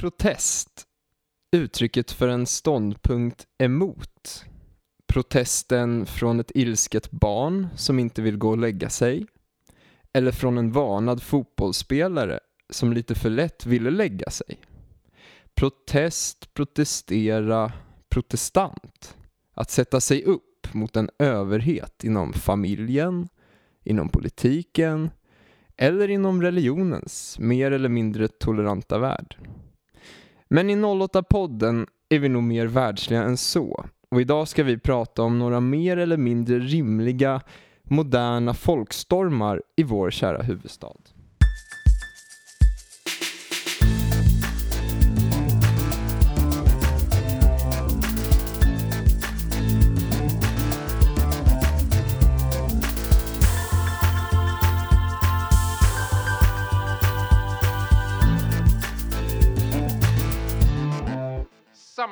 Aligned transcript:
Protest. 0.00 0.86
Uttrycket 1.52 2.10
för 2.10 2.28
en 2.28 2.46
ståndpunkt 2.46 3.46
emot. 3.58 4.44
Protesten 5.06 6.06
från 6.06 6.40
ett 6.40 6.50
ilsket 6.54 7.10
barn 7.10 7.68
som 7.76 7.98
inte 7.98 8.22
vill 8.22 8.36
gå 8.36 8.50
och 8.50 8.58
lägga 8.58 8.90
sig. 8.90 9.26
Eller 10.12 10.32
från 10.32 10.58
en 10.58 10.72
vanad 10.72 11.22
fotbollsspelare 11.22 12.40
som 12.70 12.92
lite 12.92 13.14
för 13.14 13.30
lätt 13.30 13.66
ville 13.66 13.90
lägga 13.90 14.30
sig. 14.30 14.60
Protest, 15.54 16.54
protestera, 16.54 17.72
protestant. 18.08 19.16
Att 19.54 19.70
sätta 19.70 20.00
sig 20.00 20.24
upp 20.24 20.74
mot 20.74 20.96
en 20.96 21.10
överhet 21.18 22.04
inom 22.04 22.32
familjen, 22.32 23.28
inom 23.84 24.08
politiken 24.08 25.10
eller 25.76 26.10
inom 26.10 26.42
religionens 26.42 27.38
mer 27.38 27.70
eller 27.70 27.88
mindre 27.88 28.28
toleranta 28.28 28.98
värld. 28.98 29.36
Men 30.50 30.70
i 30.70 30.76
08-podden 30.76 31.86
är 32.08 32.18
vi 32.18 32.28
nog 32.28 32.42
mer 32.42 32.66
världsliga 32.66 33.22
än 33.22 33.36
så 33.36 33.84
och 34.10 34.20
idag 34.20 34.48
ska 34.48 34.62
vi 34.62 34.78
prata 34.78 35.22
om 35.22 35.38
några 35.38 35.60
mer 35.60 35.96
eller 35.96 36.16
mindre 36.16 36.58
rimliga 36.58 37.40
moderna 37.82 38.54
folkstormar 38.54 39.62
i 39.76 39.82
vår 39.82 40.10
kära 40.10 40.42
huvudstad. 40.42 40.96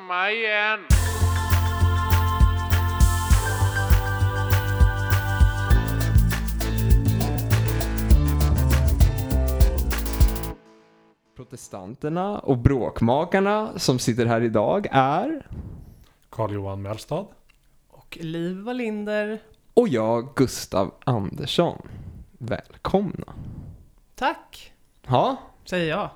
Samma 0.09 0.31
igen. 0.31 0.79
Protestanterna 11.35 12.39
och 12.39 12.57
bråkmakarna 12.57 13.79
som 13.79 13.99
sitter 13.99 14.25
här 14.25 14.41
idag 14.41 14.87
är 14.91 15.47
Carl-Johan 16.29 16.81
Mellstad. 16.81 17.25
Och 17.89 18.17
Liv 18.21 18.57
Wallinder. 18.57 19.39
och 19.73 19.87
jag, 19.87 20.35
Gustav 20.35 20.93
Andersson. 21.03 21.87
Välkomna. 22.37 23.33
Tack, 24.15 24.73
Ja, 25.07 25.37
säger 25.65 25.89
jag. 25.89 26.09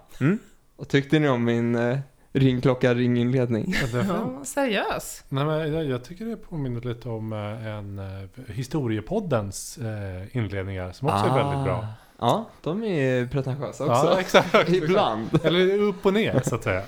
vad 0.75 0.88
tyckte 0.88 1.19
ni 1.19 1.30
om 1.30 1.44
min 1.44 1.75
eh, 1.75 2.00
ringklocka 2.33 2.93
ringinledning? 2.93 3.75
Ja, 3.93 4.41
seriös. 4.43 5.23
Nej, 5.29 5.45
men 5.45 5.73
jag, 5.73 5.85
jag 5.85 6.03
tycker 6.03 6.25
det 6.25 6.37
påminner 6.37 6.81
lite 6.81 7.09
om 7.09 7.33
eh, 7.33 7.67
en 7.67 7.99
eh, 7.99 8.53
historiepoddens 8.53 9.77
eh, 9.77 10.37
inledningar 10.37 10.91
som 10.91 11.07
också 11.07 11.25
är 11.25 11.35
väldigt 11.35 11.63
bra. 11.63 11.87
Ja, 12.19 12.45
de 12.61 12.83
är 12.83 13.25
pretentiösa 13.27 13.85
också. 13.85 14.05
Ja, 14.05 14.19
exakt. 14.19 14.69
Ibland. 14.69 15.29
Eller 15.43 15.79
upp 15.79 16.05
och 16.05 16.13
ner 16.13 16.41
så 16.45 16.55
att 16.55 16.63
säga. 16.63 16.83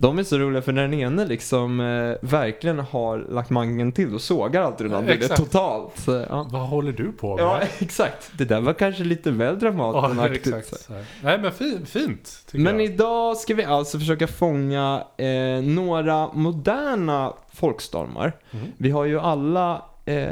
De 0.00 0.18
är 0.18 0.22
så 0.22 0.38
roliga 0.38 0.62
för 0.62 0.72
när 0.72 0.82
den 0.82 0.94
ene 0.94 1.24
liksom 1.26 1.80
eh, 1.80 2.28
verkligen 2.28 2.78
har 2.78 3.18
lagt 3.18 3.50
mangen 3.50 3.92
till 3.92 4.14
och 4.14 4.20
sågar 4.20 4.62
alltid 4.62 4.86
den 4.86 4.96
andra 4.96 5.12
Exakt. 5.12 5.36
totalt. 5.40 5.92
Så, 5.98 6.24
ja. 6.28 6.46
Vad 6.50 6.68
håller 6.68 6.92
du 6.92 7.12
på 7.12 7.36
med? 7.36 7.44
ja, 7.44 7.60
exakt. 7.78 8.30
Det 8.38 8.44
där 8.44 8.60
var 8.60 8.72
kanske 8.72 9.04
lite 9.04 9.30
väl 9.30 9.54
Ja, 9.62 9.70
dramatiskt. 9.70 10.46
exakt. 10.46 10.88
Här. 10.90 11.04
Nej, 11.22 11.38
men 11.38 11.52
fin, 11.52 11.86
fint 11.86 12.46
Men 12.52 12.74
jag. 12.80 12.84
idag 12.84 13.36
ska 13.36 13.54
vi 13.54 13.64
alltså 13.64 13.98
försöka 13.98 14.26
fånga 14.26 15.04
eh, 15.16 15.62
några 15.62 16.32
moderna 16.32 17.32
folkstormar. 17.52 18.32
Mm. 18.50 18.66
Vi 18.78 18.90
har 18.90 19.04
ju 19.04 19.20
alla 19.20 19.82
eh, 20.04 20.28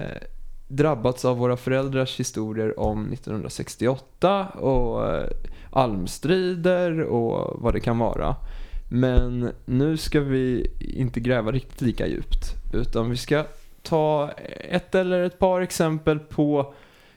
drabbats 0.69 1.25
av 1.25 1.37
våra 1.39 1.57
föräldrars 1.57 2.21
historier 2.21 2.81
om 2.81 3.13
1968 3.13 4.47
och 4.47 5.15
eh, 5.15 5.25
almstrider 5.71 7.01
och 7.03 7.61
vad 7.63 7.75
det 7.75 7.81
kan 7.81 7.99
vara. 7.99 8.37
Men 8.89 9.53
nu 9.65 9.97
ska 9.97 10.21
vi 10.21 10.71
inte 10.79 11.21
gräva 11.21 11.53
riktigt 11.53 11.81
lika 11.81 12.07
djupt 12.07 12.55
utan 12.73 13.11
vi 13.11 13.17
ska 13.17 13.45
ta 13.83 14.31
ett 14.71 14.95
eller 14.95 15.23
ett 15.23 15.39
par 15.39 15.61
exempel 15.61 16.19
på 16.19 16.75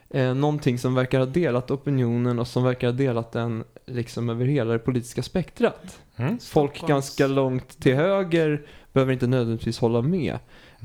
eh, 0.09 0.33
någonting 0.33 0.79
som 0.79 0.95
verkar 0.95 1.19
ha 1.19 1.25
delat 1.25 1.71
opinionen 1.71 2.39
och 2.39 2.47
som 2.47 2.63
verkar 2.63 2.87
ha 2.87 2.93
delat 2.93 3.31
den 3.31 3.63
liksom 3.85 4.29
över 4.29 4.45
hela 4.45 4.73
det 4.73 4.79
politiska 4.79 5.23
spektrat. 5.23 5.99
Mm. 6.15 6.39
Folk 6.39 6.77
Stockholms- 6.77 6.87
ganska 6.87 7.27
långt 7.27 7.79
till 7.81 7.95
höger 7.95 8.61
behöver 8.93 9.13
inte 9.13 9.27
nödvändigtvis 9.27 9.79
hålla 9.79 10.01
med. 10.01 10.39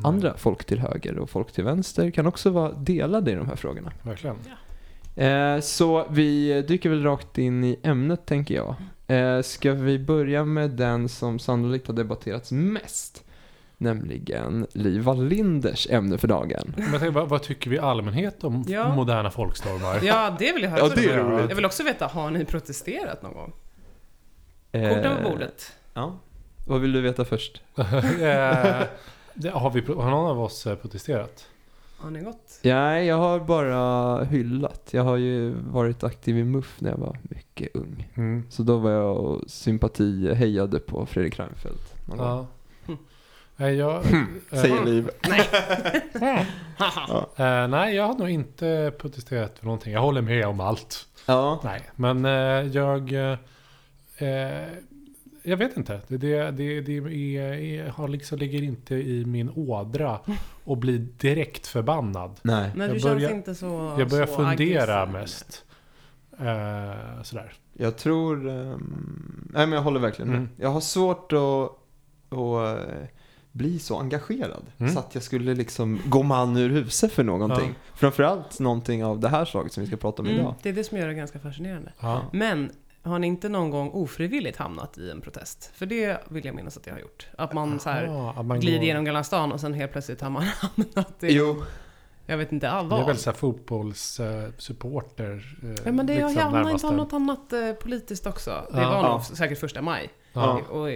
Andra 0.05 0.37
folk 0.37 0.65
till 0.65 0.79
höger 0.79 1.19
och 1.19 1.31
folk 1.31 1.53
till 1.53 1.65
vänster 1.65 2.11
kan 2.11 2.27
också 2.27 2.51
vara 2.51 2.73
delade 2.73 3.31
i 3.31 3.35
de 3.35 3.49
här 3.49 3.57
frågorna. 3.57 3.93
Verkligen. 4.03 4.37
Eh, 5.17 5.61
så 5.61 6.07
vi 6.11 6.63
dyker 6.63 6.91
väl 6.91 7.03
rakt 7.03 7.39
in 7.39 7.65
i 7.65 7.79
ämnet 7.83 8.27
tänker 8.27 8.55
jag. 8.55 8.75
Eh, 9.06 9.41
ska 9.43 9.72
vi 9.72 9.99
börja 9.99 10.44
med 10.44 10.71
den 10.71 11.09
som 11.09 11.39
sannolikt 11.39 11.87
har 11.87 11.94
debatterats 11.94 12.53
mest? 12.53 13.22
Nämligen 13.78 14.67
Liv 14.72 15.03
Wallinders 15.03 15.87
ämne 15.91 16.19
för 16.19 16.28
dagen. 16.28 16.72
Men 16.77 16.84
jag 16.93 17.00
tänker, 17.00 17.11
vad, 17.11 17.28
vad 17.28 17.43
tycker 17.43 17.71
vi 17.71 17.77
i 17.77 17.78
allmänhet 17.78 18.44
om 18.44 18.65
Ja. 18.69 18.94
moderna 18.94 19.31
folkstormar? 19.31 20.00
Ja, 20.03 20.37
det 20.39 20.53
vill 20.53 20.62
jag 20.62 20.71
höra. 20.71 20.81
Ja, 20.81 20.93
det 20.94 21.05
är 21.11 21.19
roligt. 21.19 21.49
Jag 21.49 21.56
vill 21.56 21.65
också 21.65 21.83
veta, 21.84 22.06
har 22.06 22.31
ni 22.31 22.44
protesterat 22.44 23.22
någon 23.22 23.34
gång? 23.34 23.53
Eh, 24.72 24.94
Korten 24.94 25.17
på 25.25 25.31
bordet. 25.31 25.73
Ja. 25.94 26.19
Vad 26.67 26.81
vill 26.81 26.93
du 26.93 27.00
veta 27.00 27.25
först? 27.25 27.62
Eh, 27.77 28.83
det, 29.38 29.50
har, 29.50 29.71
vi, 29.71 29.81
har 29.81 30.11
någon 30.11 30.31
av 30.31 30.41
oss 30.41 30.67
eh, 30.67 30.75
protesterat? 30.77 31.47
Har 31.99 32.11
ni 32.11 32.21
gått? 32.21 32.61
Nej, 32.62 33.07
jag 33.07 33.17
har 33.17 33.41
bara 33.41 34.25
hyllat. 34.25 34.89
Jag 34.91 35.05
har 35.05 35.17
ju 35.17 35.51
varit 35.51 36.05
aktiv 36.05 36.39
i 36.39 36.45
MUF 36.45 36.81
när 36.81 36.91
jag 36.91 36.99
var 36.99 37.19
mycket 37.23 37.77
ung. 37.77 38.09
Mm. 38.15 38.47
Så 38.51 38.62
då 38.62 38.79
var 38.79 38.91
jag 38.91 39.17
och 39.17 39.51
sympati 39.51 40.35
hejade 40.35 40.79
på 40.79 41.06
Fredrik 41.06 41.39
Reinfeldt. 41.39 41.95
Ja. 42.19 42.47
Nej, 43.56 43.75
jag, 43.75 43.97
eh, 43.97 44.61
Säger 44.61 44.85
Liv. 44.85 45.11
eh, 47.37 47.69
nej, 47.69 47.95
jag 47.95 48.06
har 48.06 48.19
nog 48.19 48.31
inte 48.31 48.93
protesterat 48.99 49.59
för 49.59 49.65
någonting. 49.65 49.93
Jag 49.93 50.01
håller 50.01 50.23
med 50.23 50.47
om 50.47 50.61
allt. 50.61 51.06
Ja. 51.27 51.61
Nej, 51.65 51.83
men 51.97 52.25
eh, 52.25 52.77
jag... 52.77 53.12
Eh, 53.12 53.39
jag 55.47 55.57
vet 55.57 55.77
inte. 55.77 56.01
Det, 56.09 56.17
det, 56.17 56.51
det, 56.51 56.81
det 56.81 56.97
är, 57.37 57.89
har 57.89 58.09
liksom, 58.09 58.39
ligger 58.39 58.62
inte 58.62 58.95
i 58.95 59.25
min 59.27 59.51
ådra 59.51 60.21
och 60.65 60.77
bli 60.77 60.99
direkt 60.99 61.67
förbannad. 61.67 62.41
Nej. 62.43 62.71
Men 62.77 62.89
Jag 62.89 62.97
du 62.97 63.03
börjar- 63.03 63.21
känns 63.21 63.33
inte 63.33 63.55
så 63.55 63.95
Jag 63.99 64.09
börjar 64.09 64.27
så 64.27 64.35
fundera 64.37 65.03
aggressiv. 65.03 65.21
mest. 65.21 65.65
Eh, 66.39 67.23
sådär. 67.23 67.53
Jag 67.73 67.97
tror... 67.97 68.49
ehm, 68.51 69.49
nej 69.53 69.67
men 69.67 69.73
jag 69.73 69.83
håller 69.83 70.01
verkligen 70.01 70.29
med. 70.29 70.37
Mm. 70.39 70.49
Jag 70.56 70.69
har 70.69 70.81
svårt 70.81 71.33
att, 71.33 71.71
att 72.39 72.79
eh, 72.89 73.06
bli 73.53 73.79
så 73.79 73.99
engagerad. 73.99 74.62
Mm. 74.79 74.93
Så 74.93 74.99
att 74.99 75.15
jag 75.15 75.23
skulle 75.25 75.55
liksom 75.55 76.01
gå 76.06 76.23
man 76.23 76.56
ur 76.56 76.71
huset 76.71 77.12
för 77.12 77.25
någonting. 77.25 77.75
Framförallt 77.95 78.61
någonting 78.61 79.05
av 79.05 79.21
det 79.21 79.29
här 79.29 79.45
slaget 79.45 79.73
som 79.73 79.81
vi 79.81 79.87
ska 79.87 79.97
prata 79.97 80.23
om 80.23 80.29
Mm, 80.29 80.41
idag. 80.41 80.55
det 80.62 80.69
är 80.69 80.73
det 80.73 80.85
som 80.85 80.99
gör 80.99 81.06
det 81.09 81.15
ganska 81.15 81.39
fascinerande. 81.39 81.93
Ja. 82.01 82.23
Men 82.33 82.71
har 83.06 83.19
ni 83.19 83.27
inte 83.27 83.49
någon 83.49 83.71
gång 83.71 83.91
ofrivilligt 83.91 84.59
hamnat 84.59 84.99
i 84.99 85.11
en 85.11 85.21
protest? 85.21 85.71
För 85.75 85.87
det 85.87 86.19
vill 86.28 86.44
jag 86.44 86.55
minnas 86.55 86.77
att 86.77 86.87
jag 86.87 86.94
har 86.94 87.00
gjort. 87.00 87.27
Att 87.39 87.53
man 87.53 87.81
så 87.81 87.91
här 87.91 88.05
Ja, 88.06 88.34
att 88.37 88.47
man 88.47 88.61
glider 88.61 88.78
går- 88.78 88.87
genom 88.87 89.05
Gamla 89.05 89.25
stan 89.25 89.53
och 89.53 89.61
sen 89.61 89.75
helt 89.75 89.93
plötsligt 89.93 90.21
har 90.21 90.31
man 90.31 90.43
hamnat 90.61 91.22
i, 91.25 91.33
Jo, 91.33 91.62
jag 92.27 92.37
vet 92.39 92.53
inte, 92.53 92.71
all 92.71 92.89
Det 92.89 92.94
är 92.94 92.99
vad. 92.99 93.06
väl 93.06 93.17
såhär 93.17 93.37
fotbollssupporter. 93.37 95.56
Eh, 95.62 95.71
Ja 95.84 95.93
men 95.93 96.06
det 96.06 96.12
liksom 96.15 96.34
jag 96.34 96.43
hamnade 96.43 96.71
inte 96.71 96.87
av 96.87 96.94
något 96.97 97.12
annat 97.12 97.53
eh, 97.53 97.72
politiskt 97.72 98.27
också. 98.27 98.50
Det 98.72 98.81
Ja. 98.81 98.89
var 98.91 98.97
Ja. 98.97 99.12
nog 99.12 99.23
säkert 99.25 99.59
första 99.61 99.83
maj. 99.83 100.09
Ja. 100.33 100.61
Och, 100.71 100.88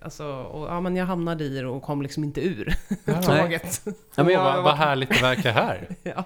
alltså, 0.00 0.24
och, 0.26 0.68
ja, 0.68 0.80
men 0.80 0.96
jag 0.96 1.06
hamnade 1.06 1.44
i 1.44 1.48
det 1.60 1.66
och 1.66 1.82
kom 1.82 2.02
liksom 2.02 2.24
inte 2.24 2.40
ur 2.40 2.74
Ja. 3.04 3.22
tåget. 3.38 3.82
Ja, 4.14 4.24
men 4.24 4.28
jag, 4.28 4.44
vad, 4.44 4.64
vad 4.64 4.74
härligt 4.76 5.08
det 5.08 5.22
verkar 5.22 5.52
här. 5.52 5.88
ja. 6.02 6.24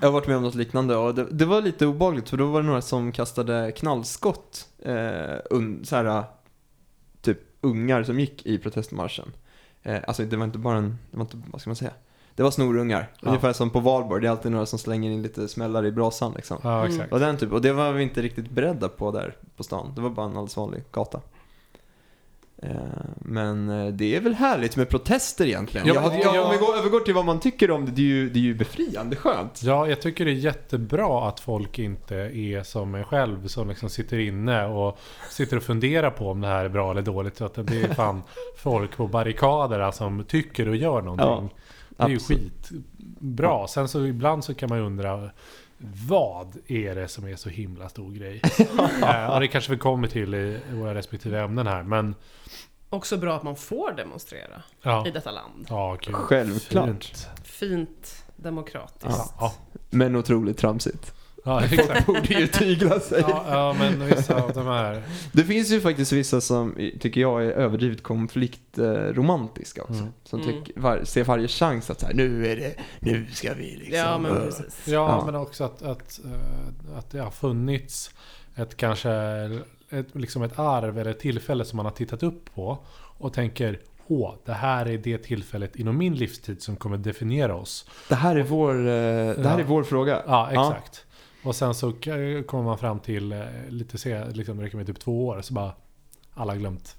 Jag 0.00 0.08
har 0.08 0.12
varit 0.12 0.26
med 0.26 0.36
om 0.36 0.42
något 0.42 0.54
liknande 0.54 0.96
och 0.96 1.14
det, 1.14 1.26
det 1.30 1.44
var 1.44 1.62
lite 1.62 1.86
obehagligt 1.86 2.28
för 2.28 2.36
då 2.36 2.46
var 2.46 2.60
det 2.60 2.66
några 2.66 2.82
som 2.82 3.12
kastade 3.12 3.72
knallskott. 3.72 4.68
Eh, 4.82 5.36
un, 5.50 5.84
så 5.84 5.96
här, 5.96 6.24
typ 7.22 7.38
ungar 7.60 8.02
som 8.02 8.20
gick 8.20 8.46
i 8.46 8.58
protestmarschen. 8.58 9.32
Eh, 9.82 9.98
alltså 10.06 10.24
det 10.24 10.36
var 10.36 10.44
inte 10.44 10.58
bara 10.58 10.76
en, 10.78 10.98
det 11.10 11.16
var 11.16 11.24
inte, 11.24 11.42
vad 11.50 11.60
ska 11.60 11.70
man 11.70 11.76
säga? 11.76 11.92
Det 12.34 12.42
var 12.42 12.50
snorungar. 12.50 13.10
Ja. 13.20 13.28
Ungefär 13.28 13.52
som 13.52 13.70
på 13.70 13.80
valborg, 13.80 14.20
det 14.22 14.26
är 14.26 14.30
alltid 14.30 14.52
några 14.52 14.66
som 14.66 14.78
slänger 14.78 15.10
in 15.10 15.22
lite 15.22 15.48
smällar 15.48 15.86
i 15.86 15.92
brasan 15.92 16.32
liksom. 16.36 16.58
Ja, 16.62 16.78
Mm. 16.78 16.90
exakt. 16.92 17.12
Och 17.12 17.20
den 17.20 17.36
typ, 17.36 17.52
och 17.52 17.62
det 17.62 17.72
var 17.72 17.92
vi 17.92 18.02
inte 18.02 18.22
riktigt 18.22 18.50
beredda 18.50 18.88
på 18.88 19.10
där 19.10 19.36
på 19.56 19.62
stan. 19.62 19.92
Det 19.94 20.00
var 20.00 20.10
bara 20.10 20.26
en 20.26 20.32
alldeles 20.32 20.56
vanlig 20.56 20.82
gata. 20.92 21.20
Eh, 22.62 22.70
Men 23.16 23.68
eh, 23.68 23.92
det 23.92 24.16
är 24.16 24.20
väl 24.20 24.34
härligt 24.34 24.76
med 24.76 24.88
protester 24.88 25.46
egentligen. 25.46 25.86
Ja, 25.86 25.94
Ja, 25.94 26.34
ja. 26.34 26.44
Om 26.44 26.50
vi 26.50 26.56
går, 26.56 26.76
övergår 26.76 27.00
till 27.00 27.14
vad 27.14 27.24
man 27.24 27.40
tycker 27.40 27.70
om 27.70 27.84
det, 27.84 27.92
det 27.92 28.02
är 28.02 28.06
ju, 28.06 28.30
det 28.30 28.38
är 28.38 28.42
ju 28.42 28.54
befriande 28.54 29.16
skönt. 29.16 29.62
Ja, 29.62 29.88
jag 29.88 30.00
tycker 30.00 30.24
det 30.24 30.30
är 30.30 30.34
jättebra 30.34 31.28
att 31.28 31.40
folk 31.40 31.78
inte 31.78 32.14
är 32.16 32.62
som 32.62 32.94
en 32.94 33.04
själv 33.04 33.46
som 33.46 33.68
liksom 33.68 33.88
sitter 33.90 34.18
inne 34.18 34.66
och 34.66 34.98
sitter 35.30 35.56
och 35.56 35.62
funderar 35.62 36.10
på 36.10 36.30
om 36.30 36.40
det 36.40 36.48
här 36.48 36.64
är 36.64 36.68
bra 36.68 36.90
eller 36.90 37.02
dåligt. 37.02 37.36
Så 37.36 37.44
att 37.44 37.54
det 37.54 37.62
blir 37.62 37.88
fan 37.94 38.22
folk 38.56 38.96
på 38.96 39.06
barrikaderna 39.06 39.92
som 39.92 40.24
tycker 40.24 40.68
och 40.68 40.76
gör 40.76 41.02
någonting. 41.02 41.56
det 41.96 42.02
är 42.04 42.08
ju 42.08 42.18
skitbra. 42.18 43.66
Sen 43.66 43.88
så 43.88 44.06
ibland 44.06 44.44
så 44.44 44.54
kan 44.54 44.68
man 44.68 44.78
ju 44.78 44.84
undra 44.84 45.30
vad 46.08 46.56
är 46.66 46.94
det 46.94 47.08
som 47.08 47.26
är 47.26 47.36
så 47.36 47.48
himla 47.48 47.88
stor 47.88 48.12
grej? 48.12 48.42
eh, 49.02 49.26
och 49.34 49.40
det 49.40 49.48
kanske 49.48 49.72
vi 49.72 49.78
kommer 49.78 50.08
till 50.08 50.34
i 50.34 50.60
våra 50.72 50.94
respektive 50.94 51.40
ämnen 51.40 51.66
här. 51.66 51.82
Men 51.82 52.14
Också 52.90 53.16
bra 53.16 53.36
att 53.36 53.42
man 53.42 53.56
får 53.56 53.92
demonstrera 53.92 54.62
ja, 54.82 55.06
i 55.06 55.10
detta 55.10 55.30
land. 55.30 55.66
ja 55.68 55.96
kul. 55.96 56.14
Självklart. 56.14 57.04
Fint. 57.04 57.28
Fint, 57.44 58.24
demokratiskt. 58.36 59.18
Ja, 59.18 59.34
ja, 59.40 59.54
Men 59.90 60.16
otroligt 60.16 60.58
tramsigt. 60.58 61.14
Ja, 61.44 61.64
exakt. 61.64 62.06
Borde 62.06 62.34
ju 62.34 62.46
tygla 62.46 63.00
sig. 63.00 63.20
Ja, 63.28 63.44
ja, 63.48 63.76
men 63.78 64.06
vissa 64.06 64.42
av 64.42 64.52
de 64.52 64.66
här... 64.66 65.02
Det 65.32 65.44
finns 65.44 65.70
ju 65.70 65.80
faktiskt 65.80 66.12
vissa 66.12 66.40
som 66.40 66.74
tycker 67.00 67.20
jag 67.20 67.44
är 67.44 67.50
överdrivet 67.50 68.02
konfliktromantiska 68.02 69.82
också. 69.82 69.94
Mm. 69.94 70.12
Som 70.24 70.40
Mm. 70.40 70.52
tycker, 70.64 70.80
var, 70.80 71.04
ser 71.04 71.24
varje 71.24 71.48
chans 71.48 71.90
att 71.90 72.00
så 72.00 72.06
här, 72.06 72.14
nu 72.14 72.46
är 72.46 72.56
det, 72.56 72.74
nu 73.00 73.26
ska 73.32 73.54
vi 73.54 73.76
liksom. 73.76 73.98
Ja, 73.98 74.18
men 74.18 74.36
äh." 74.36 74.42
precis. 74.44 74.80
Ja, 74.88 74.92
Ja. 74.92 75.22
men 75.26 75.34
också 75.34 75.64
att, 75.64 75.82
att, 75.82 76.20
eh, 76.24 76.98
att 76.98 77.10
det 77.10 77.18
har 77.20 77.30
funnits 77.30 78.10
ett 78.56 78.76
kanske 78.76 79.10
ett, 79.90 80.06
liksom 80.12 80.42
ett 80.42 80.58
arv 80.58 80.98
eller 80.98 81.10
ett 81.10 81.20
tillfälle 81.20 81.64
som 81.64 81.76
man 81.76 81.86
har 81.86 81.92
tittat 81.92 82.22
upp 82.22 82.54
på 82.54 82.78
och 83.18 83.32
tänker 83.32 83.78
Åh, 84.12 84.34
det 84.44 84.52
här 84.52 84.86
är 84.86 84.98
det 84.98 85.18
tillfället 85.18 85.76
inom 85.76 85.98
min 85.98 86.14
livstid 86.14 86.62
som 86.62 86.76
kommer 86.76 86.96
definiera 86.96 87.54
oss. 87.54 87.86
Det 88.08 88.14
här 88.14 88.36
är 88.36 88.42
vår, 88.42 88.74
eh, 88.78 88.84
det 88.84 89.48
här 89.48 89.58
Ja. 89.58 89.58
är 89.60 89.64
vår 89.64 89.82
fråga. 89.82 90.22
Ja, 90.26 90.48
exakt. 90.50 91.04
Och 91.42 91.56
sen 91.56 91.74
så 91.74 91.92
kommer 92.46 92.62
man 92.62 92.78
fram 92.78 93.00
till 93.00 93.32
eh, 93.32 93.38
lite 93.68 93.98
se, 93.98 94.24
liksom 94.30 94.56
det 94.58 94.64
räcker 94.64 94.76
med 94.76 94.86
typ 94.86 95.00
två 95.00 95.26
år 95.26 95.42
så 95.42 95.54
bara 95.54 95.72
alla 96.34 96.56
glömt 96.56 96.96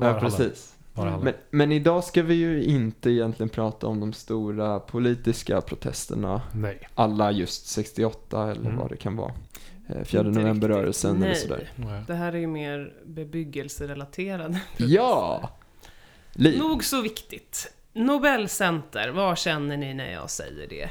Ja, 0.00 0.20
precis. 0.20 0.76
Men, 0.94 1.34
men 1.50 1.72
idag 1.72 2.04
ska 2.04 2.22
vi 2.22 2.34
ju 2.34 2.64
inte 2.64 3.10
egentligen 3.10 3.48
prata 3.50 3.86
om 3.86 4.00
de 4.00 4.12
stora 4.12 4.80
politiska 4.80 5.60
protesterna. 5.60 6.42
Nej. 6.54 6.88
Alla 6.94 7.32
just 7.32 7.66
68 7.66 8.50
eller 8.50 8.60
Mm. 8.60 8.76
vad 8.76 8.90
det 8.90 8.96
kan 8.96 9.16
vara. 9.16 9.32
Eh, 9.88 10.02
Fjärde 10.04 10.28
Inte 10.28 10.40
novemberrörelsen 10.40 11.22
eller 11.22 11.34
sådär. 11.34 11.70
Nej. 11.76 12.02
Det 12.06 12.14
här 12.14 12.32
är 12.32 12.38
ju 12.38 12.46
mer 12.46 12.94
bebyggelserelaterade. 13.06 14.60
Ja! 14.76 15.50
Liv. 16.32 16.58
Nog 16.58 16.84
så 16.84 17.00
viktigt. 17.02 17.72
Nobelcenter, 17.92 19.08
vad 19.08 19.38
känner 19.38 19.76
ni 19.76 19.94
när 19.94 20.12
jag 20.12 20.30
säger 20.30 20.68
det? 20.68 20.90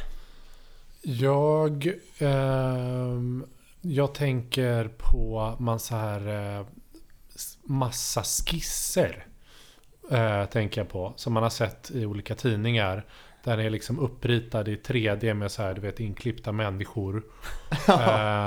Jag, 1.01 1.91
ehm, 2.19 3.45
jag 3.81 4.13
tänker 4.13 4.87
på 4.97 5.55
massa 5.59 5.95
här 5.95 6.57
eh, 6.59 6.65
massa 7.63 8.23
skisser. 8.23 9.25
Eh, 10.11 10.45
tänker 10.45 10.81
jag 10.81 10.89
på. 10.89 11.13
Som 11.15 11.33
man 11.33 11.43
har 11.43 11.49
sett 11.49 11.91
i 11.91 12.05
olika 12.05 12.35
tidningar. 12.35 13.05
Där 13.43 13.57
det 13.57 13.63
är 13.63 13.69
liksom 13.69 13.99
uppritad 13.99 14.67
i 14.67 14.75
3D 14.75 15.33
med 15.33 15.51
så 15.51 15.61
här, 15.61 15.73
du 15.73 15.81
vet, 15.81 15.99
inklippta 15.99 16.51
människor. 16.51 17.23
Eh, 17.87 17.95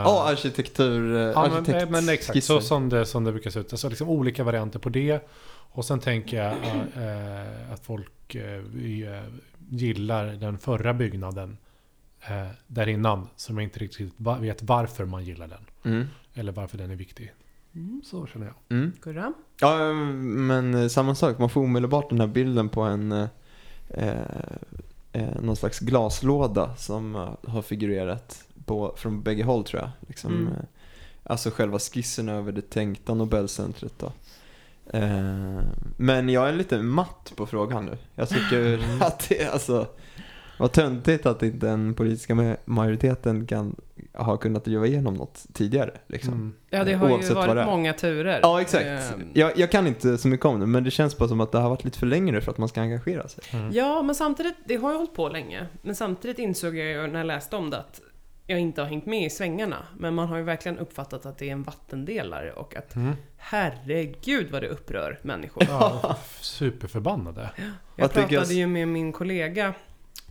Ja, 0.05 0.29
arkitektur, 0.31 1.17
eh, 1.17 1.21
Ja, 1.23 1.43
men, 1.43 1.53
arkitekt 1.53 1.91
men 1.91 2.09
exakt, 2.09 2.33
skisser. 2.37 2.55
så 2.55 2.61
som 2.61 2.89
det, 2.89 3.07
som 3.07 3.25
det 3.25 3.33
brukar 3.33 3.51
se 3.51 3.61
ut. 3.61 3.73
Alltså 3.73 3.89
liksom 3.89 4.09
olika 4.09 4.45
varianter 4.45 4.79
på 4.79 4.89
det. 4.89 5.29
Och 5.75 5.85
sen 5.85 6.01
tänker 6.01 6.37
jag 6.37 6.53
eh, 6.53 7.73
att 7.73 7.81
folk 7.87 8.35
eh, 8.35 8.55
eh, 8.55 9.23
gillar 9.71 10.27
den 10.27 10.59
förra 10.59 10.95
byggnaden 10.95 11.59
eh, 12.29 12.47
där 12.67 12.89
innan. 12.89 13.29
Som 13.37 13.57
jag 13.57 13.65
inte 13.65 13.79
riktigt 13.79 14.13
vet 14.41 14.63
varför 14.63 15.05
man 15.05 15.25
gillar 15.25 15.49
den. 15.49 15.93
Mm. 15.93 16.07
Eller 16.35 16.53
varför 16.53 16.79
den 16.79 16.91
är 16.91 16.97
viktig. 16.97 17.33
Så 18.05 18.27
känner 18.27 18.47
jag. 18.47 18.55
Mm. 18.79 18.93
Gurra? 19.03 19.33
Ja, 19.61 19.93
men 19.93 20.75
eh, 20.75 20.89
samma 20.89 21.15
sak. 21.15 21.39
Man 21.39 21.51
får 21.51 21.61
omedelbart 21.61 22.09
den 22.11 22.21
här 22.21 22.27
bilden 22.27 22.69
på 22.69 22.81
en 22.83 23.13
eh, 23.13 23.29
eh, 23.89 24.13
eh, 25.13 25.41
någon 25.41 25.57
slags 25.57 25.79
glaslåda 25.81 26.77
som 26.77 27.15
eh, 27.17 27.51
har 27.51 27.63
figurerat 27.63 28.45
på, 28.65 28.95
från 28.97 29.23
bägge 29.23 29.45
håll 29.45 29.65
tror 29.65 29.83
jag. 29.83 29.91
Liksom, 30.09 30.33
Mm. 30.33 30.53
alltså 31.25 31.51
själva 31.51 31.79
skissen 31.79 32.29
över 32.29 32.53
det 32.53 32.71
tänkta 32.71 33.15
Nobelcentret 33.15 33.93
då. 33.99 34.13
Eh, 34.99 35.61
men 35.97 36.29
jag 36.29 36.49
är 36.49 36.53
lite 36.53 36.83
matt 36.83 37.33
på 37.37 37.47
frågan 37.47 37.87
nu. 37.87 37.99
Jag 38.15 38.29
tycker 38.29 38.75
Mm. 38.85 39.03
att 39.03 39.29
det 39.29 39.43
är 39.43 39.51
alltså 39.51 39.87
vad 40.63 40.73
töntigt 40.73 41.27
att 41.27 41.43
inte 41.43 41.67
den 41.67 41.95
politiska 41.95 42.35
ma- 42.35 42.57
majoriteten 42.65 43.47
kan 43.47 43.77
ha 44.15 44.37
kunnat 44.37 44.65
driva 44.65 44.87
igenom 44.87 45.15
något 45.15 45.47
tidigare. 45.53 45.91
Liksom. 46.07 46.33
Mm. 46.35 46.53
Ja, 46.71 46.85
det 46.85 46.93
har 46.95 47.07
ju 47.09 47.15
Oavsett 47.15 47.29
det 47.31 47.35
varit 47.47 47.67
många 47.67 47.93
turer. 47.93 48.39
Ja, 48.43 48.61
exakt. 48.61 48.85
Ehm, 48.87 49.23
Jag, 49.35 49.59
jag 49.59 49.71
kan 49.71 49.87
inte 49.87 50.19
så 50.19 50.29
mycket 50.29 50.47
om 50.47 50.61
det, 50.61 50.67
men 50.67 50.85
det 50.85 50.91
känns 50.91 51.19
bara 51.19 51.29
som 51.29 51.41
att 51.41 51.53
det 51.53 51.59
har 51.59 51.69
varit 51.71 51.85
lite 51.85 51.99
för 51.99 52.07
länge 52.07 52.33
nu 52.33 52.41
för 52.41 52.51
att 52.51 52.59
man 52.59 52.69
ska 52.69 52.81
engagera 52.81 53.29
sig. 53.29 53.45
Mm. 53.53 53.71
Ja, 53.73 54.03
men 54.03 54.15
samtidigt, 54.15 54.55
det 54.65 54.77
har 54.77 54.91
ju 54.91 54.97
hållit 54.97 55.15
på 55.15 55.29
länge. 55.29 55.67
Men 55.83 55.95
samtidigt 55.95 56.39
insåg 56.39 56.77
jag 56.77 56.87
ju 56.87 57.07
när 57.07 57.19
jag 57.19 57.27
läste 57.27 57.57
om 57.57 57.71
det 57.71 57.79
att 57.79 58.01
jag 58.47 58.59
inte 58.61 58.81
har 58.83 58.89
hängt 58.89 59.07
med 59.07 59.27
i 59.27 59.31
svängarna. 59.31 59.77
Men 59.99 60.15
man 60.15 60.29
har 60.29 60.37
ju 60.37 60.43
verkligen 60.43 60.79
uppfattat 60.79 61.27
att 61.27 61.39
det 61.39 61.49
är 61.49 61.53
en 61.53 61.63
vattendelare 61.63 62.53
och 62.53 62.77
att 62.77 62.95
Mm. 62.97 63.13
herregud 63.37 64.51
vad 64.51 64.63
det 64.63 64.69
upprör 64.69 65.19
människor. 65.23 65.65
Ja, 65.69 66.17
superförbannade. 66.41 67.51
Jag 67.57 68.05
Vad 68.05 68.13
pratade 68.13 68.35
jag- 68.35 68.53
ju 68.53 68.67
med 68.67 68.89
min 68.89 69.13
kollega 69.13 69.75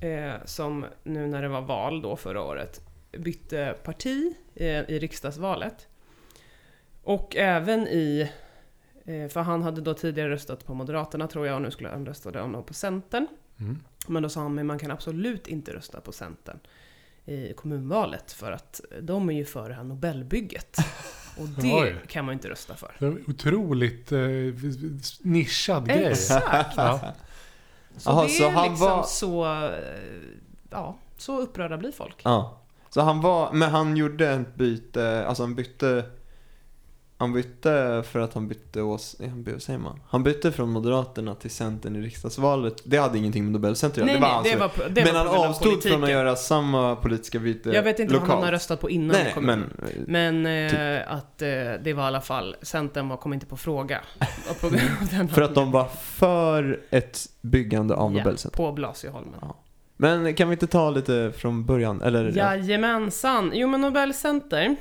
eh, 0.01 0.33
som 0.45 0.85
nu 1.03 1.27
när 1.27 1.41
det 1.41 1.47
var 1.47 1.61
val 1.61 2.01
då 2.01 2.15
förra 2.15 2.41
året 2.41 2.81
bytte 3.11 3.75
parti 3.83 4.33
eh, 4.55 4.67
i 4.67 4.99
riksdagsvalet. 4.99 5.87
Och 7.03 7.35
även 7.35 7.87
i, 7.87 8.29
eh, 9.05 9.27
för 9.27 9.41
han 9.41 9.63
hade 9.63 9.81
då 9.81 9.93
tidigare 9.93 10.29
röstat 10.29 10.65
på 10.65 10.73
Moderaterna 10.73 11.27
tror 11.27 11.47
jag 11.47 11.55
och 11.55 11.61
nu 11.61 11.71
skulle 11.71 11.89
han 11.89 12.05
rösta 12.05 12.31
då 12.31 12.61
på 12.61 12.73
Centern. 12.73 13.27
Mm. 13.59 13.79
Men 14.07 14.23
då 14.23 14.29
sa 14.29 14.41
han, 14.41 14.55
men 14.55 14.67
man 14.67 14.79
kan 14.79 14.91
absolut 14.91 15.47
inte 15.47 15.73
rösta 15.73 16.01
på 16.01 16.11
Centern 16.11 16.59
i 17.25 17.53
kommunvalet 17.53 18.31
för 18.31 18.51
att 18.51 18.81
de 19.01 19.29
är 19.29 19.33
ju 19.33 19.45
för 19.45 19.69
det 19.69 19.75
här 19.75 19.83
Nobelbygget. 19.83 20.77
Och 21.37 21.47
det 21.47 21.73
Oj. 21.73 21.95
kan 22.07 22.25
man 22.25 22.33
ju 22.33 22.33
inte 22.33 22.49
rösta 22.49 22.75
för. 22.75 22.95
Det 22.99 23.07
otroligt 23.27 24.11
eh, 24.11 24.19
nischad 25.21 25.87
grej. 25.87 26.05
Exakt! 26.05 26.77
Ja. 26.77 27.13
Så 27.97 28.09
Jaha, 28.09 28.23
det 28.23 28.29
så 28.29 28.43
är 28.43 28.49
han 28.51 28.69
liksom 28.69 28.87
var- 28.87 29.03
så... 29.03 29.45
eh, 29.45 29.71
Ja, 30.69 30.95
så 31.17 31.41
upprörda 31.41 31.77
blir 31.77 31.91
folk. 31.91 32.21
Ja. 32.23 32.57
Så 32.89 33.01
han 33.01 33.21
var, 33.21 33.51
men 33.53 33.69
han 33.71 33.97
gjorde 33.97 34.29
ett 34.29 34.55
byte, 34.55 35.25
alltså 35.27 35.43
han 35.43 35.55
bytte 35.55 36.05
Han 37.21 37.33
bytte 37.33 38.03
för 38.11 38.19
att 38.19 38.33
han 38.33 38.47
bytte 38.47 38.81
ås, 38.81 39.15
ja, 39.19 39.27
vad 39.51 39.61
säger 39.61 39.79
man? 39.79 39.99
Han 40.07 40.23
bytte 40.23 40.51
från 40.51 40.69
Moderaterna 40.69 41.35
till 41.35 41.49
Centern 41.51 41.95
i 41.95 42.01
riksdagsvalet. 42.01 42.75
Det 42.83 42.97
hade 42.97 43.17
ingenting 43.17 43.43
med 43.43 43.53
Nobelcentret 43.53 44.03
att 44.03 44.05
Nej, 44.05 44.15
göra, 44.21 44.29
det 44.29 44.35
var 44.35 44.43
nej, 44.43 44.51
det 44.53 44.59
väg. 44.59 44.69
var, 44.77 44.89
det 44.89 45.13
Men 45.13 45.25
var 45.25 45.37
han 45.41 45.49
avstod 45.49 45.67
från 45.67 45.73
att 45.75 45.81
politiken. 45.83 46.09
göra 46.09 46.35
samma 46.35 46.95
politiska 46.95 47.39
byte 47.39 47.69
Jag 47.69 47.83
vet 47.83 47.99
inte 47.99 48.13
vad 48.13 48.21
lokalt. 48.21 48.35
han 48.35 48.43
har 48.43 48.51
röstat 48.51 48.79
på 48.81 48.89
innan 48.89 49.15
Nej, 49.23 49.31
kom 49.33 49.45
men. 49.45 49.69
Men 50.07 50.45
eh, 50.45 51.13
att 51.13 51.41
eh, 51.41 51.47
det 51.83 51.93
var 51.93 52.03
i 52.03 52.07
alla 52.07 52.21
fall, 52.21 52.55
Centern 52.61 53.09
var, 53.09 53.17
kom 53.17 53.33
inte 53.33 53.45
på 53.45 53.57
fråga. 53.57 54.01
På 54.61 54.69
för 55.33 55.41
att 55.41 55.55
de 55.55 55.71
var 55.71 55.85
för 56.01 56.79
ett 56.89 57.19
byggande 57.41 57.95
av 57.95 58.11
ja, 58.13 58.17
Nobelcentret. 58.17 58.57
på 58.57 58.71
Blasieholmen. 58.71 59.39
Ja. 59.41 59.55
Men 59.97 60.33
kan 60.35 60.49
vi 60.49 60.53
inte 60.53 60.67
ta 60.67 60.89
lite 60.89 61.31
från 61.37 61.65
början? 61.65 62.01
Eller? 62.01 62.37
Jajamensan! 62.37 63.51
Jo 63.53 63.67
men 63.67 63.81
Nobelcenter 63.81 64.75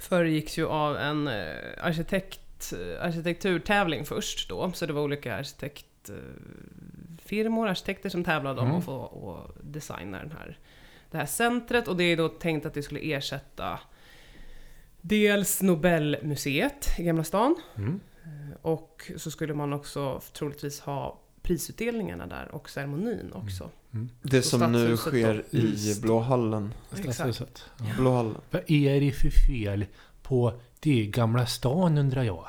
föregicks 0.00 0.58
ju 0.58 0.66
av 0.66 0.96
en 0.96 1.28
eh, 1.28 1.54
arkitekt, 1.80 2.72
arkitekturtävling 3.00 4.04
först 4.04 4.48
då. 4.48 4.72
Så 4.72 4.86
det 4.86 4.92
var 4.92 5.02
olika 5.02 5.34
arkitektfirmor, 5.36 7.68
arkitekter 7.68 8.08
som 8.08 8.24
tävlade 8.24 8.60
om 8.60 8.66
Mm. 8.66 8.78
att 8.78 8.84
få 8.84 8.94
och 8.96 9.56
designa 9.62 10.18
den 10.18 10.32
här, 10.38 10.58
det 11.10 11.18
här 11.18 11.26
centret. 11.26 11.88
Och 11.88 11.96
det 11.96 12.04
är 12.04 12.16
då 12.16 12.28
tänkt 12.28 12.66
att 12.66 12.74
det 12.74 12.82
skulle 12.82 13.00
ersätta 13.00 13.78
dels 15.00 15.62
Nobelmuseet 15.62 16.88
i 16.98 17.02
Gamla 17.02 17.24
stan. 17.24 17.56
Mm. 17.76 18.00
Och 18.62 19.10
så 19.16 19.30
skulle 19.30 19.54
man 19.54 19.72
också 19.72 20.20
troligtvis 20.32 20.80
ha 20.80 21.20
prisutdelningarna 21.42 22.26
där 22.26 22.48
och 22.54 22.70
ceremonin 22.70 23.32
också. 23.32 23.70
Det 24.22 24.42
Så 24.42 24.58
som 24.58 24.72
nu 24.72 24.96
sker 24.96 25.44
då. 25.50 25.58
i 25.58 25.60
det. 25.86 26.00
Blåhallen. 26.02 26.74
Stadshuset. 26.92 27.64
Ja. 27.78 27.84
Blåhallen. 27.98 28.34
Vad 28.50 28.62
är 28.70 29.00
det 29.00 29.12
för 29.12 29.30
fel 29.30 29.86
på 30.22 30.52
det 30.80 31.06
Gamla 31.06 31.46
stan 31.46 31.98
undrar 31.98 32.22
jag? 32.22 32.44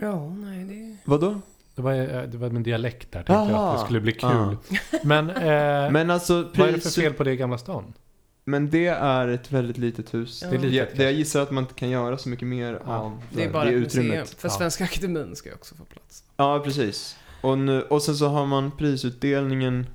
Ja, 0.00 0.28
nej 0.34 0.64
det... 0.64 0.96
Vadå? 1.04 1.40
Det 1.74 1.82
var, 1.82 1.92
eh, 1.92 2.22
det 2.22 2.38
var 2.38 2.50
med 2.50 2.62
dialekt 2.62 3.12
där, 3.12 3.18
tänkte 3.18 3.32
jag 3.32 3.50
att 3.50 3.54
Aha. 3.54 3.72
det 3.78 3.84
skulle 3.84 4.00
bli 4.00 4.12
kul. 4.12 4.30
Ah. 4.30 4.56
Men, 5.04 5.30
eh, 5.30 5.44
Men 5.92 6.10
alltså, 6.10 6.50
vad 6.54 6.68
är 6.68 6.72
det 6.72 6.80
för 6.80 6.90
fel 6.90 7.12
på 7.14 7.24
det 7.24 7.36
Gamla 7.36 7.58
stan? 7.58 7.92
Men 8.44 8.70
det 8.70 8.86
är 8.86 9.28
ett 9.28 9.52
väldigt 9.52 9.78
litet 9.78 10.14
hus. 10.14 10.40
Ja. 10.42 10.50
Det 10.50 10.56
är 10.56 10.60
litet, 10.60 10.98
Jag, 10.98 11.06
jag 11.06 11.12
gissar 11.12 11.42
att 11.42 11.50
man 11.50 11.64
inte 11.64 11.74
kan 11.74 11.90
göra 11.90 12.18
så 12.18 12.28
mycket 12.28 12.48
mer 12.48 12.80
Ja. 12.86 12.94
av 12.96 13.22
Det 13.30 13.44
är 13.44 13.52
bara 13.52 13.68
ett 13.68 13.74
museum. 13.80 14.06
utrymmet. 14.06 14.30
För 14.30 14.48
Ja. 14.48 14.54
Svenska 14.54 14.84
Akademin 14.84 15.36
ska 15.36 15.48
ju 15.48 15.54
också 15.54 15.74
få 15.74 15.84
plats. 15.84 16.24
Ja, 16.36 16.60
precis. 16.64 17.16
Och, 17.40 17.58
nu, 17.58 17.82
och 17.82 18.02
sen 18.02 18.16
så 18.16 18.28
har 18.28 18.46
man 18.46 18.70
prisutdelningen 18.70 19.86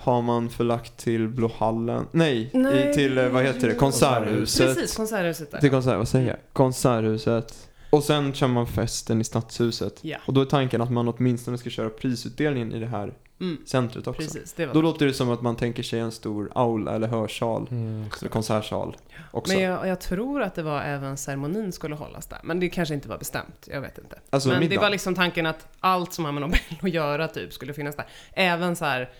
har 0.00 0.22
man 0.22 0.50
förlagt 0.50 0.96
till 0.96 1.28
Blå 1.28 1.50
hallen. 1.58 2.06
Nej, 2.12 2.40
i, 2.42 2.94
till 2.94 3.18
eh, 3.18 3.28
vad 3.28 3.44
heter 3.44 3.68
det? 3.68 3.74
Konserthuset. 3.74 4.76
Precis, 4.76 4.96
Konserthuset 4.96 5.50
där. 5.50 5.58
Till 5.58 5.70
konsert, 5.70 5.96
vad 5.96 6.08
säger 6.08 6.28
jag? 6.28 6.36
Konserthuset. 6.52 7.68
Och 7.90 8.04
sen 8.04 8.32
kör 8.32 8.46
man 8.46 8.66
festen 8.66 9.20
i 9.20 9.24
Stadshuset. 9.24 9.98
Ja, 10.02 10.18
Och 10.26 10.34
då 10.34 10.40
är 10.40 10.44
tanken 10.44 10.80
att 10.80 10.90
man 10.90 11.08
åtminstone 11.08 11.58
ska 11.58 11.70
köra 11.70 11.90
prisutdelningen 11.90 12.72
i 12.72 12.80
det 12.80 12.86
här 12.86 13.14
mm, 13.40 13.58
centret 13.66 14.06
också. 14.06 14.22
precis. 14.22 14.52
Det 14.52 14.66
var 14.66 14.74
Då 14.74 14.82
låter 14.82 15.06
det 15.06 15.12
som 15.12 15.30
att 15.30 15.42
man 15.42 15.56
tänker 15.56 15.82
sig 15.82 16.00
en 16.00 16.12
stor 16.12 16.50
aula 16.54 16.94
eller 16.94 17.08
hörsal. 17.08 17.66
Mm. 17.70 18.04
Eller 18.20 18.30
konsertsal 18.30 18.96
också. 19.30 19.54
Men 19.54 19.62
jag, 19.62 19.86
jag 19.86 20.00
tror 20.00 20.42
att 20.42 20.54
det 20.54 20.62
var 20.62 20.82
även 20.82 21.16
ceremonin 21.16 21.72
skulle 21.72 21.94
hållas 21.94 22.26
där. 22.26 22.38
Men 22.42 22.60
det 22.60 22.68
kanske 22.68 22.94
inte 22.94 23.08
var 23.08 23.18
bestämt. 23.18 23.68
Jag 23.70 23.80
vet 23.80 23.98
inte. 23.98 24.18
Alltså 24.30 24.48
Men 24.48 24.60
det 24.60 24.68
middag. 24.68 24.80
var 24.80 24.90
liksom 24.90 25.14
tanken 25.14 25.46
att 25.46 25.66
allt 25.80 26.12
som 26.12 26.24
har 26.24 26.32
med 26.32 26.40
Nobel 26.40 26.60
att 26.82 26.90
göra 26.90 27.28
typ 27.28 27.52
skulle 27.52 27.74
finnas 27.74 27.96
där. 27.96 28.06
Även 28.32 28.76
så 28.76 28.84
här 28.84 29.10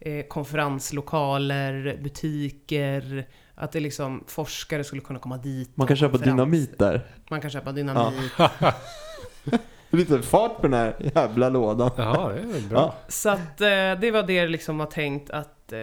eh, 0.00 0.26
konferenslokaler, 0.26 1.98
butiker, 2.02 3.28
att 3.54 3.72
det 3.72 3.80
liksom 3.80 4.24
forskare 4.26 4.84
skulle 4.84 5.02
kunna 5.02 5.18
komma 5.18 5.36
dit. 5.36 5.76
Man 5.76 5.86
kan 5.86 5.96
köpa 5.96 6.18
dynamit 6.18 6.78
där. 6.78 7.00
Man 7.30 7.40
kan 7.40 7.50
köpa 7.50 7.72
dynamit. 7.72 8.32
Lite 9.90 10.22
fart 10.22 10.56
på 10.56 10.62
den 10.62 10.74
här 10.74 11.12
jävla 11.14 11.48
lådan. 11.48 11.90
Ja, 11.96 12.32
det 12.34 12.40
är 12.40 12.46
väl 12.46 12.62
bra. 12.62 12.78
Ja. 12.78 12.94
Så 13.08 13.30
att 13.30 13.60
eh, 13.60 13.66
det 14.00 14.10
var 14.12 14.22
det 14.22 14.46
liksom 14.46 14.78
var 14.78 14.86
tänkt 14.86 15.30
att... 15.30 15.72
Eh, 15.72 15.78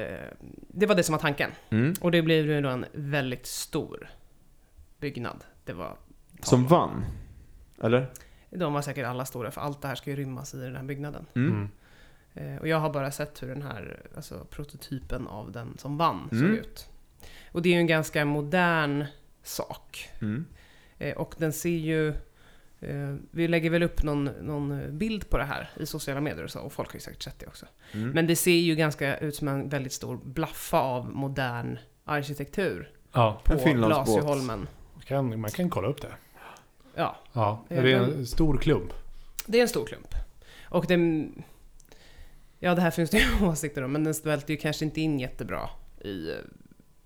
det 0.67 0.85
var 0.85 0.95
det 0.95 1.03
som 1.03 1.13
var 1.13 1.19
tanken. 1.19 1.51
Mm. 1.69 1.93
Och 2.01 2.11
det 2.11 2.21
blev 2.21 2.45
ju 2.45 2.61
då 2.61 2.69
en 2.69 2.85
väldigt 2.93 3.45
stor 3.45 4.09
byggnad. 4.99 5.43
Det 5.63 5.73
var... 5.73 5.97
Som 6.41 6.67
vann. 6.67 7.05
Eller? 7.83 8.07
De 8.49 8.73
var 8.73 8.81
säkert 8.81 9.05
alla 9.05 9.25
stora, 9.25 9.51
för 9.51 9.61
allt 9.61 9.81
det 9.81 9.87
här 9.87 9.95
ska 9.95 10.09
ju 10.09 10.15
rymmas 10.15 10.53
i 10.53 10.57
den 10.57 10.75
här 10.75 10.83
byggnaden. 10.83 11.25
Mm. 11.35 11.69
Eh, 12.35 12.55
och 12.55 12.67
jag 12.67 12.77
har 12.79 12.89
bara 12.93 13.11
sett 13.11 13.43
hur 13.43 13.47
den 13.47 13.61
här 13.61 13.99
alltså, 14.15 14.45
prototypen 14.49 15.27
av 15.27 15.51
den 15.51 15.77
som 15.77 15.97
vann 15.97 16.29
Mm. 16.31 16.43
såg 16.47 16.57
ut. 16.57 16.87
Och 17.51 17.61
det 17.61 17.69
är 17.69 17.73
ju 17.73 17.79
en 17.79 17.87
ganska 17.87 18.25
modern 18.25 19.05
sak. 19.43 20.09
Mm. 20.21 20.45
Eh, 20.97 21.15
och 21.17 21.35
den 21.37 21.53
ser 21.53 21.69
ju... 21.69 22.07
Eh, 22.79 23.15
vi 23.31 23.47
lägger 23.47 23.69
väl 23.69 23.83
upp 23.83 24.03
någon, 24.03 24.23
någon 24.25 24.97
bild 24.97 25.29
på 25.29 25.37
det 25.37 25.43
här 25.43 25.69
i 25.77 25.85
sociala 25.85 26.21
medier 26.21 26.43
och 26.43 26.51
så, 26.51 26.59
och 26.59 26.73
folk 26.73 26.89
har 26.89 26.93
ju 26.95 26.99
säkert 26.99 27.23
sett 27.23 27.39
det 27.39 27.47
också. 27.47 27.65
Mm. 27.91 28.09
Men 28.09 28.27
det 28.27 28.35
ser 28.35 28.51
ju 28.55 28.75
ganska 28.75 29.17
ut 29.17 29.35
som 29.35 29.47
en 29.47 29.69
väldigt 29.69 29.93
stor 29.93 30.19
blaffa 30.23 30.79
av 30.79 31.09
modern 31.09 31.77
arkitektur 32.05 32.91
Ja, 33.11 33.41
på. 33.45 33.53
Blasieholmen. 33.73 34.67
man 34.93 35.01
kan, 35.05 35.39
man 35.39 35.51
kan 35.51 35.69
kolla 35.69 35.87
upp 35.87 36.01
det. 36.01 36.11
Ja, 36.95 37.15
Ja, 37.33 37.65
det 37.69 37.75
är 37.75 37.99
men- 37.99 38.13
en 38.13 38.25
stor 38.25 38.57
klump. 38.57 38.93
det 39.45 39.57
är 39.57 39.61
en 39.61 39.69
stor 39.69 39.85
klump. 39.85 40.07
Och 40.69 40.85
den... 40.87 41.33
Ja, 42.59 42.75
det 42.75 42.81
här 42.81 42.91
finns 42.91 43.09
det 43.09 43.17
ju 43.17 43.25
åsikter 43.47 43.83
om, 43.83 43.91
men 43.91 44.03
den 44.03 44.13
svälter 44.13 44.51
ju 44.53 44.57
kanske 44.57 44.85
inte 44.85 45.01
in 45.01 45.19
jättebra 45.19 45.69
i 46.03 46.29
eh, 46.31 46.35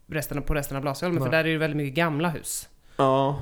resten, 0.08 0.44
på 0.44 0.54
resten 0.54 0.78
av 0.78 0.82
Blasieholmen, 0.84 1.24
för 1.24 1.32
där 1.32 1.40
är 1.40 1.52
det 1.52 1.58
väldigt 1.58 1.78
mycket 1.78 1.96
gamla 1.96 2.30
hus. 2.30 2.70
Ja. 2.98 3.40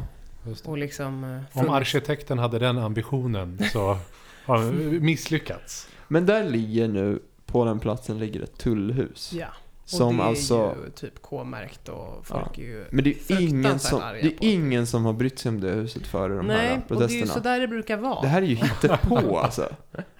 Och 0.65 0.77
liksom... 0.77 1.23
eh, 1.53 1.59
Om 1.59 1.69
arkitekten 1.69 2.39
hade 2.39 2.59
den 2.59 2.77
ambitionen 2.77 3.59
så 3.73 3.97
har 4.45 4.57
han 4.57 5.05
misslyckats. 5.05 5.89
Men 6.07 6.25
där 6.25 6.43
ligger 6.49 6.87
nu, 6.87 7.19
på 7.45 7.65
den 7.65 7.79
platsen 7.79 8.19
ligger 8.19 8.41
ett 8.43 8.57
tullhus. 8.57 9.33
Ja. 9.33 9.47
Och 9.87 9.91
Som 9.91 10.17
det 10.17 10.23
är 10.23 10.27
alltså... 10.27 10.75
ju 10.85 10.91
typ 10.91 11.21
K-märkt 11.21 11.89
och 11.89 12.21
folk 12.27 12.57
är 12.57 12.61
ju... 12.61 12.85
Men 12.89 13.03
det 13.03 13.09
är, 13.31 13.41
ingen 13.41 13.79
som, 13.79 13.99
det 13.99 14.05
är 14.05 14.23
det. 14.23 14.45
ingen 14.45 14.87
som 14.87 15.05
har 15.05 15.13
brytt 15.13 15.39
sig 15.39 15.49
om 15.49 15.59
det 15.59 15.71
huset 15.71 16.07
före 16.07 16.35
de 16.35 16.47
Nej, 16.47 16.57
här 16.67 16.81
och 16.87 16.95
det 16.99 17.05
är 17.05 17.09
ju 17.09 17.19
protesterna. 17.19 17.33
så 17.33 17.39
där 17.39 17.59
det 17.59 17.67
brukar 17.67 17.97
vara. 17.97 18.21
Det 18.21 18.27
här 18.27 18.41
är 18.41 18.45
ju 18.45 18.57
på 19.01 19.39
alltså. 19.39 19.69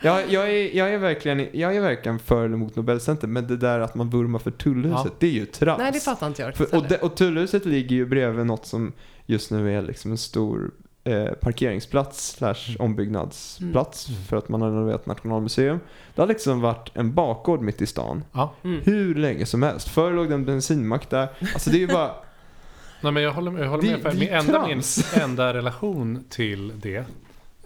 Jag, 0.01 0.31
jag, 0.31 0.50
är, 0.51 0.75
jag, 0.77 0.93
är 0.93 0.97
verkligen, 0.97 1.47
jag 1.51 1.75
är 1.75 1.81
verkligen 1.81 2.19
för 2.19 2.45
eller 2.45 2.55
emot 2.55 2.75
Nobelcenter, 2.75 3.27
men 3.27 3.47
det 3.47 3.57
där 3.57 3.79
att 3.79 3.95
man 3.95 4.09
vurmar 4.09 4.39
för 4.39 4.51
tullhuset, 4.51 5.05
Ja. 5.05 5.15
det 5.19 5.27
är 5.27 5.31
ju 5.31 5.45
trams. 5.45 5.79
Nej, 5.79 5.91
det 5.91 6.00
fattar 6.00 6.27
inte 6.27 6.41
jag 6.41 6.55
för, 6.55 6.75
och, 6.75 6.83
det, 6.88 6.97
och 6.97 7.15
tullhuset 7.15 7.65
ligger 7.65 7.95
ju 7.95 8.05
bredvid 8.05 8.45
något 8.45 8.65
som 8.65 8.93
just 9.25 9.51
nu 9.51 9.77
är 9.77 9.81
liksom 9.81 10.12
en 10.12 10.17
stor 10.17 10.71
eh, 11.07 11.31
parkeringsplats 11.33 12.27
slash 12.31 12.75
ombyggnadsplats 12.79 14.09
Mm. 14.09 14.21
för 14.23 14.37
att 14.37 14.49
man 14.49 14.61
har 14.61 14.69
renoverat 14.69 15.05
Nationalmuseum. 15.05 15.79
Det 16.15 16.21
har 16.21 16.27
liksom 16.27 16.61
varit 16.61 16.89
en 16.93 17.13
bakgård 17.13 17.61
mitt 17.61 17.81
i 17.81 17.85
stan. 17.87 18.23
Ja. 18.31 18.53
Mm. 18.63 18.81
Hur 18.83 19.15
länge 19.15 19.45
som 19.45 19.63
helst. 19.63 19.87
Förr 19.89 20.13
låg 20.13 20.27
det 20.29 20.33
en 20.33 20.45
bensinmack 20.45 21.09
där. 21.09 21.27
Alltså 21.53 21.69
det 21.69 21.77
är 21.77 21.79
ju 21.79 21.87
bara... 21.87 22.11
Nej, 23.01 23.11
men 23.11 23.23
jag 23.23 23.31
håller, 23.31 23.51
med- 23.51 23.63
jag 23.65 23.69
håller 23.69 23.83
Det- 23.83 24.03
med. 24.03 24.11
För 24.11 24.19
min 24.19 24.29
enda, 24.29 24.67
min 24.67 24.81
enda 25.23 25.53
relation 25.53 26.23
till 26.29 26.71
det 26.79 27.05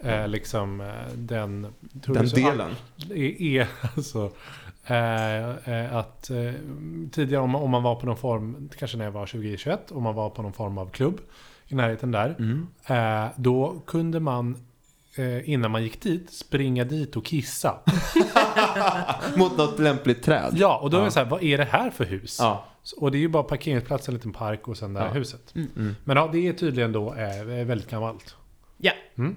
är 0.04 0.28
liksom 0.28 0.80
eh, 0.80 0.86
den... 1.14 1.66
den 1.92 2.28
delen. 2.28 2.70
är, 3.10 3.42
är 3.42 3.66
alltså 3.96 4.30
eh, 4.86 5.48
eh, 5.74 5.96
att 5.96 6.30
eh, 6.30 6.52
tidigare 7.12 7.42
om, 7.42 7.50
man- 7.50 7.62
om 7.62 7.70
man 7.70 7.82
var 7.82 7.94
på 7.94 8.06
någon 8.06 8.16
form, 8.16 8.68
kanske 8.78 8.96
när 8.96 9.04
jag 9.04 9.12
var 9.12 9.26
2021, 9.26 9.92
om 9.92 10.02
man 10.02 10.14
var 10.14 10.30
på 10.30 10.42
någon 10.42 10.52
form 10.52 10.78
av 10.78 10.90
klubb 10.90 11.20
i 11.72 11.74
närheten 11.74 12.10
där. 12.10 12.36
Mm. 12.38 12.66
Eh, 12.86 13.30
då 13.36 13.82
kunde 13.86 14.20
man 14.20 14.56
eh, 15.16 15.50
innan 15.50 15.70
man 15.70 15.82
gick 15.82 16.02
dit 16.02 16.30
springa 16.32 16.84
dit 16.84 17.16
och 17.16 17.24
kissa. 17.24 17.74
Mot 19.36 19.56
något 19.58 19.78
lämpligt 19.78 20.22
träd. 20.22 20.52
Ja, 20.56 20.78
och 20.82 20.90
då 20.90 20.96
är 20.96 21.00
Ja. 21.00 21.04
det 21.04 21.10
så 21.10 21.18
här, 21.20 21.26
vad 21.26 21.42
är 21.42 21.58
det 21.58 21.64
här 21.64 21.90
för 21.90 22.04
hus? 22.04 22.36
Ja. 22.40 22.64
Så- 22.82 22.96
Och 23.00 23.10
det 23.12 23.18
är 23.18 23.20
ju 23.20 23.28
bara 23.28 23.42
parkeringsplats, 23.42 24.08
en 24.08 24.14
liten 24.14 24.32
park 24.32 24.68
och 24.68 24.76
sen 24.76 24.94
det 24.94 25.00
här 25.00 25.06
Ja. 25.06 25.12
huset. 25.12 25.54
Mm. 25.54 25.96
Men 26.04 26.16
ja, 26.16 26.28
det 26.32 26.48
är 26.48 26.52
tydligen 26.52 26.92
då 26.92 27.14
eh, 27.14 27.44
väldigt 27.44 27.90
gammalt. 27.90 28.36
Ja. 28.78 28.92
Mm. 29.18 29.36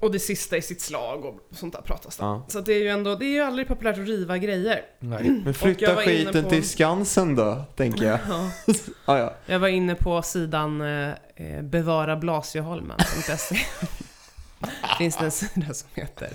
Och 0.00 0.12
det 0.12 0.18
sista 0.18 0.56
i 0.56 0.62
sitt 0.62 0.80
slag 0.80 1.24
och 1.24 1.40
sånt 1.50 1.74
där 1.74 1.80
pratas 1.82 2.16
det. 2.16 2.24
Ja. 2.24 2.44
Så 2.48 2.60
det 2.60 2.72
är 2.72 2.78
ju 2.78 2.88
ändå, 2.88 3.14
det 3.14 3.24
är 3.24 3.30
ju 3.34 3.40
aldrig 3.40 3.68
populärt 3.68 3.98
att 3.98 4.06
riva 4.06 4.38
grejer. 4.38 4.82
Nej. 5.00 5.30
Men 5.44 5.54
flytta 5.54 5.96
skiten 5.96 6.44
på- 6.44 6.50
till 6.50 6.68
Skansen 6.68 7.34
då, 7.36 7.64
tänker 7.76 8.04
jag. 8.04 8.18
Ja. 8.28 8.50
ah, 9.04 9.18
ja. 9.18 9.34
Jag 9.46 9.58
var 9.58 9.68
inne 9.68 9.94
på 9.94 10.22
sidan 10.22 10.80
eh, 10.80 11.10
eh, 11.36 11.62
bevarablasieholmen.se. 11.62 13.56
Finns 14.98 15.16
det 15.16 15.24
en 15.24 15.30
sida 15.30 15.74
som 15.74 15.88
heter. 15.94 16.28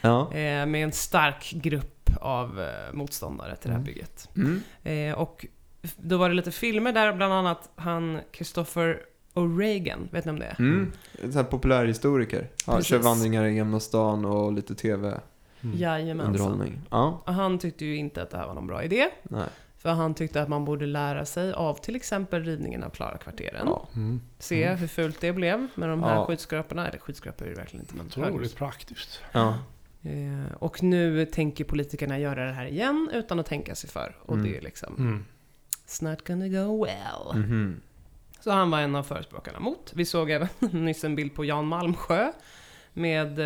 ja. 0.00 0.32
Eh, 0.32 0.66
med 0.66 0.84
en 0.84 0.92
stark 0.92 1.50
grupp 1.54 2.10
av 2.20 2.60
eh, 2.60 2.92
motståndare 2.92 3.56
till 3.56 3.70
det 3.70 3.74
här 3.76 3.80
Mm. 3.82 3.86
bygget. 3.94 4.28
Mm. 4.36 4.62
Eh, 5.12 5.18
och 5.18 5.46
då 5.96 6.16
var 6.16 6.28
det 6.28 6.34
lite 6.34 6.50
filmer 6.50 6.92
där, 6.92 7.12
bland 7.12 7.32
annat 7.32 7.70
han 7.76 8.20
Christopher 8.32 9.00
O'Regan, 9.34 10.08
vet 10.10 10.24
ni 10.24 10.30
om 10.30 10.38
det 10.38 10.46
är? 10.46 10.56
Mm. 10.60 10.92
En 11.22 11.32
sån 11.32 11.42
här 11.44 11.50
populärhistoriker. 11.50 12.48
Ja, 12.66 12.72
Precis. 12.72 12.88
kör 12.88 12.98
vandringar 12.98 13.44
i 13.44 13.54
Gamla 13.54 13.80
stan 13.80 14.24
och 14.24 14.52
lite 14.52 14.74
Mm. 15.62 15.76
Jajamensan. 15.78 16.34
tv-underhållning. 16.34 16.80
Ja, 16.90 17.22
Och 17.26 17.34
han 17.34 17.58
tyckte 17.58 17.84
ju 17.84 17.96
inte 17.96 18.22
att 18.22 18.30
det 18.30 18.36
här 18.38 18.46
var 18.46 18.54
någon 18.54 18.66
bra 18.66 18.84
idé. 18.84 19.08
nej. 19.22 19.48
För 19.78 19.90
han 19.90 20.14
tyckte 20.14 20.42
att 20.42 20.48
man 20.48 20.64
borde 20.64 20.86
lära 20.86 21.24
sig 21.24 21.52
av 21.52 21.74
till 21.74 21.96
exempel 21.96 22.44
rivningen 22.44 22.82
av 22.84 22.90
Klarakvarteren. 22.90 23.66
Ja. 23.66 23.88
Mm. 23.96 24.20
Se 24.38 24.64
Mm. 24.64 24.78
hur 24.78 24.86
fult 24.86 25.20
det 25.20 25.32
blev 25.32 25.66
med 25.74 25.88
de 25.88 26.02
här 26.02 26.14
Ja. 26.14 26.26
skyskraporna. 26.26 26.88
Eller 26.88 26.98
skyskrapor 26.98 27.46
är 27.46 27.50
det 27.50 27.56
verkligen 27.56 27.82
inte, 27.84 27.94
men 27.96 28.06
Otroligt 28.06 28.56
praktiskt. 28.56 29.20
Ja. 29.32 29.58
Eh, 30.02 30.52
och 30.58 30.82
nu 30.82 31.26
tänker 31.26 31.64
politikerna 31.64 32.18
göra 32.18 32.44
det 32.44 32.52
här 32.52 32.66
igen 32.66 33.10
utan 33.12 33.38
att 33.38 33.46
tänka 33.46 33.74
sig 33.74 33.90
för. 33.90 34.16
Och 34.22 34.34
Mm. 34.34 34.46
det 34.46 34.56
är 34.56 34.60
liksom, 34.60 34.94
Mm. 34.98 35.24
it's 35.86 36.04
not 36.10 36.26
gonna 36.26 36.48
go 36.48 36.84
well. 36.84 37.42
Mhm. 37.44 37.80
Så 38.40 38.50
han 38.50 38.70
var 38.70 38.80
en 38.80 38.94
av 38.94 39.02
förespråkarna 39.02 39.60
mot. 39.60 39.92
Vi 39.94 40.04
såg 40.04 40.30
även 40.30 40.48
nyss 40.72 41.04
en 41.04 41.14
bild 41.16 41.34
på 41.34 41.44
Jan 41.44 41.66
Malmsjö 41.66 42.32
med 42.92 43.38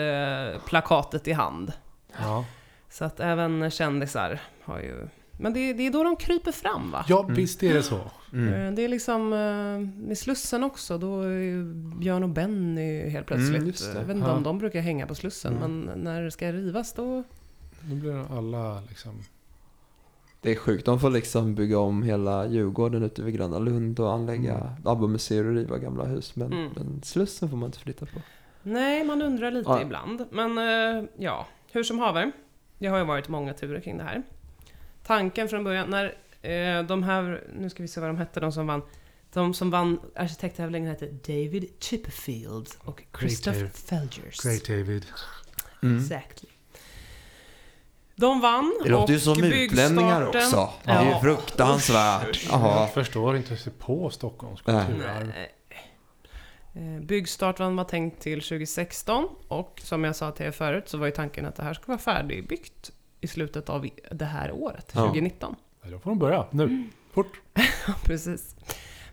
eh, 0.54 0.60
plakatet 0.60 1.28
i 1.28 1.32
hand. 1.32 1.72
Ja, 2.20 2.44
Så 2.90 3.04
att 3.04 3.20
även 3.20 3.70
kändisar 3.70 4.40
har 4.64 4.78
ju... 4.80 5.08
Men 5.38 5.52
det, 5.52 5.72
det 5.72 5.86
är 5.86 5.90
då 5.90 6.04
de 6.04 6.16
kryper 6.16 6.52
fram 6.52 6.90
va? 6.90 7.04
ja 7.08 7.22
Mm. 7.22 7.34
visst 7.34 7.62
är 7.62 7.74
det 7.74 7.82
så. 7.82 8.00
Mm. 8.32 8.54
Eh, 8.54 8.72
Det 8.72 8.82
är 8.84 8.88
liksom 8.88 9.32
eh, 9.32 10.02
med 10.06 10.18
Slussen 10.18 10.64
också, 10.64 10.98
då 10.98 11.20
är 11.20 11.28
ju 11.30 11.64
Björn 11.74 12.22
och 12.22 12.28
Benny 12.28 13.08
helt 13.08 13.26
plötsligt. 13.26 13.56
Mm, 13.56 13.66
just 13.66 13.92
det. 13.92 13.98
Jag 13.98 14.06
vet 14.06 14.16
inte 14.16 14.28
Ja. 14.28 14.34
om 14.36 14.42
de 14.42 14.58
brukar 14.58 14.80
hänga 14.80 15.06
på 15.06 15.14
Slussen, 15.14 15.56
Mm. 15.56 15.80
men 15.80 16.00
när 16.04 16.22
det 16.22 16.30
ska 16.30 16.52
rivas 16.52 16.92
då... 16.92 17.22
Nu 17.88 17.94
blir 17.94 18.38
alla 18.38 18.80
liksom... 18.88 19.22
Det 20.42 20.50
är 20.50 20.56
sjukt. 20.56 20.86
De 20.86 21.00
får 21.00 21.10
liksom 21.10 21.54
bygga 21.54 21.78
om 21.78 22.02
hela 22.02 22.46
Djurgården 22.46 23.02
ute 23.02 23.22
vid 23.22 23.34
Gröna 23.34 23.58
Lund 23.58 24.00
och 24.00 24.12
anlägga 24.12 24.54
Mm. 24.54 24.68
ABBA-museer 24.84 25.44
och 25.46 25.54
riva 25.54 25.78
gamla 25.78 26.04
hus. 26.04 26.36
Men, 26.36 26.52
Mm. 26.52 26.70
men 26.76 27.02
Slussen 27.02 27.50
får 27.50 27.56
man 27.56 27.66
inte 27.66 27.78
flytta 27.78 28.06
på. 28.06 28.20
Nej, 28.62 29.04
man 29.04 29.22
undrar 29.22 29.50
lite 29.50 29.70
Ja. 29.70 29.82
ibland. 29.82 30.24
Men 30.30 30.58
eh, 30.58 31.04
ja, 31.18 31.46
hur 31.72 31.82
som 31.82 31.98
haver. 31.98 32.32
Det 32.78 32.86
har 32.86 32.98
ju 32.98 33.04
varit 33.04 33.28
många 33.28 33.54
turer 33.54 33.80
kring 33.80 33.98
det 33.98 34.04
här. 34.04 34.22
Tanken 35.06 35.48
från 35.48 35.64
början, 35.64 35.90
när 35.90 36.04
eh, 36.42 36.82
de 36.86 37.02
här, 37.02 37.44
nu 37.58 37.70
ska 37.70 37.82
vi 37.82 37.88
se 37.88 38.00
vad 38.00 38.08
de 38.08 38.16
hette, 38.16 38.40
de 38.40 38.52
som 38.52 38.66
vann. 38.66 38.82
De 39.32 39.54
som 39.54 39.70
vann 39.70 40.00
arkitekttävlingen 40.16 40.88
hette 40.90 41.06
David 41.06 41.68
Chipperfield 41.78 42.68
och 42.78 43.02
Christoph. 43.18 43.58
Felgers. 43.58 44.40
Great 44.44 44.64
David. 44.66 45.06
Mm. 45.82 45.96
Exactly. 45.98 46.48
De 48.16 48.40
vann. 48.40 48.74
Det 48.84 48.88
låter 48.90 49.12
ju 49.12 49.20
som 49.20 49.44
utlänningar 49.44 50.26
också. 50.26 50.70
Det 50.84 50.90
är 50.90 51.04
ju 51.04 51.10
Ja. 51.10 51.20
fruktansvärt. 51.20 52.46
Jaha. 52.50 52.80
Jag 52.80 52.94
förstår 52.94 53.36
inte 53.36 53.56
sig 53.56 53.72
på 53.72 54.10
Stockholms 54.10 54.62
kulturarv. 54.62 55.32
Eh, 56.74 57.00
Byggstarten 57.02 57.76
var 57.76 57.84
tänkt 57.84 58.22
till 58.22 58.40
2016 58.42 59.28
och 59.48 59.80
som 59.84 60.04
jag 60.04 60.16
sa 60.16 60.30
till 60.30 60.46
er 60.46 60.50
förut 60.50 60.88
så 60.88 60.98
var 60.98 61.06
ju 61.06 61.12
tanken 61.12 61.46
att 61.46 61.56
det 61.56 61.62
här 61.62 61.74
skulle 61.74 61.86
vara 61.88 61.98
färdigbyggt 61.98 62.90
i 63.20 63.26
slutet 63.26 63.68
av 63.68 63.88
det 64.10 64.24
här 64.24 64.52
året, 64.52 64.92
Ja. 64.94 65.00
2019. 65.00 65.56
Ja, 65.82 65.90
Då 65.90 65.98
får 65.98 66.10
de 66.10 66.18
börja 66.18 66.46
nu. 66.50 66.88
Fort. 67.12 67.40
Precis. 68.04 68.56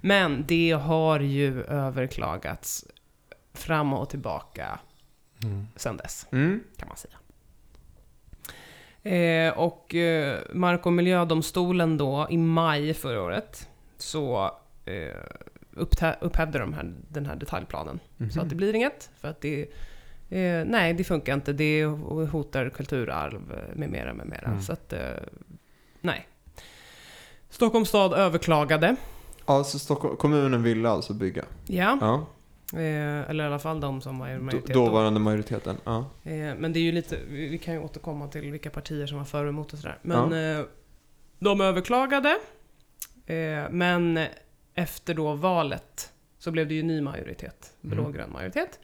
Men 0.01 0.46
det 0.48 0.72
har 0.72 1.20
ju 1.20 1.63
överklagats 1.63 2.86
fram 3.53 3.94
och 3.94 4.10
tillbaka 4.10 4.79
Mm. 5.44 5.68
sedan 5.75 5.98
dess, 5.98 6.27
Mm. 6.32 6.63
kan 6.77 6.88
man 6.88 6.98
säga. 6.98 7.13
Eh, 9.03 9.58
och 9.58 9.96
eh, 9.96 10.39
Mark 10.53 10.86
och 10.86 10.94
miljödomstolen 10.94 11.98
då, 11.98 12.27
i 12.29 12.38
maj 12.38 12.94
förra 12.94 13.22
året, 13.22 13.70
så 13.98 14.51
eh, 14.86 15.15
upphävde 16.22 16.60
de 16.60 16.74
här, 16.74 16.94
den 17.08 17.25
här 17.25 17.36
detaljplanen. 17.36 18.00
Mhm. 18.18 18.32
Så 18.32 18.41
att 18.41 18.50
det 18.50 18.56
blir 18.56 18.75
inget, 18.75 19.10
för 19.22 19.27
att 19.27 19.41
det... 19.41 19.62
Eh, 20.29 20.65
nej, 20.65 20.94
det 20.94 21.03
funkar 21.03 21.34
inte. 21.34 21.53
Det 21.53 21.86
hotar 22.32 22.70
kulturarv 22.70 23.51
eh, 23.51 23.75
med 23.75 23.89
mera, 23.89 24.13
med 24.13 24.27
mera. 24.27 24.48
Mm. 24.48 24.62
Så 24.62 24.74
att... 24.74 24.94
Eh, 24.94 25.00
nej. 26.01 26.27
Stockholms 27.50 27.89
stad 27.89 28.13
överklagade. 28.13 28.96
Ja, 29.46 29.63
så 29.63 29.79
Stockholm, 29.79 30.18
kommunen 30.18 30.63
ville 30.63 30.89
alltså 30.89 31.13
bygga? 31.13 31.46
Ja. 31.68 31.98
Ja. 32.01 32.25
Eh, 32.74 33.30
eller 33.30 33.44
i 33.44 33.48
alla 33.48 33.60
fall 33.60 33.80
de 33.80 34.02
som 34.02 34.20
var 34.20 34.30
i 34.30 34.34
D- 34.34 34.40
majoritet. 34.40 34.74
då. 34.76 34.86
dåvarande 34.86 35.20
majoriteten? 35.20 35.78
Ja. 35.84 35.98
Eh, 36.24 36.32
men 36.58 36.74
det 36.74 36.80
är 36.80 36.84
ju 36.84 36.92
lite, 36.92 37.18
vi 37.30 37.58
kan 37.58 37.74
ju 37.74 37.80
återkomma 37.80 38.28
till 38.28 38.52
vilka 38.52 38.70
partier 38.70 39.08
som 39.08 39.18
var 39.18 39.26
för 39.26 39.44
och 39.44 39.50
emot 39.50 39.74
och 39.74 39.80
sådär. 39.80 39.98
Men 40.02 40.58
eh, 40.60 40.66
de 41.40 41.62
överklagade. 41.62 42.30
Eh, 43.26 43.70
men 43.72 44.20
efter 44.74 45.14
då 45.14 45.34
valet 45.34 46.14
så 46.38 46.52
blev 46.52 46.68
det 46.68 46.74
ju 46.74 46.84
ny 46.84 47.02
majoritet, 47.02 47.74
Mm. 47.84 47.96
blågrön 47.98 48.32
majoritet. 48.32 48.80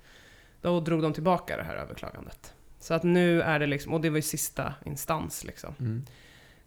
Då 0.61 0.79
drog 0.79 1.01
de 1.01 1.13
tillbaka 1.13 1.57
det 1.57 1.63
här 1.63 1.75
överklagandet. 1.75 2.53
Så 2.79 2.93
att 2.93 3.03
nu 3.03 3.41
är 3.41 3.59
det 3.59 3.67
liksom, 3.67 3.93
och 3.93 4.01
det 4.01 4.09
var 4.09 4.15
ju 4.17 4.21
sista 4.21 4.73
instans 4.85 5.43
liksom. 5.43 5.73
Mm. 5.79 6.03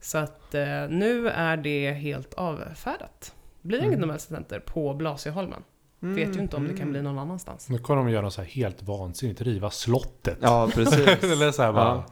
Så 0.00 0.18
att 0.18 0.54
eh, 0.54 0.88
nu 0.88 1.28
är 1.28 1.56
det 1.56 1.92
helt 1.92 2.34
avfärdat. 2.34 3.34
Det 3.62 3.68
blir 3.68 3.78
inget 3.78 3.88
Mm. 3.94 4.00
Nobelcenter 4.08 4.60
på 4.60 4.94
Blasieholmen. 4.94 5.62
Vet 6.00 6.36
ju 6.36 6.40
inte 6.40 6.56
om 6.56 6.68
det 6.68 6.74
kan 6.74 6.90
bli 6.90 7.02
någon 7.02 7.18
annanstans. 7.18 7.68
Nu 7.68 7.78
kommer 7.78 8.02
de 8.02 8.10
göra 8.10 8.22
något 8.22 8.34
så 8.34 8.40
här 8.40 8.48
helt 8.48 8.82
vansinnigt. 8.82 9.40
Riva 9.40 9.70
slottet. 9.70 10.38
Ja, 10.40 10.70
precis. 10.74 11.08
Eller 11.22 11.52
så 11.52 11.62
här 11.62 11.72
bara. 11.72 11.84
Ja. 11.84 12.04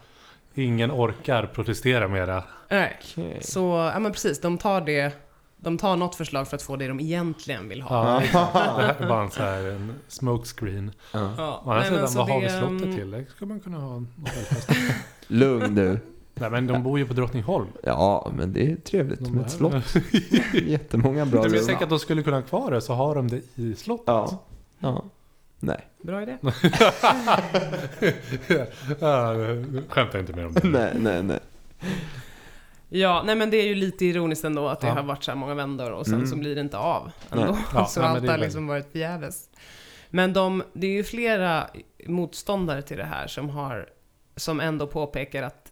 Ingen 0.54 0.90
orkar 0.90 1.46
protestera 1.46 2.08
mera. 2.08 2.44
Nej. 2.70 2.98
Okej. 3.00 3.38
Så, 3.40 3.90
ja 3.94 3.98
men 3.98 4.12
precis, 4.12 4.40
de 4.40 4.58
tar 4.58 4.80
det 4.80 5.12
De 5.56 5.78
tar 5.78 5.96
något 5.96 6.14
förslag 6.14 6.48
för 6.48 6.56
att 6.56 6.62
få 6.62 6.76
det 6.76 6.88
de 6.88 7.00
egentligen 7.00 7.68
vill 7.68 7.82
ha. 7.82 8.22
Ja, 8.32 8.48
det 8.52 8.58
här 8.58 8.94
är 8.98 9.08
bara 9.08 9.22
en 9.22 9.30
så 9.30 9.42
här 9.42 9.64
en 9.64 9.94
smokescreen. 10.08 10.92
Ja. 11.12 11.34
Ja, 11.36 11.62
Å 11.64 11.70
andra 11.70 11.84
sidan, 11.84 12.08
vad 12.14 12.28
har 12.28 12.40
vi 12.40 12.48
slottet 12.48 12.82
mm, 12.82 12.96
till? 12.96 13.10
Det 13.10 13.24
ska 13.36 13.46
man 13.46 13.60
kunna 13.60 13.78
ha 13.78 13.96
en. 13.96 14.08
Lugn 15.26 15.74
du. 15.74 16.00
Nej 16.40 16.50
men 16.50 16.66
de 16.66 16.82
bor 16.82 16.98
ju 16.98 17.06
på 17.06 17.14
Drottningholm. 17.14 17.66
Ja, 17.82 18.32
men 18.36 18.52
det 18.52 18.70
är 18.72 18.76
trevligt 18.76 19.20
De 19.24 19.30
med 19.32 19.46
ett 19.46 19.50
slott. 19.52 19.94
Jättemånga 20.54 21.26
bra 21.26 21.42
Jag 21.42 21.54
rum. 21.54 21.66
tänker 21.66 21.84
att 21.84 21.90
de 21.90 21.98
skulle 21.98 22.22
kunna 22.22 22.36
ha 22.36 22.42
kvar 22.42 22.70
det, 22.70 22.80
så 22.80 22.92
har 22.94 23.14
de 23.14 23.28
det 23.28 23.40
i 23.54 23.74
slottet. 23.74 24.06
Ja. 24.06 24.42
ja. 24.78 25.04
Nej. 25.60 25.80
Bra 26.02 26.22
idé. 26.22 26.36
ja, 29.00 29.34
skämta 29.88 30.18
inte 30.20 30.32
mer 30.32 30.46
om 30.46 30.52
det. 30.54 30.60
nej, 30.68 30.92
nej, 31.00 31.22
nej. 31.22 31.38
Ja, 32.88 33.22
nej 33.26 33.36
men 33.36 33.50
det 33.50 33.56
är 33.56 33.66
ju 33.66 33.74
lite 33.74 34.04
ironiskt 34.06 34.44
ändå 34.44 34.68
att 34.68 34.80
det 34.80 34.86
Ja. 34.86 34.92
har 34.94 35.02
varit 35.02 35.24
så 35.24 35.30
här 35.30 35.38
många 35.38 35.54
vändor 35.54 35.90
och 35.92 36.04
sen 36.06 36.14
Mm. 36.14 36.26
så 36.26 36.36
blir 36.36 36.54
det 36.54 36.60
inte 36.60 36.78
av 36.78 37.10
ändå. 37.32 37.58
Ja, 37.74 37.86
så 37.86 38.00
nej, 38.00 38.08
allt 38.08 38.28
har 38.28 38.38
liksom 38.38 38.66
varit 38.66 38.92
förgäves. 38.92 39.48
Men 40.10 40.32
de, 40.32 40.62
det 40.72 40.86
är 40.86 40.90
ju 40.92 41.04
flera 41.04 41.66
motståndare 42.06 42.82
till 42.82 42.96
det 42.96 43.04
här 43.04 43.26
som 43.26 43.50
har, 43.50 43.88
som 44.36 44.60
ändå 44.60 44.86
påpekar 44.86 45.42
att 45.42 45.65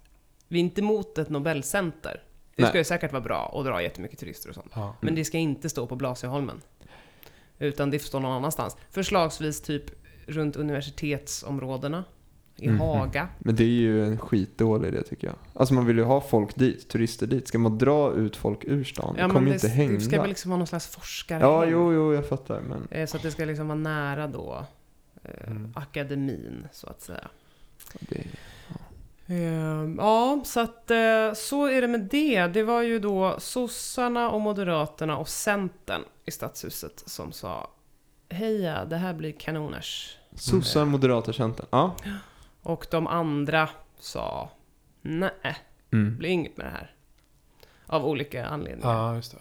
vi 0.54 0.58
är 0.60 0.64
inte 0.64 0.80
emot 0.80 1.18
ett 1.18 1.28
Nobelcenter. 1.28 2.22
Det 2.56 2.62
Nej. 2.62 2.68
ska 2.68 2.78
ju 2.78 2.84
säkert 2.84 3.12
vara 3.12 3.22
bra 3.22 3.44
och 3.46 3.64
dra 3.64 3.82
jättemycket 3.82 4.18
turister 4.18 4.48
och 4.48 4.54
sånt. 4.54 4.72
Ja. 4.74 4.96
Men 5.00 5.14
det 5.14 5.24
ska 5.24 5.38
inte 5.38 5.68
stå 5.68 5.86
på 5.86 5.96
Blasieholmen. 5.96 6.60
Utan 7.58 7.90
det 7.90 7.98
får 7.98 8.06
stå 8.06 8.18
någon 8.18 8.32
annanstans. 8.32 8.76
Förslagsvis 8.90 9.60
typ 9.62 9.84
runt 10.26 10.56
universitetsområdena. 10.56 12.04
I 12.56 12.68
Mhm. 12.68 12.80
Haga. 12.80 13.28
Men 13.38 13.56
det 13.56 13.64
är 13.64 13.68
ju 13.68 14.04
en 14.06 14.18
skitdålig 14.18 14.88
idé 14.88 15.02
tycker 15.02 15.26
jag. 15.26 15.36
Alltså 15.54 15.74
man 15.74 15.86
vill 15.86 15.96
ju 15.96 16.02
ha 16.04 16.20
folk 16.20 16.54
dit, 16.56 16.88
turister 16.88 17.26
dit. 17.26 17.48
Ska 17.48 17.58
man 17.58 17.78
dra 17.78 18.12
ut 18.12 18.36
folk 18.36 18.64
ur 18.64 18.84
stan? 18.84 19.14
Ja, 19.18 19.26
det 19.26 19.32
kommer 19.32 19.48
ju 19.48 19.54
inte 19.54 19.68
hända. 19.68 19.94
det 19.94 20.00
ska 20.00 20.20
väl 20.20 20.28
liksom 20.28 20.50
vara 20.50 20.58
någon 20.58 20.66
slags 20.66 20.86
forskare. 20.86 21.40
Ja, 21.40 21.64
jo, 21.66 21.92
jo, 21.92 22.14
jag 22.14 22.28
fattar. 22.28 22.60
Men 22.60 22.88
Eh, 22.90 23.06
Så 23.06 23.16
att 23.16 23.22
det 23.22 23.30
ska 23.30 23.44
liksom 23.44 23.68
vara 23.68 23.78
nära 23.78 24.26
då 24.26 24.66
eh, 25.24 25.48
Mm. 25.50 25.72
akademin, 25.76 26.68
så 26.72 26.86
att 26.86 27.00
säga. 27.02 27.28
det, 28.00 28.24
Ja, 29.98 30.40
så 30.44 30.60
att 30.60 30.90
eh, 30.90 31.32
så 31.34 31.66
är 31.66 31.80
det 31.80 31.88
med 31.88 32.00
det. 32.00 32.46
Det 32.46 32.62
var 32.62 32.82
ju 32.82 32.98
då 32.98 33.34
sossarna 33.38 34.30
och 34.30 34.40
moderaterna 34.40 35.18
och 35.18 35.28
centern 35.28 36.02
i 36.24 36.30
stadshuset 36.30 37.02
som 37.06 37.32
sa 37.32 37.70
Heja, 38.30 38.84
det 38.84 38.96
här 38.96 39.14
blir 39.14 39.32
kanoners. 39.32 40.16
sossar, 40.34 40.84
moderater, 40.84 41.32
centern. 41.32 41.66
Ja. 41.70 41.94
Och 42.62 42.86
de 42.90 43.06
andra 43.06 43.68
sa 43.98 44.50
nej, 45.02 45.30
det 45.42 45.96
Mm. 45.96 46.16
blir 46.16 46.28
inget 46.30 46.56
med 46.56 46.66
det 46.66 46.70
här. 46.70 46.94
Av 47.86 48.06
olika 48.06 48.46
anledningar. 48.46 48.92
ja, 48.94 49.14
just 49.16 49.32
det. 49.32 49.38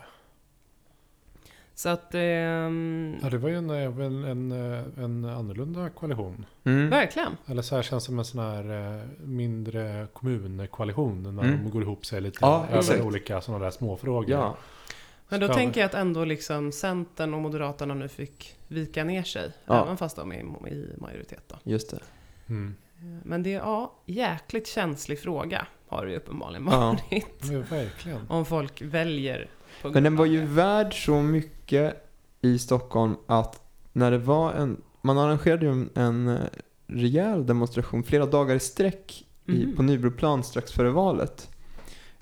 Så 1.75 1.89
att, 1.89 2.15
ehm, 2.15 3.15
Ja, 3.21 3.29
det 3.29 3.37
var 3.37 3.49
ju 3.49 3.55
en, 3.57 3.69
en, 3.69 4.23
en, 4.23 4.51
en 4.97 5.25
annorlunda 5.25 5.89
koalition. 5.89 6.45
Mm. 6.63 6.89
verkligen. 6.89 7.37
Eller 7.45 7.61
så 7.61 7.75
här 7.75 7.83
känns 7.83 8.03
det 8.03 8.05
som 8.05 8.19
en 8.19 8.25
sån 8.25 8.39
här 8.39 8.93
eh, 8.97 9.01
mindre 9.25 10.07
kommunkoalition 10.13 11.23
när 11.35 11.43
Mm. 11.43 11.63
de 11.63 11.69
går 11.71 11.81
ihop 11.81 12.05
sig 12.05 12.21
lite 12.21 12.37
Ja, 12.41 12.65
över 12.69 12.77
exakt. 12.79 13.01
olika 13.01 13.41
sådana 13.41 13.63
där 13.63 13.71
småfrågor. 13.71 14.29
Ja. 14.29 14.57
Men 15.29 15.39
då 15.39 15.45
Ska 15.47 15.53
tänker 15.55 15.81
jag 15.81 15.85
att 15.85 15.93
ändå 15.93 16.25
liksom 16.25 16.71
Centern 16.71 17.33
och 17.33 17.41
Moderaterna 17.41 17.93
nu 17.93 18.07
fick 18.07 18.55
vika 18.67 19.03
ner 19.03 19.23
sig. 19.23 19.51
Ja. 19.65 19.83
Även 19.83 19.97
fast 19.97 20.15
de 20.15 20.31
är 20.31 20.35
i, 20.67 20.93
majoritet 20.97 21.43
då. 21.47 21.55
Just 21.63 21.89
det. 21.91 21.99
Mm. 22.49 22.75
Men 23.23 23.43
det 23.43 23.53
är 23.53 23.57
ja, 23.59 23.93
jäkligt 24.05 24.67
känslig 24.67 25.19
fråga 25.19 25.67
har 25.87 26.05
det 26.05 26.11
ju 26.11 26.17
uppenbarligen 26.17 26.65
varit. 26.65 27.23
Ja, 27.51 27.59
verkligen. 27.69 28.19
Om 28.29 28.45
folk 28.45 28.81
väljer 28.81 29.47
Men 29.83 30.03
den 30.03 30.15
var 30.15 30.25
ju 30.25 30.45
värd 30.45 31.05
så 31.05 31.21
mycket 31.21 32.09
i 32.41 32.59
Stockholm 32.59 33.15
att 33.27 33.61
när 33.93 34.11
det 34.11 34.17
var 34.17 34.53
en, 34.53 34.81
man 35.01 35.17
arrangerade 35.17 35.65
ju 35.65 35.71
en, 35.71 35.89
en 35.95 36.27
eh, 36.27 36.39
rejäl 36.87 37.45
demonstration 37.45 38.03
flera 38.03 38.25
dagar 38.25 38.55
i 38.55 38.59
sträck 38.59 39.25
i, 39.45 39.65
Mhm. 39.65 39.75
på 39.75 39.83
Nybroplan 39.83 40.43
strax 40.43 40.71
före 40.71 40.89
valet. 40.89 41.49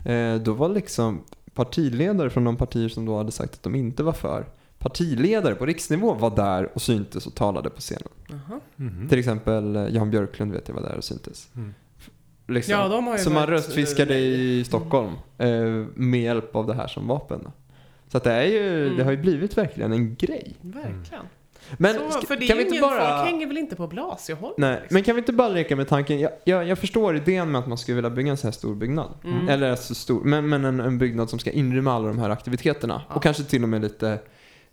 Eh, 0.06 0.36
då 0.36 0.54
var 0.54 0.70
liksom 0.70 1.22
partiledare 1.54 2.30
från 2.30 2.44
de 2.44 2.58
partier 2.58 2.90
som 2.90 3.06
då 3.06 3.18
hade 3.18 3.32
sagt 3.32 3.54
att 3.54 3.64
de 3.64 3.76
inte 3.76 4.04
var 4.04 4.14
för, 4.14 4.46
partiledare 4.80 5.56
på 5.56 5.66
riksnivå 5.66 6.14
var 6.14 6.36
där 6.36 6.72
och 6.76 6.82
syntes 6.82 7.28
och 7.28 7.36
talade 7.36 7.70
på 7.70 7.80
scenen. 7.82 8.08
Mhm. 8.76 9.10
Till 9.10 9.20
exempel 9.20 9.76
eh, 9.76 9.88
Jan 9.88 10.12
Björklund 10.12 10.52
vet 10.52 10.68
jag 10.68 10.76
var 10.76 10.82
där 10.82 10.96
och 10.98 11.04
syntes. 11.04 11.50
Mm. 11.56 11.74
Liksom. 12.48 12.74
Ja, 12.74 12.88
de 12.88 13.08
har 13.08 13.18
ju 13.18 13.24
Så 13.24 13.30
man 13.30 13.48
röstfiskade 13.48 14.18
i 14.18 14.64
Stockholm 14.64 15.14
eh, 15.38 15.50
med 15.96 16.22
hjälp 16.22 16.56
av 16.56 16.68
det 16.68 16.74
här 16.74 16.88
som 16.88 17.08
vapen. 17.08 17.40
Då. 17.44 17.52
Så 18.12 18.20
det, 18.20 18.32
är 18.32 18.44
ju, 18.44 18.84
Mm. 18.86 18.98
det 18.98 19.04
har 19.04 19.12
ju 19.12 19.18
blivit 19.18 19.58
verkligen 19.58 19.92
en 19.94 20.16
grej. 20.16 20.56
Verkligen. 20.62 21.26
Men 21.78 21.96
så, 22.12 22.22
för 22.22 22.36
det 22.36 22.48
kan 22.48 22.58
vi 22.58 22.64
inte 22.66 22.82
bara... 22.82 23.18
folk 23.18 23.30
hänger 23.32 23.48
väl 23.48 23.58
inte 23.58 23.76
på 23.76 23.88
Blasieholmen? 23.88 24.54
Nej, 24.58 24.72
liksom. 24.72 24.94
men 24.96 25.04
kan 25.04 25.16
vi 25.16 25.20
inte 25.20 25.34
bara 25.34 25.50
leka 25.50 25.76
med 25.76 25.88
tanken? 25.88 26.20
Jag, 26.20 26.32
jag, 26.44 26.68
jag 26.68 26.80
förstår 26.80 27.16
idén 27.16 27.52
med 27.52 27.60
att 27.60 27.68
man 27.68 27.78
skulle 27.78 27.96
vilja 27.96 28.10
bygga 28.10 28.32
en 28.32 28.38
så 28.38 28.48
här 28.48 28.52
stor 28.52 28.76
byggnad. 28.76 29.14
Mm. 29.24 29.50
Eller 29.50 29.76
så 29.76 29.96
stor, 29.96 30.24
men, 30.24 30.50
men 30.50 30.66
en, 30.66 30.80
en 30.80 30.98
byggnad 30.98 31.30
som 31.30 31.40
ska 31.40 31.52
inrymma 31.52 31.94
alla 31.94 32.08
de 32.08 32.20
här 32.20 32.30
aktiviteterna. 32.30 33.02
Ja. 33.10 33.16
Och 33.16 33.24
kanske 33.24 33.44
till 33.44 33.64
och 33.64 33.70
med 33.70 33.82
lite 33.82 34.20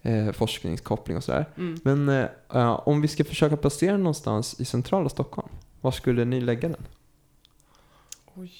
eh, 0.03 0.33
forskningskoppling 0.33 1.17
och 1.17 1.25
sådär. 1.25 1.47
Mm. 1.57 1.79
Men 1.83 2.29
eh, 2.53 2.89
om 2.89 3.01
vi 3.01 3.09
ska 3.09 3.25
försöka 3.25 3.57
placera 3.57 3.93
den 3.93 4.03
någonstans 4.03 4.61
i 4.61 4.65
centrala 4.65 5.09
Stockholm, 5.09 5.49
var 5.81 5.91
skulle 5.91 6.25
ni 6.25 6.41
lägga 6.41 6.69
den? 6.69 6.83
Oj. 8.39 8.53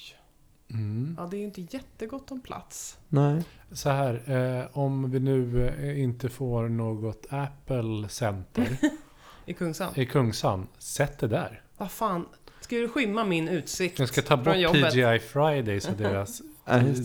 Mm. 0.71 1.15
Ja, 1.17 1.27
det 1.31 1.37
är 1.37 1.39
ju 1.39 1.45
inte 1.45 1.61
jättegott 1.61 2.31
om 2.31 2.41
plats. 2.41 2.97
Nej. 3.07 3.43
Så 3.71 3.89
här, 3.89 4.31
eh, 4.59 4.77
om 4.77 5.11
vi 5.11 5.19
nu 5.19 5.67
eh, 5.67 6.01
inte 6.01 6.29
får 6.29 6.69
något 6.69 7.25
Apple 7.29 8.09
Center 8.09 8.67
I 9.45 9.53
Kungsan. 9.53 9.91
i 9.95 10.05
Kungsan, 10.05 10.67
sätt 10.77 11.19
det 11.19 11.27
där. 11.27 11.61
Vad 11.77 11.91
fan, 11.91 12.25
ska 12.61 12.75
du 12.75 12.89
skymma 12.89 13.23
min 13.25 13.47
utsikt 13.49 13.99
Jag 13.99 14.07
ska 14.07 14.21
ta 14.21 14.37
bort? 14.37 14.53
PGI 14.55 15.19
Fridays 15.19 15.87
och 15.89 15.95
deras 15.97 16.41
Ja, 16.65 16.81
just 16.81 17.03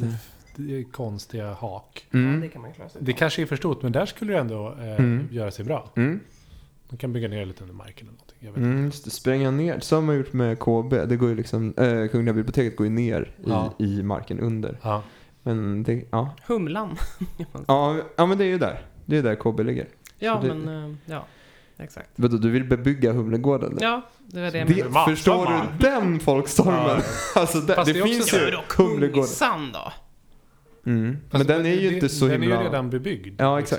det. 0.56 0.78
eh, 0.78 0.84
konstiga 0.92 1.52
hak. 1.52 2.06
Ja, 2.10 2.18
Mm. 2.18 2.40
det 2.40 2.48
kan 2.48 2.60
man 2.62 2.70
ju 2.70 2.74
klara 2.74 2.88
sig 2.88 3.02
Det 3.04 3.12
kanske 3.12 3.42
är 3.42 3.46
för 3.46 3.56
stort, 3.56 3.82
men 3.82 3.92
där 3.92 4.06
skulle 4.06 4.32
det 4.32 4.38
ändå 4.38 4.72
eh, 4.72 4.94
Mm. 5.00 5.28
göra 5.30 5.50
sig 5.50 5.64
bra. 5.64 5.90
Mm. 5.96 6.20
Man 6.88 6.98
kan 6.98 7.12
bygga 7.12 7.28
ner 7.28 7.46
lite 7.46 7.62
under 7.62 7.74
marken 7.74 8.08
Mm, 8.56 8.92
spränga 8.92 9.50
ner. 9.50 9.80
Så 9.80 9.94
har 9.96 10.02
man 10.02 10.16
gjort 10.16 10.32
med 10.32 10.58
KB. 10.58 10.90
Det 11.06 11.16
går 11.16 11.28
ju 11.28 11.34
liksom, 11.34 11.74
eh, 11.76 12.06
Kungliga 12.08 12.34
biblioteket 12.34 12.76
går 12.76 12.86
ju 12.86 12.92
ner 12.92 13.22
i, 13.22 13.48
Ja. 13.48 13.74
i 13.78 14.02
marken 14.02 14.40
under. 14.40 14.78
Ja. 14.82 15.02
Men 15.42 15.82
det, 15.82 16.04
ja. 16.10 16.34
Humlan. 16.46 16.96
ja. 17.66 17.96
Ja 18.16 18.26
men 18.26 18.38
det 18.38 18.44
är 18.44 18.48
ju 18.48 18.58
där. 18.58 18.78
Det 19.06 19.16
är 19.18 19.22
där 19.22 19.34
KB 19.34 19.60
ligger. 19.64 19.86
ja, 20.18 20.40
det- 20.42 20.54
men 20.54 20.90
eh, 20.90 20.96
ja, 21.06 21.26
exakt. 21.78 22.08
Vadå, 22.16 22.36
du 22.36 22.50
vill 22.50 22.64
bebygga 22.64 23.12
Humlegården? 23.12 23.78
Ja, 23.80 24.02
det 24.26 24.40
var 24.42 24.50
det 24.50 24.58
jag 24.58 24.70
menade. 24.70 25.10
Förstår 25.16 25.44
mark. 25.44 25.68
du 25.80 25.88
den 25.88 26.20
folkstormen? 26.20 27.00
alltså 27.34 27.60
det, 27.60 27.74
Fast 27.74 27.92
det, 27.92 27.98
det 28.00 28.02
finns 28.08 28.34
ju 28.34 28.38
Humlegården. 28.76 29.12
Kungsan 29.12 29.72
då? 29.72 29.92
Mm. 30.90 31.16
Men 31.30 31.46
den 31.46 31.66
är 31.66 31.70
ju 31.74 31.88
det- 31.88 31.94
inte 31.94 32.08
så 32.08 32.24
den 32.28 32.42
himla... 32.42 32.56
är 32.56 32.60
ju 32.62 32.66
redan 32.68 32.90
bebyggd. 32.90 33.40
Ja, 33.40 33.58
liksom. 33.58 33.78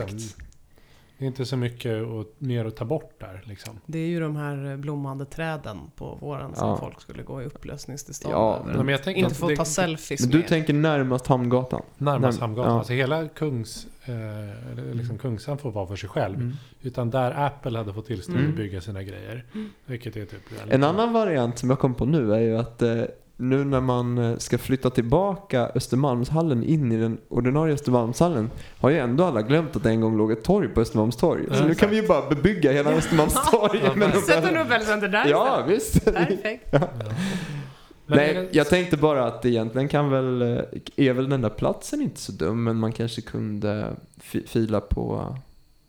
Det 1.18 1.26
är 1.26 1.28
inte 1.28 1.46
så 1.46 1.58
mycket 1.58 2.04
att, 2.04 2.28
mer 2.42 2.66
att 2.66 2.76
ta 2.76 2.86
bort 2.86 3.20
där 3.20 3.42
liksom. 3.46 3.80
Det 3.86 4.00
är 4.00 4.08
ju 4.08 4.20
de 4.20 4.36
här 4.36 4.78
blommande 4.78 5.26
träden 5.26 5.78
på 5.96 6.18
våren 6.22 6.56
som 6.56 6.68
Ja. 6.70 6.78
folk 6.78 7.02
skulle 7.02 7.24
gå 7.24 7.42
i 7.42 7.46
upplösningstillstånd 7.46 8.34
Ja, 8.36 8.66
men 8.76 8.88
jag 8.88 9.04
tänker 9.04 9.20
Inte 9.20 9.32
att 9.32 9.38
få 9.38 9.50
det- 9.50 9.56
ta 9.56 9.66
selfies 9.66 10.22
Men 10.22 10.30
du 10.30 10.38
med. 10.38 10.48
tänker 10.48 10.74
närmast 10.74 11.28
Hamngatan? 11.28 11.82
Närmast 11.98 12.40
Närm- 12.40 12.42
Hamngatan. 12.42 12.72
ja. 12.72 12.78
Alltså 12.78 12.94
hela 12.94 13.28
Kungs, 13.28 13.88
eh, 14.06 14.94
liksom 14.94 15.18
Kungsan 15.18 15.58
får 15.58 15.72
vara 15.72 15.88
för 15.88 15.96
sig 15.96 16.10
själv. 16.10 16.36
Mm. 16.36 16.54
Utan 16.82 17.10
där 17.10 17.46
Apple 17.46 17.78
hade 17.78 17.94
fått 17.94 18.08
tillstånd 18.08 18.38
Mm. 18.40 18.52
att 18.52 18.58
bygga 18.58 18.82
sina 18.82 19.04
grejer. 19.04 19.46
Vilket 19.86 20.16
är 20.16 20.26
typ 20.26 20.42
En 20.70 20.84
annan 20.84 21.14
variant 21.14 21.58
som 21.60 21.70
jag 21.70 21.80
kom 21.80 21.94
på 21.94 22.06
nu 22.06 22.34
är 22.34 22.40
ju 22.40 22.58
att 22.58 22.82
eh, 22.82 23.04
nu 23.38 23.64
när 23.64 23.82
man 23.82 24.18
eh, 24.18 24.38
ska 24.38 24.58
flytta 24.58 24.90
tillbaka 24.90 25.72
Östermalmshallen 25.76 26.64
in 26.64 26.92
i 26.92 26.98
den 26.98 27.18
ordinarie 27.30 27.74
Östermalmshallen 27.74 28.50
har 28.80 28.90
ju 28.90 28.98
ändå 28.98 29.24
alla 29.24 29.42
glömt 29.42 29.76
att 29.76 29.84
det 29.84 29.90
en 29.90 30.02
gång 30.02 30.18
låg 30.18 30.32
ett 30.32 30.44
torg 30.44 30.68
på 30.68 30.82
Östermalmstorg. 30.82 31.46
Så 31.48 31.54
Ja, 31.64 31.68
nu 31.68 31.76
kan 31.76 31.90
vi 31.90 31.96
ju 31.96 32.08
bara 32.08 32.30
bebygga 32.30 32.72
hela 32.72 32.92
Östermalmstorg. 32.92 33.80
Ja, 33.86 33.96
med 33.96 34.14
Sätt 34.16 34.44
en 34.46 34.54
Nobel- 34.54 34.64
Nobelcenter 34.64 35.08
där 35.08 35.26
Ja, 35.28 35.66
visst. 35.68 35.96
istället. 35.96 36.28
Perfekt. 36.30 36.68
Ja. 36.72 36.80
Men 38.08 38.18
Nej, 38.18 38.34
det- 38.34 38.48
jag 38.52 38.70
tänkte 38.70 38.98
bara 38.98 39.26
att 39.28 39.46
egentligen 39.46 39.88
kan 39.88 40.10
väl, 40.10 40.42
eh, 40.42 40.58
är 40.96 41.14
väl 41.14 41.30
den 41.30 41.42
där 41.42 41.50
platsen 41.50 42.02
inte 42.02 42.20
så 42.20 42.32
dum, 42.32 42.64
men 42.64 42.76
man 42.78 42.92
kanske 42.92 43.22
kunde 43.22 43.96
fi- 44.18 44.48
fila 44.48 44.82
på 44.82 45.36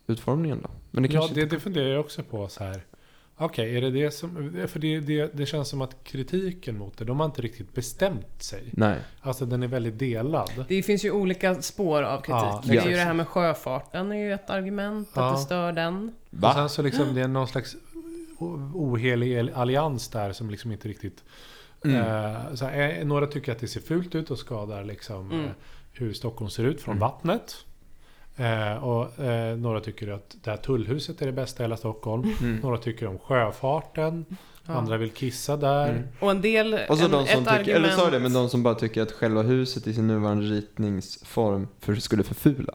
utformningen 0.07 0.59
då. 0.63 0.69
Men 0.91 1.03
det 1.03 1.09
Ja, 1.13 1.29
det, 1.35 1.45
det 1.47 1.61
funderar 1.61 1.89
jag 1.89 2.01
också 2.01 2.23
på 2.23 2.49
så 2.49 2.65
här. 2.65 2.81
Okej, 3.39 3.77
är 3.77 3.81
det 3.81 3.91
det 3.91 4.11
som... 4.11 4.53
För 4.69 4.79
det, 4.81 5.01
det, 5.01 5.31
det 5.35 5.47
känns 5.47 5.69
som 5.69 5.81
att 5.83 6.05
kritiken 6.05 6.79
mot 6.79 6.99
det, 6.99 7.05
de 7.05 7.21
har 7.21 7.27
inte 7.27 7.43
riktigt 7.43 7.75
bestämt 7.75 8.43
sig. 8.43 8.65
Nej. 8.73 8.99
Alltså 9.21 9.47
den 9.47 9.63
är 9.63 9.67
väldigt 9.69 9.99
delad. 9.99 10.65
Det 10.69 10.83
finns 10.83 11.05
ju 11.05 11.11
olika 11.11 11.63
spår 11.63 12.03
av 12.03 12.17
kritik. 12.21 12.31
Ja, 12.35 12.63
det 12.65 12.69
är 12.71 12.73
ju 12.73 12.79
exakt. 12.79 12.95
det 12.97 13.01
här 13.01 13.15
med 13.15 13.29
sjöfarten 13.29 14.13
är 14.13 14.17
ju 14.17 14.33
ett 14.33 14.51
argument, 14.51 15.09
Ja. 15.15 15.29
att 15.31 15.37
det 15.37 15.43
stör 15.43 15.73
den. 15.73 16.15
Och 16.43 16.53
sen 16.55 16.69
så 16.69 16.83
liksom 16.83 17.15
det 17.15 17.21
är 17.21 17.29
någon 17.29 17.49
slags 17.49 17.77
ohelig 18.75 19.51
allians 19.55 20.09
där 20.09 20.33
som 20.33 20.51
liksom 20.51 20.73
inte 20.73 20.89
riktigt... 20.89 21.25
Mm. 21.85 21.97
Eh, 21.97 22.55
så 22.55 22.65
här, 22.67 22.99
eh, 22.99 23.05
några 23.07 23.27
tycker 23.27 23.53
att 23.53 23.59
det 23.59 23.69
ser 23.69 23.81
fult 23.81 24.15
ut 24.15 24.31
och 24.31 24.39
skadar 24.39 24.85
liksom 24.85 25.31
Mm. 25.33 25.45
eh, 25.45 25.51
hur 25.93 26.13
Stockholm 26.13 26.51
ser 26.51 26.65
ut 26.65 26.81
från 26.81 26.93
Mm. 26.97 27.01
vattnet. 27.01 27.57
Eh, 28.37 28.85
och 28.85 29.19
eh, 29.25 29.57
några 29.57 29.81
tycker 29.81 30.09
att 30.09 30.37
det 30.43 30.51
här 30.51 30.57
tullhuset 30.57 31.23
är 31.23 31.27
det 31.27 31.33
bästa 31.33 31.63
i 31.63 31.65
hela 31.65 31.77
Stockholm. 31.77 32.35
Mm. 32.41 32.57
Några 32.57 32.79
tycker 32.79 33.07
om 33.07 33.19
sjöfarten. 33.19 34.25
Ja. 34.67 34.75
Andra 34.75 34.97
vill 34.97 35.11
kissa 35.11 35.57
där. 35.57 35.89
Mm. 35.89 36.03
Och 36.21 36.31
en 36.31 36.41
del... 36.41 36.79
Och 36.89 36.99
så 36.99 37.05
en, 37.05 37.11
de 37.11 37.27
som 37.27 37.43
ett 37.43 37.59
tycker, 37.59 37.75
eller 37.75 37.89
så 37.89 38.07
är 38.07 38.11
det, 38.11 38.17
argument- 38.17 38.23
men 38.23 38.33
de 38.33 38.49
som 38.49 38.63
bara 38.63 38.75
tycker 38.75 39.03
att 39.03 39.13
själva 39.13 39.43
huset 39.43 39.87
i 39.87 39.95
sin 39.95 40.07
nuvarande 40.07 40.45
ritningsform 40.45 41.69
för, 41.81 41.95
skulle 41.95 42.23
förfula. 42.23 42.75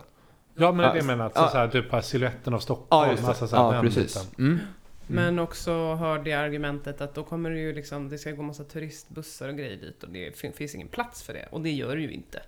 Ja 0.56 0.71
men 0.71 0.78
det 0.78 0.84
är 0.84 0.88
det 0.88 0.89
Ja, 0.93 0.95
jag 0.97 1.06
menar. 1.06 1.26
Att, 1.26 1.32
ja. 1.36 1.50
så 1.50 1.58
här, 1.58 1.67
typ 1.67 2.04
siluetten 2.06 2.54
av 2.54 2.60
Stockholm. 2.60 3.06
Ja, 3.06 3.12
just 3.12 3.24
det. 3.24 3.30
alltså, 3.30 3.47
så 3.47 3.56
här, 3.56 3.76
Ja, 3.76 3.82
precis. 3.82 4.30
biten. 4.30 4.45
Mm. 4.47 4.60
Men 5.08 5.39
också 5.39 5.93
hörde 5.95 6.30
jag 6.30 6.41
argumentet 6.41 7.02
att 7.02 7.15
då 7.15 7.24
kommer 7.24 7.50
det 7.50 7.60
ju 7.60 7.74
liksom, 7.74 8.10
det 8.10 8.17
ska 8.17 8.32
gå 8.32 8.41
massa 8.43 8.63
turistbussar 8.63 9.50
och 9.50 9.56
grejer 9.58 9.78
dit 9.78 10.04
och 10.04 10.10
det 10.10 10.38
fin- 10.38 10.54
finns 10.54 10.76
ingen 10.76 10.88
plats 10.88 11.24
för 11.24 11.34
det. 11.34 11.47
Och 11.52 11.62
det 11.62 11.71
gör 11.71 11.95
det 11.95 12.02
ju 12.02 12.12
inte. 12.12 12.41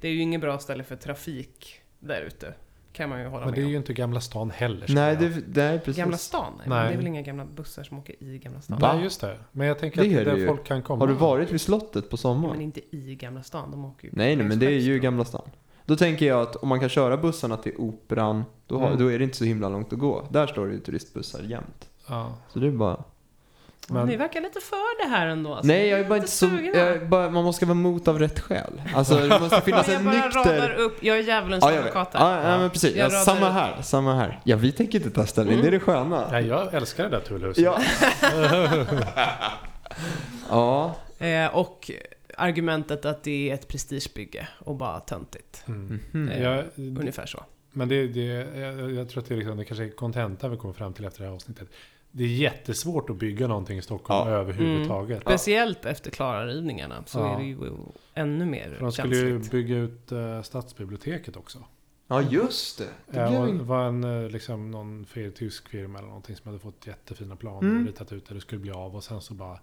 Det 0.00 0.08
är 0.08 0.12
ju 0.12 0.20
inget 0.20 0.40
bra 0.40 0.58
ställe 0.58 0.84
för 0.84 0.96
trafik 0.96 1.81
där 2.02 2.22
ute. 2.22 2.54
Kan 2.92 3.08
man 3.08 3.20
ju 3.20 3.26
hålla 3.26 3.38
Men 3.44 3.48
med 3.50 3.54
det 3.58 3.60
är 3.62 3.64
om. 3.64 3.70
ju 3.70 3.76
inte 3.76 3.92
Gamla 3.92 4.20
stan 4.20 4.50
heller. 4.50 4.86
Nej, 4.88 5.16
det, 5.16 5.42
nej, 5.54 5.78
precis. 5.78 5.96
Gamla 5.96 6.16
stan? 6.16 6.52
Nej. 6.58 6.68
Nej. 6.68 6.78
Men 6.78 6.86
det 6.88 6.92
är 6.92 6.96
väl 6.96 7.06
inga 7.06 7.22
gamla 7.22 7.44
bussar 7.44 7.82
som 7.84 7.98
åker 7.98 8.22
i 8.22 8.38
Gamla 8.38 8.60
stan? 8.60 8.78
Va? 8.78 8.92
Nej 8.94 9.02
just 9.02 9.20
det. 9.20 9.38
Men 9.52 9.66
jag 9.66 9.78
tänker 9.78 10.02
Det 10.02 10.08
är 10.14 10.18
att 10.18 10.24
det 10.24 10.30
där 10.30 10.38
ju. 10.38 10.46
folk 10.46 10.64
kan 10.64 10.82
komma. 10.82 11.02
Har 11.02 11.08
du 11.08 11.14
varit 11.14 11.50
vid 11.52 11.60
slottet 11.60 12.04
på 12.10 12.14
Men 12.14 12.18
sommaren? 12.18 12.60
inte 12.60 12.80
i 12.96 13.14
Gamla 13.14 13.42
stan, 13.42 13.70
de 13.70 13.84
åker 13.84 14.04
ju 14.08 14.12
Nej, 14.16 14.36
nej, 14.36 14.46
men 14.46 14.58
det 14.58 14.66
är 14.66 14.70
ju. 14.80 14.98
Gamla 14.98 15.24
stan. 15.24 15.50
Då 15.86 15.96
tänker 15.96 16.26
jag 16.26 16.40
att 16.40 16.56
om 16.56 16.68
man 16.68 16.80
kan 16.80 16.88
köra 16.88 17.16
bussarna 17.16 17.56
till 17.56 17.72
Operan, 17.78 18.44
då, 18.66 18.78
har, 18.78 18.86
Mm. 18.86 18.98
då 18.98 19.12
är 19.12 19.18
det 19.18 19.24
inte 19.24 19.36
så 19.36 19.44
himla 19.44 19.68
långt 19.68 19.92
att 19.92 19.98
gå. 19.98 20.26
Där 20.30 20.46
står 20.46 20.66
det 20.66 20.72
ju 20.72 20.80
turistbussar 20.80 21.42
jämt. 21.42 21.88
Ja. 22.08 22.34
Så 22.48 22.58
det 22.58 22.66
är 22.66 22.70
bara... 22.70 23.04
Ja, 23.88 23.94
Men- 23.94 24.06
Ni 24.06 24.16
verkar 24.16 24.40
lite 24.40 24.60
för 24.60 25.04
det 25.04 25.10
här 25.16 25.26
ändå. 25.26 25.54
alltså. 25.54 25.66
Nej, 25.66 25.88
jag 25.88 26.00
är 26.00 26.04
bara 26.08 26.16
inte 26.16 26.30
så... 26.30 26.48
Jag 26.74 27.08
bara, 27.08 27.30
man 27.30 27.44
måste 27.44 27.66
vara 27.66 27.74
mot 27.74 28.08
av 28.08 28.18
rätt 28.18 28.40
skäl. 28.40 28.82
Alltså, 28.94 29.14
det 29.16 29.40
måste 29.40 29.60
finnas 29.64 29.88
jag 29.88 29.96
en 29.96 30.04
bara 30.04 30.14
radar 30.30 30.52
nykter... 30.52 30.74
upp, 30.74 31.04
jag 31.04 31.18
är 31.18 31.22
djävulens 31.22 31.64
Ja, 31.64 31.70
jag 31.72 31.78
advokat 31.80 32.08
Ja, 32.12 32.42
ja, 32.50 32.58
men 32.58 32.70
precis. 32.70 32.96
Jag 32.96 33.12
Ja, 33.12 33.24
samma 33.24 33.46
upp. 33.48 33.52
här, 33.52 33.82
samma 33.82 34.14
här. 34.14 34.40
Ja, 34.44 34.56
vi 34.56 34.72
tänker 34.72 34.98
inte 34.98 35.10
ta 35.10 35.26
ställning, 35.26 35.60
det 35.62 35.66
är 35.66 35.70
det 35.72 35.80
sköna. 35.80 36.28
Nej, 36.30 36.46
jag 36.46 36.74
älskar 36.74 37.04
det 37.04 37.10
där 37.10 37.20
tullhuset. 37.20 37.64
Ja. 37.64 37.78
ja. 40.50 40.94
Eh, 41.18 41.46
och 41.56 41.90
argumentet 42.36 43.04
att 43.04 43.22
det 43.22 43.50
är 43.50 43.54
ett 43.54 43.68
prestigebygge 43.68 44.48
och 44.58 44.74
bara 44.76 45.00
töntigt. 45.00 45.64
Mm. 45.68 46.00
Mhm. 46.12 46.28
Eh, 46.28 46.42
Jag, 46.42 46.64
Ungefär 46.76 47.26
så. 47.26 47.44
men 47.72 47.88
det, 47.88 48.06
det, 48.06 48.20
jag, 48.60 48.92
jag 48.92 49.08
tror 49.08 49.22
att 49.22 49.28
det, 49.28 49.34
är 49.34 49.38
liksom, 49.38 49.56
det 49.56 49.64
kanske 49.64 49.84
är 49.84 49.88
kontentan 49.90 50.50
vi 50.50 50.56
kommer 50.56 50.74
fram 50.74 50.92
till 50.92 51.04
efter 51.04 51.20
det 51.22 51.28
här 51.28 51.34
avsnittet. 51.34 51.68
Det 52.14 52.24
är 52.24 52.28
jättesvårt 52.28 53.10
att 53.10 53.16
bygga 53.16 53.48
någonting 53.48 53.78
i 53.78 53.82
Stockholm 53.82 54.30
Ja. 54.30 54.36
överhuvudtaget. 54.36 55.20
Speciellt 55.22 55.84
efter 55.86 56.10
Klararivningarna 56.10 57.02
så 57.06 57.18
Ja. 57.18 57.34
är 57.34 57.38
det 57.38 57.44
ju 57.44 57.56
ännu 58.14 58.44
mer 58.46 58.70
För 58.74 58.80
de 58.80 58.92
skulle 58.92 59.16
ju 59.16 59.38
bygga 59.38 59.76
ut 59.76 60.12
uh, 60.12 60.42
stadsbiblioteket 60.42 61.36
också. 61.36 61.58
ja, 62.08 62.22
just 62.22 62.78
det. 62.78 62.84
det 63.06 63.20
det 63.58 63.62
var 63.64 63.84
en, 63.84 64.04
eh, 64.24 64.30
liksom, 64.30 64.70
någon 64.70 65.06
tysk 65.34 65.68
firma 65.68 65.98
eller 65.98 66.08
någonting 66.08 66.36
som 66.36 66.46
hade 66.48 66.58
fått 66.58 66.86
jättefina 66.86 67.36
planer 67.36 67.68
Mm. 67.68 67.80
och 67.80 67.86
ritat 67.86 68.12
ut 68.12 68.26
där 68.28 68.34
det 68.34 68.40
skulle 68.40 68.60
bli 68.60 68.70
av 68.70 68.96
och 68.96 69.04
sen 69.04 69.20
så 69.20 69.34
bara 69.34 69.58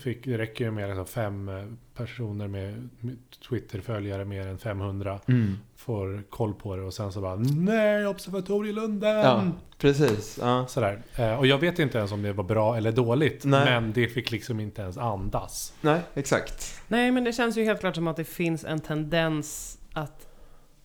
Fick, 0.00 0.24
det 0.24 0.38
räcker 0.38 0.64
ju 0.64 0.70
med 0.70 0.88
liksom 0.88 1.06
fem 1.06 1.48
eh, 1.48 1.64
personer 1.94 2.48
med 2.48 2.88
med 3.00 3.16
Twitter-följare 3.48 4.24
mer 4.24 4.46
än 4.46 4.58
500 4.58 5.20
Mm. 5.28 5.56
får 5.76 6.22
koll 6.30 6.54
på 6.54 6.76
det 6.76 6.82
och 6.82 6.94
sen 6.94 7.12
så 7.12 7.20
bara 7.20 7.36
Nej, 7.36 8.06
Observatorielunden! 8.06 9.16
Ja, 9.16 9.44
precis. 9.78 10.38
Ja. 10.42 10.66
Sådär. 10.66 11.02
Eh, 11.16 11.34
och 11.38 11.46
jag 11.46 11.58
vet 11.58 11.78
inte 11.78 11.98
ens 11.98 12.12
om 12.12 12.22
det 12.22 12.32
var 12.32 12.44
bra 12.44 12.76
eller 12.76 12.92
dåligt. 12.92 13.44
Nej. 13.44 13.64
Men 13.64 13.92
det 13.92 14.08
fick 14.08 14.30
liksom 14.30 14.60
inte 14.60 14.82
ens 14.82 14.96
andas. 14.98 15.74
Nej, 15.80 16.00
exakt. 16.14 16.82
Nej, 16.88 17.10
men 17.10 17.24
det 17.24 17.32
känns 17.32 17.56
ju 17.56 17.64
helt 17.64 17.80
klart 17.80 17.94
som 17.94 18.08
att 18.08 18.16
det 18.16 18.24
finns 18.24 18.64
en 18.64 18.80
tendens 18.80 19.78
att 19.92 20.26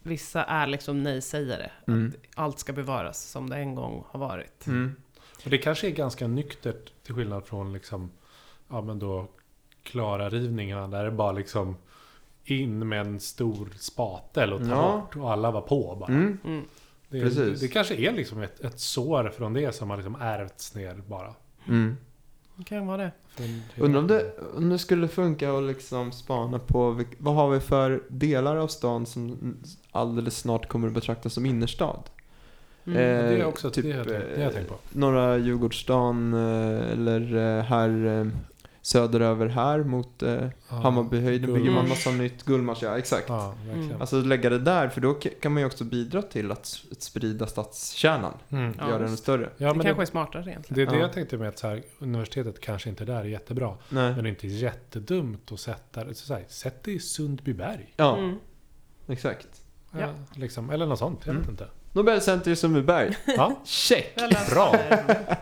vissa 0.03 0.43
är 0.43 0.67
liksom 0.67 1.03
nej-sägare. 1.03 1.69
Mm. 1.87 2.07
Att 2.07 2.39
allt 2.43 2.59
ska 2.59 2.73
bevaras 2.73 3.23
som 3.23 3.49
det 3.49 3.55
en 3.57 3.75
gång 3.75 4.03
har 4.07 4.19
varit. 4.19 4.67
Mm. 4.67 4.95
Och 5.43 5.49
det 5.49 5.57
kanske 5.57 5.87
är 5.87 5.91
ganska 5.91 6.27
nyktert 6.27 6.91
till 7.03 7.15
skillnad 7.15 7.45
från 7.45 7.73
liksom 7.73 8.11
Ja 8.69 8.81
men 8.81 8.99
då 8.99 9.27
Klara 9.83 10.29
rivningarna 10.29 10.87
där 10.87 11.05
det 11.05 11.11
bara 11.11 11.31
liksom 11.31 11.75
In 12.47 12.87
med 12.87 13.01
en 13.01 13.19
stor 13.19 13.69
spatel 13.79 14.53
och 14.53 14.59
ta 14.61 14.67
Ja. 14.67 14.97
bort 15.01 15.15
och 15.15 15.31
alla 15.31 15.51
var 15.51 15.61
på 15.61 15.95
bara. 15.99 16.13
Mm. 16.13 16.37
Mm. 16.45 16.65
Det, 17.09 17.21
Precis. 17.21 17.59
det, 17.61 17.67
kanske 17.67 17.95
är 17.95 18.11
liksom 18.11 18.41
ett, 18.41 18.59
ett 18.59 18.79
sår 18.79 19.29
från 19.37 19.53
det 19.53 19.75
som 19.75 19.89
har 19.89 19.97
liksom 19.97 20.15
ärvts 20.21 20.75
ner 20.75 21.01
bara. 21.07 21.33
Mm. 21.67 21.97
Det 22.55 22.63
kan 22.63 22.87
vara 22.87 22.97
det. 22.97 23.11
Undrar 23.77 23.99
om 24.01 24.07
det, 24.07 24.33
om 24.55 24.69
det 24.69 24.77
skulle 24.77 25.07
funka 25.07 25.53
att 25.57 25.63
liksom 25.63 26.11
spana 26.11 26.59
på 26.59 27.03
vad 27.17 27.35
har 27.35 27.49
vi 27.49 27.59
för 27.59 28.03
delar 28.09 28.55
av 28.55 28.67
stan 28.67 29.05
som 29.05 29.57
alldeles 29.91 30.37
snart 30.37 30.67
kommer 30.67 30.87
att 30.87 30.93
betraktas 30.93 31.33
som 31.33 31.45
innerstad? 31.45 31.99
Mm. 32.85 32.97
Eh, 32.97 33.29
det 33.29 33.37
är 33.41 33.45
också 33.45 33.69
typ, 33.69 33.83
det, 33.85 33.89
jag 33.89 34.07
tänkt- 34.07 34.25
det 34.35 34.41
jag 34.43 34.53
tänkt 34.53 34.69
på. 34.69 34.75
Norra 34.91 35.37
Djurgårdsstaden 35.37 36.33
eh, 36.33 36.91
eller 36.91 37.35
eh, 37.57 37.63
här 37.63 38.05
eh, 38.05 38.27
söderöver 38.85 39.47
här 39.47 39.83
mot 39.83 40.23
eh, 40.23 40.31
Ja, 40.69 40.75
Hammarbyhöjden 40.75 41.53
bygger 41.53 41.71
man 41.71 41.89
massa 41.89 42.11
nytt. 42.11 42.43
Gullmars, 42.43 42.81
ja 42.83 42.97
exakt. 42.97 43.29
Ja. 43.29 43.53
Mm. 43.73 44.01
Alltså 44.01 44.21
lägga 44.21 44.49
det 44.49 44.59
där, 44.59 44.89
för 44.89 45.01
då 45.01 45.13
kan 45.13 45.51
man 45.53 45.61
ju 45.61 45.65
också 45.67 45.83
bidra 45.83 46.21
till 46.21 46.51
att, 46.51 46.65
sprida 46.99 47.47
stadskärnan. 47.47 48.33
Mm. 48.49 48.73
Ja, 48.79 48.87
göra 48.89 48.99
den 48.99 49.11
visst. 49.11 49.23
större. 49.23 49.49
Ja, 49.57 49.67
det 49.67 49.73
men 49.73 49.85
kanske 49.85 50.01
det, 50.01 50.03
är 50.03 50.05
smartare 50.05 50.41
egentligen. 50.51 50.75
det 50.75 50.81
är 50.81 50.85
det 50.95 50.99
Ja. 50.99 51.05
jag 51.05 51.13
tänkte 51.13 51.37
med 51.37 51.49
att 51.49 51.59
så 51.59 51.67
här, 51.67 51.83
universitetet 51.99 52.59
kanske 52.59 52.89
inte 52.89 53.05
där 53.05 53.19
är 53.19 53.23
jättebra. 53.25 53.77
Nej. 53.89 54.13
Men 54.13 54.23
det 54.23 54.27
är 54.29 54.31
inte 54.31 54.47
jättedumt 54.47 55.51
att 55.51 55.59
sätta 55.59 56.03
det. 56.03 56.15
Så 56.15 56.33
här, 56.33 56.43
sätt 56.47 56.83
det 56.83 56.91
i 56.91 56.99
Sundbyberg. 56.99 57.93
Ja, 57.97 58.17
Mm. 58.17 58.37
exakt. 59.07 59.47
Ja. 59.91 59.99
Ja. 59.99 60.07
liksom, 60.35 60.69
eller 60.69 60.85
något 60.85 60.99
sånt, 60.99 61.19
jag 61.25 61.33
vet 61.33 61.41
Mm. 61.43 61.51
inte. 61.51 61.67
Nobelcenter 61.95 62.51
i 62.51 62.55
Sundbyberg. 62.55 63.15
Ja, 63.25 63.59
Check! 63.65 64.15
Bra. 64.51 64.71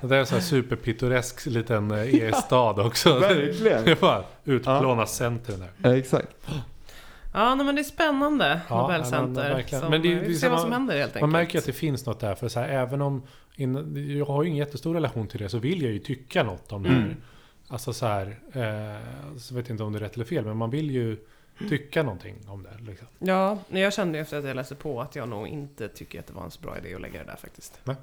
det 0.01 0.15
är 0.15 0.19
en 0.19 0.25
sån 0.25 0.37
här 0.37 0.45
superpittoresk 0.45 1.45
liten 1.45 1.91
eh, 1.91 2.15
e-stad 2.15 2.79
också. 2.79 3.19
Verkligen. 3.19 3.85
Det 3.85 3.99
bara 4.01 4.23
utplåna 4.45 5.05
centrum 5.05 5.59
där. 5.59 5.69
Ja, 5.89 5.97
exakt. 5.97 6.27
Ja, 7.33 7.55
nej, 7.55 7.65
men 7.65 7.75
det 7.75 7.81
är 7.81 7.83
spännande, 7.83 8.61
Ja, 8.69 8.81
Nobelcenter. 8.81 9.63
ja, 9.71 9.79
men 9.81 9.89
Men 9.91 10.01
det- 10.01 10.07
vi 10.07 10.15
det 10.15 10.21
är 10.21 10.25
får 10.25 10.33
se 10.33 10.47
vad 10.47 10.51
man- 10.57 10.61
som 10.61 10.71
händer 10.71 10.93
helt 10.97 11.07
enkelt. 11.07 11.21
Man 11.21 11.29
märker 11.31 11.59
att 11.59 11.65
det 11.65 11.73
finns 11.73 12.05
något 12.05 12.19
där. 12.19 12.35
För 12.35 12.47
så 12.47 12.59
här, 12.59 12.69
även 12.69 13.01
om 13.01 13.23
in, 13.55 14.15
jag 14.17 14.25
har 14.25 14.43
ju 14.43 14.49
ingen 14.49 14.59
jättestor 14.65 14.93
relation 14.93 15.27
till 15.27 15.39
det 15.39 15.49
så 15.49 15.57
vill 15.57 15.81
jag 15.83 15.91
ju 15.91 15.99
tycka 15.99 16.43
något 16.43 16.71
om 16.71 16.83
det 16.83 16.89
här. 16.89 16.97
Mm. 16.97 17.15
Alltså 17.67 17.93
så 17.93 18.05
här, 18.05 18.39
eh, 18.53 19.37
så 19.37 19.55
vet 19.55 19.67
jag 19.69 19.73
inte 19.73 19.83
om 19.83 19.93
det 19.93 19.99
är 19.99 20.03
rätt 20.03 20.15
eller 20.15 20.25
fel, 20.25 20.45
men 20.45 20.57
man 20.57 20.69
vill 20.69 20.91
ju 20.91 21.17
tycka 21.69 22.03
någonting 22.03 22.35
om 22.47 22.63
det. 22.63 22.91
Liksom. 22.91 23.07
Ja, 23.19 23.57
men 23.69 23.81
jag 23.81 23.93
kände 23.93 24.19
efter 24.19 24.37
att 24.37 24.45
jag 24.45 24.55
läste 24.55 24.75
på 24.75 25.01
att 25.01 25.15
jag 25.15 25.29
nog 25.29 25.47
inte 25.47 25.87
tycker 25.87 26.19
att 26.19 26.27
det 26.27 26.33
var 26.33 26.43
en 26.43 26.51
så 26.51 26.61
bra 26.61 26.77
idé 26.77 26.95
att 26.95 27.01
lägga 27.01 27.19
det 27.19 27.25
där 27.25 27.35
faktiskt. 27.41 27.79
Nej. 27.83 27.95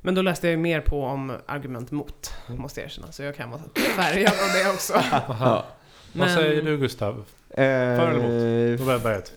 Men 0.00 0.14
då 0.14 0.22
läste 0.22 0.46
jag 0.46 0.50
ju 0.52 0.56
mer 0.56 0.80
på 0.80 1.02
om 1.04 1.32
argument 1.46 1.90
mot, 1.90 2.32
Mm. 2.48 2.60
måste 2.62 2.80
jag 2.80 2.84
erkänna. 2.86 3.12
Så 3.12 3.22
jag 3.22 3.36
kan 3.36 3.50
vara 3.50 3.60
färgad 3.96 4.32
av 4.32 4.48
det 4.64 4.70
också. 4.70 4.92
Ja. 5.28 5.66
Vad 6.12 6.30
säger 6.30 6.62
du 6.62 6.78
Gustav? 6.78 7.24
Eh, 7.50 7.64
eller 7.64 8.78
Nobelberget? 8.78 9.32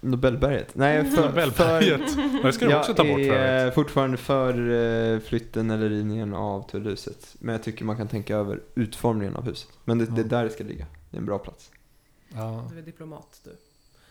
Nobelberget? 0.00 0.74
Nej, 0.74 1.04
för, 1.04 1.22
Nobelberget? 1.28 2.16
Det 2.42 2.52
ska 2.52 2.66
du 2.68 2.74
också 2.76 2.94
ta 2.94 3.04
bort 3.04 3.20
Jag 3.20 3.26
för 3.28 3.34
är 3.36 3.70
fortfarande 3.70 4.16
för 4.16 4.70
eh, 5.14 5.20
flytten 5.20 5.70
eller 5.70 5.88
rivningen 5.88 6.34
av 6.34 6.68
tullhuset. 6.70 7.36
Men 7.38 7.52
jag 7.52 7.62
tycker 7.62 7.84
man 7.84 7.96
kan 7.96 8.08
tänka 8.08 8.36
över 8.36 8.60
utformningen 8.74 9.36
av 9.36 9.44
huset. 9.44 9.68
Men 9.84 9.98
det, 9.98 10.06
det 10.06 10.20
är 10.20 10.24
Ja. 10.24 10.28
där 10.28 10.44
det 10.44 10.50
ska 10.50 10.64
ligga. 10.64 10.86
Det 11.10 11.16
är 11.16 11.18
en 11.20 11.26
bra 11.26 11.38
plats. 11.38 11.70
Ja. 12.34 12.68
Du 12.72 12.78
är 12.78 12.82
diplomat 12.82 13.40
du. 13.44 13.56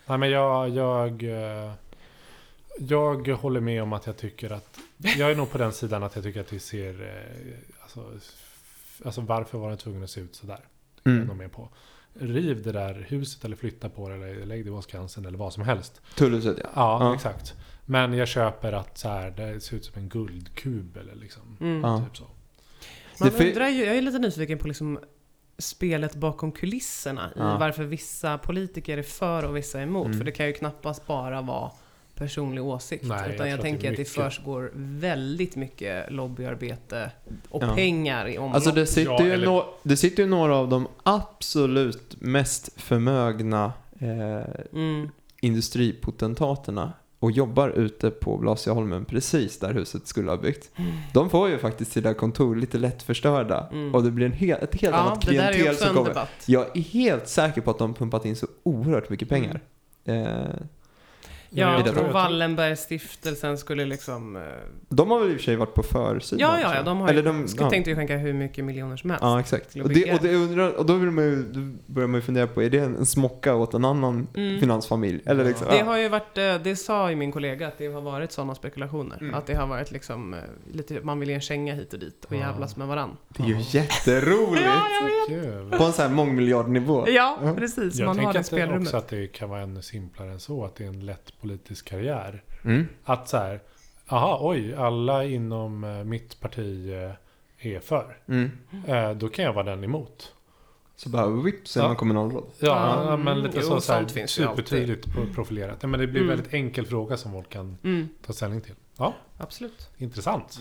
Nej 0.05 0.17
men 0.17 0.29
jag, 0.29 0.69
jag, 0.69 1.23
eh, 1.23 1.71
jag 2.79 3.27
håller 3.27 3.59
med 3.59 3.83
om 3.83 3.93
att 3.93 4.05
jag 4.05 4.17
tycker 4.17 4.49
att, 4.51 4.79
jag 4.97 5.31
är 5.31 5.35
nog 5.35 5.51
på 5.51 5.57
den 5.57 5.73
sidan 5.73 6.03
att 6.03 6.15
jag 6.15 6.23
tycker 6.23 6.41
att 6.41 6.47
det 6.47 6.59
ser, 6.59 7.01
eh, 7.01 7.81
alltså, 7.83 8.11
alltså 9.05 9.21
varför 9.21 9.57
var 9.57 9.69
den 9.69 9.77
tvungen 9.77 10.03
att 10.03 10.09
se 10.09 10.21
ut 10.21 10.35
sådär? 10.35 10.59
Jag 11.03 11.13
är 11.13 11.21
Mm. 11.21 11.37
med 11.37 11.51
på. 11.51 11.69
Riv 12.13 12.63
det 12.63 12.71
där 12.71 13.05
huset 13.09 13.45
eller 13.45 13.55
flytta 13.55 13.89
på 13.89 14.09
det 14.09 14.15
eller 14.15 14.45
lägg 14.45 14.65
det 14.65 14.71
på 14.71 14.81
Skansen 14.81 15.25
eller 15.25 15.37
vad 15.37 15.53
som 15.53 15.63
helst. 15.63 16.01
Tullhuset 16.15 16.57
ja. 16.63 16.69
Ja, 16.75 17.03
Ja. 17.03 17.15
exakt. 17.15 17.53
Men 17.85 18.13
jag 18.13 18.27
köper 18.27 18.73
att 18.73 18.97
så 18.97 19.09
här, 19.09 19.31
det 19.31 19.61
ser 19.61 19.75
ut 19.75 19.85
som 19.85 20.01
en 20.01 20.09
guldkub 20.09 20.97
eller 20.97 21.15
liksom. 21.15 21.57
Mm. 21.59 22.05
Typ 22.05 22.17
så. 22.17 22.23
Man 23.19 23.29
undrar 23.31 23.67
ju, 23.69 23.85
jag 23.85 23.97
är 23.97 24.01
lite 24.01 24.19
nyfiken 24.19 24.57
på 24.57 24.67
liksom 24.67 24.99
spelet 25.59 26.15
bakom 26.15 26.51
kulisserna 26.51 27.29
Ja. 27.35 27.55
i 27.55 27.59
varför 27.59 27.83
vissa 27.83 28.37
politiker 28.37 28.97
är 28.97 29.03
för 29.03 29.45
och 29.45 29.57
vissa 29.57 29.79
är 29.79 29.83
emot. 29.83 30.05
Mm. 30.05 30.17
För 30.17 30.25
det 30.25 30.31
kan 30.31 30.45
ju 30.47 30.53
knappast 30.53 31.07
bara 31.07 31.41
vara 31.41 31.71
personlig 32.15 32.63
åsikt. 32.63 33.05
Nej, 33.07 33.19
jag 33.25 33.33
utan 33.35 33.49
jag, 33.49 33.55
att 33.55 33.61
det 33.63 33.67
är 33.67 33.71
tänker 33.71 33.91
att 33.91 33.97
det 33.97 34.05
försiggår 34.05 34.71
väldigt 34.75 35.55
mycket 35.55 36.11
lobbyarbete 36.11 37.11
och 37.49 37.63
Ja. 37.63 37.75
pengar 37.75 38.27
i 38.27 38.37
omlopp. 38.37 38.55
Alltså 38.55 38.71
det 38.71 38.85
sitter, 38.85 39.11
Ja, 39.11 39.23
ju 39.25 39.31
eller- 39.31 39.45
nå- 39.45 39.73
det 39.83 39.97
sitter 39.97 40.23
ju 40.23 40.29
några 40.29 40.55
av 40.55 40.69
de 40.69 40.87
absolut 41.03 42.21
mest 42.21 42.69
förmögna 42.81 43.73
eh, 43.99 44.43
mm. 44.73 45.09
industripotentaterna 45.41 46.93
och 47.19 47.31
jobbar 47.31 47.69
ute 47.69 48.09
på 48.09 48.37
Blasieholmen 48.37 49.05
precis 49.05 49.59
där 49.59 49.73
huset 49.73 50.07
skulle 50.07 50.29
ha 50.29 50.37
byggt. 50.37 50.71
De 51.13 51.29
får 51.29 51.49
ju 51.49 51.57
faktiskt 51.57 51.91
sina 51.91 52.13
kontor 52.13 52.55
lite 52.55 52.77
lätt 52.77 53.03
förstörda 53.03 53.67
Mm. 53.71 53.95
och 53.95 54.03
det 54.03 54.11
blir 54.11 54.25
en 54.25 54.31
hel, 54.31 54.57
ett 54.63 54.81
helt 54.81 54.95
Ja, 54.95 55.01
annat 55.01 55.21
klientel 55.23 55.75
som 55.75 55.95
kommer. 55.95 56.09
debatt. 56.09 56.29
Jag 56.45 56.77
är 56.77 56.81
helt 56.81 57.27
säker 57.27 57.61
på 57.61 57.71
att 57.71 57.77
de 57.77 57.93
pumpat 57.93 58.25
in 58.25 58.35
så 58.35 58.47
oerhört 58.63 59.09
mycket 59.09 59.29
pengar. 59.29 59.61
Mm. 60.05 60.25
Eh, 60.27 60.45
Ja, 61.49 61.69
det 61.69 61.89
och 61.89 61.95
tror 61.95 62.05
jag- 62.05 62.13
Wallenbergstiftelsen 62.13 63.57
skulle 63.57 63.85
liksom... 63.85 64.35
eh, 64.35 64.41
de 64.89 65.11
har 65.11 65.19
väl 65.19 65.29
i 65.29 65.31
och 65.31 65.37
för 65.37 65.43
sig 65.43 65.55
varit 65.55 65.73
på 65.73 65.83
försidan. 65.83 66.39
Ja, 66.39 66.59
ja, 66.61 66.69
ja, 66.69 66.75
jag. 66.75 66.85
de 66.85 66.97
har 66.99 67.09
Eller 67.09 67.21
ju, 67.23 67.27
de, 67.27 67.47
skulle, 67.47 67.65
ja. 67.65 67.69
tänkte 67.69 67.89
ju 67.89 67.95
skänka 67.95 68.17
hur 68.17 68.33
mycket 68.33 68.65
miljoner 68.65 68.97
som 68.97 69.09
helst. 69.09 69.23
Ja, 69.23 69.39
exakt. 69.39 69.75
Och, 69.75 69.89
det, 69.89 70.13
och, 70.13 70.19
det 70.21 70.35
undrar, 70.35 70.71
och 70.71 70.85
då, 70.85 70.93
vill 70.93 71.11
man 71.11 71.23
ju, 71.23 71.43
då 71.43 71.59
börjar 71.93 72.07
man 72.07 72.17
ju 72.17 72.21
fundera 72.21 72.47
på, 72.47 72.63
är 72.63 72.69
det 72.69 72.77
en 72.79 73.05
smocka 73.05 73.55
åt 73.55 73.73
en 73.73 73.85
annan 73.85 74.27
Mm. 74.35 74.59
finansfamilj? 74.59 75.21
Eller 75.25 75.45
liksom, 75.45 75.67
Det 75.69 75.77
ja. 75.77 75.85
har 75.85 75.97
ju 75.97 76.09
varit, 76.09 76.37
eh, 76.37 76.55
det 76.63 76.75
sa 76.75 77.09
ju 77.09 77.15
min 77.15 77.31
kollega 77.31 77.67
att 77.67 77.77
det 77.77 77.87
har 77.87 78.01
varit 78.01 78.31
sådana 78.31 78.55
spekulationer. 78.55 79.17
Mm. 79.21 79.33
Att 79.33 79.45
det 79.45 79.53
har 79.53 79.67
varit 79.67 79.91
liksom 79.91 80.33
eh, 80.33 80.39
lite, 80.71 80.99
man 81.03 81.19
vill 81.19 81.29
ge 81.29 81.35
en 81.35 81.41
känga 81.41 81.73
hit 81.73 81.93
och 81.93 81.99
dit 81.99 82.25
och 82.25 82.35
Ja. 82.35 82.39
jävlas 82.39 82.77
med 82.77 82.87
varann. 82.87 83.17
Det 83.27 83.43
är 83.43 83.47
ju 83.47 83.57
jätteroligt! 83.59 84.65
Ja, 84.65 85.35
jag. 85.35 85.71
På 85.79 85.83
en 85.83 85.93
sån 85.93 86.05
här 86.05 86.09
mångmiljardnivå. 86.15 87.05
Ja, 87.09 87.37
precis. 87.57 87.95
Jag 87.95 88.05
man 88.05 88.19
har 88.19 88.23
tänker 88.23 88.33
det 88.33 88.39
att 88.39 88.45
det 88.45 88.55
spelrummet. 88.55 88.87
också 88.87 88.97
att 88.97 89.07
det 89.07 89.27
kan 89.27 89.49
vara 89.49 89.61
ännu 89.61 89.81
simplare 89.81 90.31
än 90.31 90.39
så. 90.39 90.65
Att 90.65 90.75
det 90.75 90.83
är 90.83 90.87
en 90.87 91.05
lätt 91.05 91.38
politisk 91.41 91.87
karriär. 91.89 92.43
Mm. 92.63 92.87
Att 93.03 93.29
så 93.29 93.37
här, 93.37 93.59
aha, 94.07 94.37
oj, 94.41 94.73
alla 94.75 95.23
inom 95.23 95.83
eh, 95.83 96.03
mitt 96.03 96.39
parti 96.39 96.89
eh, 96.93 97.71
är 97.73 97.79
för. 97.79 98.17
Mm. 98.27 98.51
Eh, 98.87 99.11
Då 99.11 99.29
kan 99.29 99.45
jag 99.45 99.53
vara 99.53 99.65
den 99.65 99.83
emot. 99.83 100.33
Så 100.95 101.09
bara 101.09 101.27
vips 101.27 101.71
så 101.71 101.79
är 101.79 101.83
Ja. 101.83 101.87
man 101.87 101.95
kommunalråd. 101.97 102.43
Ja, 102.59 103.07
Mm, 103.07 103.21
men 103.23 103.41
lite 103.41 103.57
jo, 103.61 103.67
så, 103.67 103.81
så 103.81 103.93
här, 103.93 104.05
finns 104.05 104.31
supertydligt 104.31 105.05
pro- 105.13 105.33
profilerat. 105.35 105.77
Ja, 105.81 105.87
men 105.87 105.99
det 105.99 106.07
blir 106.07 106.21
en 106.21 106.25
Mm. 106.27 106.37
väldigt 106.37 106.53
enkel 106.53 106.85
fråga 106.85 107.17
som 107.17 107.31
folk 107.31 107.49
kan 107.49 107.77
Mm, 107.83 108.09
ta 108.25 108.33
ställning 108.33 108.61
till. 108.61 108.75
Ja, 108.97 109.13
absolut. 109.37 109.89
intressant. 109.97 110.57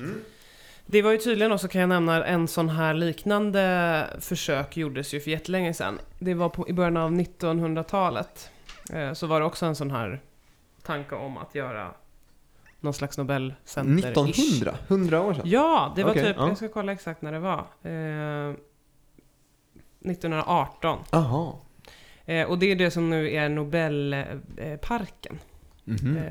Det 0.86 1.02
var 1.02 1.12
ju 1.12 1.18
tydligen 1.18 1.52
också, 1.52 1.68
kan 1.68 1.80
jag 1.80 1.88
nämna, 1.88 2.24
en 2.24 2.48
sån 2.48 2.68
här 2.68 2.94
liknande 2.94 4.04
försök 4.20 4.76
gjordes 4.76 5.14
ju 5.14 5.20
för 5.20 5.30
jättelänge 5.30 5.74
sedan. 5.74 5.98
Det 6.18 6.34
var 6.34 6.48
på, 6.48 6.68
i 6.68 6.72
början 6.72 6.96
av 6.96 7.10
1900-talet. 7.12 8.50
Eh, 8.92 9.12
så 9.12 9.26
var 9.26 9.40
det 9.40 9.46
också 9.46 9.66
en 9.66 9.74
sån 9.76 9.90
här 9.90 10.20
tanke 10.88 11.14
om 11.14 11.38
att 11.38 11.55
göra 11.55 11.94
någon 12.81 12.94
slags 12.94 13.18
Nobelcenter 13.18 14.11
1900? 14.11 14.74
100 14.88 15.22
år 15.22 15.35
sedan? 15.35 15.42
Ja, 15.46 15.92
det 15.96 16.05
var 16.05 16.11
Okej, 16.11 16.24
typ, 16.24 16.37
ja. 16.38 16.48
jag 16.48 16.57
ska 16.57 16.68
kolla 16.68 16.92
exakt 16.92 17.22
när 17.22 17.33
det 17.33 17.38
var. 17.38 17.59
Eh, 17.83 18.55
1918. 20.01 20.98
Jaha. 21.12 21.53
Eh, 22.24 22.48
och 22.48 22.59
det 22.59 22.72
är 22.72 22.77
det 22.77 22.90
som 22.90 23.11
nu 23.11 23.33
är 23.33 23.48
Nobelparken. 23.48 25.38
Mhm. 25.85 26.16
Eh, 26.16 26.24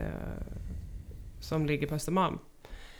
som 1.39 1.65
ligger 1.65 1.87
på 1.87 1.95
Östermalm. 1.95 2.39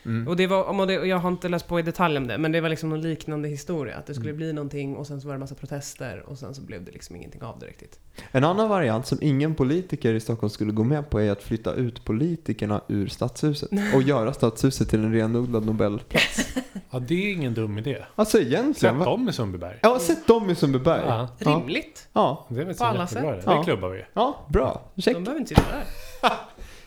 Mm. 0.04 0.28
Och 0.28 0.36
det 0.36 0.46
var, 0.46 0.64
om 0.64 0.86
det, 0.86 0.92
jag 0.94 1.16
har 1.18 1.28
inte 1.28 1.48
läst 1.48 1.68
på 1.68 1.78
i 1.78 1.82
detalj 1.82 2.16
om 2.18 2.26
det, 2.26 2.38
men 2.38 2.52
det 2.52 2.60
var 2.60 2.68
liksom 2.68 2.88
någon 2.88 3.00
liknande 3.00 3.48
historia. 3.48 3.96
Att 3.96 4.06
det 4.06 4.14
skulle 4.14 4.28
Mm. 4.30 4.36
bli 4.36 4.52
någonting 4.52 4.96
och 4.96 5.06
sen 5.06 5.20
så 5.20 5.26
var 5.28 5.34
det 5.34 5.36
en 5.36 5.40
massa 5.40 5.54
protester 5.54 6.22
och 6.26 6.38
sen 6.38 6.54
så 6.54 6.62
blev 6.62 6.84
det 6.84 6.92
liksom 6.92 7.16
ingenting 7.16 7.42
av 7.42 7.58
det 7.58 7.66
riktigt. 7.66 7.98
En 8.30 8.44
annan 8.44 8.68
variant 8.68 9.06
som 9.06 9.18
ingen 9.20 9.54
politiker 9.54 10.14
i 10.14 10.20
Stockholm 10.20 10.50
skulle 10.50 10.72
gå 10.72 10.84
med 10.84 11.10
på 11.10 11.20
är 11.20 11.30
att 11.32 11.42
flytta 11.42 11.74
ut 11.74 12.04
politikerna 12.04 12.80
ur 12.88 13.06
stadshuset 13.08 13.70
och 13.94 14.02
göra 14.02 14.32
stadshuset 14.32 14.88
till 14.90 15.04
en 15.04 15.12
renodlad 15.12 15.66
Nobelplats. 15.66 16.48
Ja, 16.90 16.98
det 16.98 17.14
är 17.14 17.32
ingen 17.32 17.54
dum 17.54 17.78
idé. 17.78 18.04
Alltså 18.14 18.40
egentligen. 18.40 18.98
Va? 18.98 19.04
dem 19.04 19.28
i 19.28 19.32
Sundbyberg. 19.32 19.78
Ja, 19.82 19.98
sätt 19.98 20.26
dem 20.26 20.50
i 20.50 20.54
Sundbyberg. 20.54 21.02
Ja. 21.06 21.28
Ja. 21.38 21.50
Rimligt. 21.50 22.08
Ja, 22.12 22.46
Det 22.48 22.60
är 22.60 22.64
väl 22.64 22.74
På 22.74 22.78
så 22.78 22.84
alla 22.84 23.06
sätt. 23.06 23.22
det. 23.22 23.30
Det 23.30 23.42
Ja. 23.46 23.62
klubbar 23.64 23.88
vi. 23.88 24.04
ja, 24.14 24.46
bra. 24.48 24.82
Check. 24.96 25.14
De 25.14 25.24
behöver 25.24 25.40
inte 25.40 25.48
sitta 25.48 25.62
där. 25.72 25.84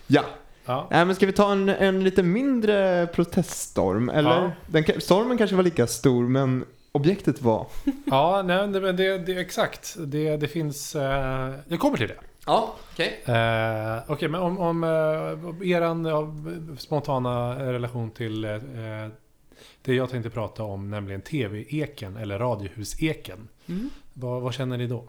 Ja. 0.07 0.23
Ja. 0.65 0.87
Nej, 0.91 1.05
men 1.05 1.15
ska 1.15 1.25
vi 1.25 1.31
ta 1.31 1.51
en, 1.51 1.69
en 1.69 2.03
lite 2.03 2.23
mindre 2.23 3.07
proteststorm? 3.07 4.09
Eller? 4.09 4.29
Ja. 4.29 4.51
Den, 4.67 5.01
stormen 5.01 5.37
kanske 5.37 5.55
var 5.55 5.63
lika 5.63 5.87
stor, 5.87 6.27
men 6.27 6.65
objektet 6.91 7.41
var... 7.41 7.67
Ja, 8.05 8.41
nej, 8.45 8.67
det, 8.67 8.81
men 8.81 8.95
det, 8.95 9.17
det 9.17 9.39
exakt. 9.39 9.95
Det, 9.99 10.37
det 10.37 10.47
finns... 10.47 10.95
Eh, 10.95 11.53
jag 11.67 11.79
kommer 11.79 11.97
till 11.97 12.07
det. 12.07 12.17
Ja, 12.45 12.75
okej. 12.91 13.21
Eh, 13.25 13.97
Okej, 14.07 14.27
men 14.27 14.41
om, 14.41 14.59
om 14.59 14.83
eh, 14.83 15.71
eran 15.71 16.05
eh, 16.05 16.29
spontana 16.77 17.59
relation 17.71 18.11
till 18.11 18.43
eh, 18.45 18.57
det 19.81 19.93
jag 19.93 20.09
tänkte 20.09 20.29
prata 20.29 20.63
om, 20.63 20.89
nämligen 20.89 21.21
tv-eken 21.21 22.17
eller 22.17 22.39
radiohuseken. 22.39 23.47
Mm. 23.67 23.89
Vad, 24.13 24.41
vad 24.41 24.53
känner 24.53 24.77
ni 24.77 24.87
då? 24.87 25.03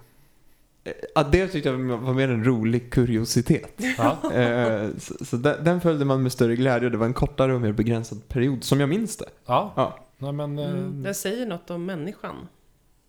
Ja, 1.14 1.22
det 1.22 1.48
tyckte 1.48 1.68
jag 1.68 1.78
var 1.78 2.14
mer 2.14 2.28
en 2.28 2.44
rolig 2.44 2.92
kuriositet. 2.92 3.80
Ja, 3.98 4.32
eh, 4.32 4.88
så 4.98 5.24
så 5.24 5.36
den, 5.36 5.64
den 5.64 5.80
följde 5.80 6.04
man 6.04 6.22
med 6.22 6.32
större 6.32 6.56
glädje. 6.56 6.88
Det 6.88 6.96
var 6.96 7.06
en 7.06 7.14
kortare 7.14 7.54
och 7.54 7.60
mer 7.60 7.72
begränsad 7.72 8.28
period, 8.28 8.64
som 8.64 8.80
jag 8.80 8.88
minns 8.88 9.16
det. 9.16 9.28
ja. 9.46 9.72
Ja. 9.76 9.98
Nej, 10.18 10.32
men, 10.32 10.58
eh, 10.58 10.70
Mm. 10.70 11.02
Den 11.02 11.14
säger 11.14 11.46
något 11.46 11.70
om 11.70 11.84
människan. 11.84 12.48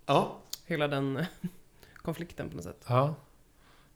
Ja. 0.06 0.38
Hela 0.66 0.88
den 0.88 1.26
konflikten 2.02 2.50
på 2.50 2.56
något 2.56 2.64
sätt. 2.66 2.86
ja, 2.88 3.16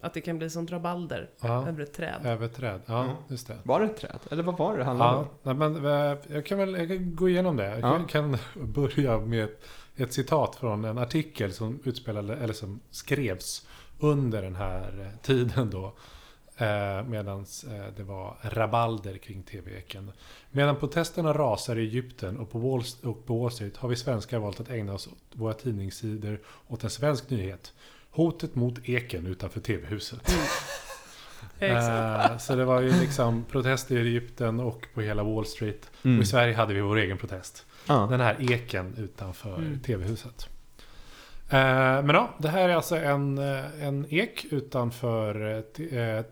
Att 0.01 0.13
det 0.13 0.21
kan 0.21 0.37
bli 0.37 0.49
som 0.49 0.67
rabalder 0.67 1.29
ja. 1.41 1.67
över 1.67 1.83
ett 1.83 1.93
träd. 1.93 2.21
Överträd. 2.25 2.81
Ja, 2.85 3.03
Mm. 3.03 3.15
just 3.27 3.47
det. 3.47 3.57
Var 3.63 3.79
det 3.79 3.85
ett 3.85 3.97
träd? 3.97 4.19
Eller 4.31 4.43
vad 4.43 4.57
var 4.57 4.77
det 4.77 4.83
handlade 4.83 5.11
Ja, 5.11 5.17
om? 5.17 5.27
nej, 5.43 5.69
men, 5.69 5.85
eh, 5.85 6.17
jag 6.27 6.45
kan 6.45 6.57
väl 6.57 6.73
jag 6.73 6.87
kan 6.87 7.15
gå 7.15 7.29
igenom 7.29 7.55
det. 7.57 7.65
Jag 7.69 7.79
Ja. 7.79 7.99
kan, 8.09 8.37
börja 8.55 9.19
med 9.19 9.43
ett, 9.43 9.65
ett 9.95 10.13
citat 10.13 10.55
från 10.55 10.85
en 10.85 10.97
artikel 10.97 11.53
som 11.53 11.79
utspelade, 11.83 12.35
eller 12.35 12.53
som 12.53 12.79
skrevs 12.91 13.66
under 13.99 14.41
den 14.41 14.55
här 14.55 14.99
eh, 14.99 15.21
tiden 15.21 15.69
då. 15.69 15.93
Eh, 16.57 17.03
Medan 17.03 17.45
eh, 17.67 17.93
det 17.97 18.03
var 18.03 18.37
rabalder 18.41 19.17
kring 19.17 19.43
TV-eken. 19.43 20.11
Medan 20.51 20.75
protesterna 20.75 21.33
rasar 21.33 21.75
i 21.75 21.81
Egypten 21.81 22.37
och 22.37 22.51
på, 22.51 22.59
Wall, 22.59 22.83
och 23.03 23.25
på 23.25 23.37
Wall 23.41 23.51
Street 23.51 23.77
har 23.77 23.89
vi 23.89 23.95
svenskar 23.95 24.39
valt 24.39 24.59
att 24.59 24.69
ägna 24.69 24.93
oss 24.93 25.07
åt 25.07 25.13
våra 25.33 25.53
tidningssidor 25.53 26.39
åt 26.67 26.83
en 26.83 26.89
svensk 26.89 27.29
nyhet. 27.29 27.73
Hotet 28.11 28.55
mot 28.55 28.89
eken 28.89 29.27
utanför 29.27 29.59
TV-huset. 29.59 30.33
Eh, 31.59 32.37
så 32.37 32.55
det 32.55 32.65
var 32.65 32.81
ju 32.81 32.99
liksom 32.99 33.45
protester 33.51 33.95
i 33.97 33.99
Egypten 33.99 34.59
och 34.59 34.87
på 34.93 35.01
hela 35.01 35.23
Wall 35.23 35.45
Street. 35.45 35.91
Mm. 36.03 36.17
Och 36.17 36.23
i 36.23 36.27
Sverige 36.27 36.55
hade 36.55 36.73
vi 36.73 36.81
vår 36.81 36.97
egen 36.97 37.17
protest. 37.17 37.65
Ja. 37.87 38.07
Den 38.11 38.19
här 38.19 38.51
eken 38.51 38.95
utanför 38.97 39.55
Mm. 39.57 39.79
TV-huset. 39.79 40.49
Eh, 41.49 42.03
men 42.03 42.09
ja, 42.09 42.29
det 42.39 42.47
här 42.49 42.69
är 42.69 42.75
alltså 42.75 42.95
en, 42.97 43.37
eh, 43.37 43.83
en 43.83 44.05
ek 44.09 44.45
utanför 44.51 45.63
eh, 45.77 46.23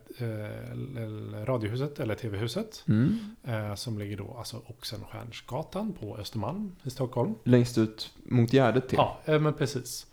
Radiohuset, 1.46 2.00
eller 2.00 2.16
TV-huset. 2.16 2.84
Mm. 2.88 3.76
Som 3.76 4.00
ligger 4.00 4.18
då 4.18 4.36
alltså 4.38 4.62
Oxenstiernsgatan 4.66 5.94
på 6.00 6.18
Östermalm 6.18 6.76
i 6.84 6.90
Stockholm. 6.90 7.36
Längst 7.44 7.78
ut 7.78 8.14
mot 8.24 8.52
Gärdet 8.54 8.90
till. 8.90 8.98
Ja, 9.26 9.40
men 9.40 9.54
precis. 9.54 10.08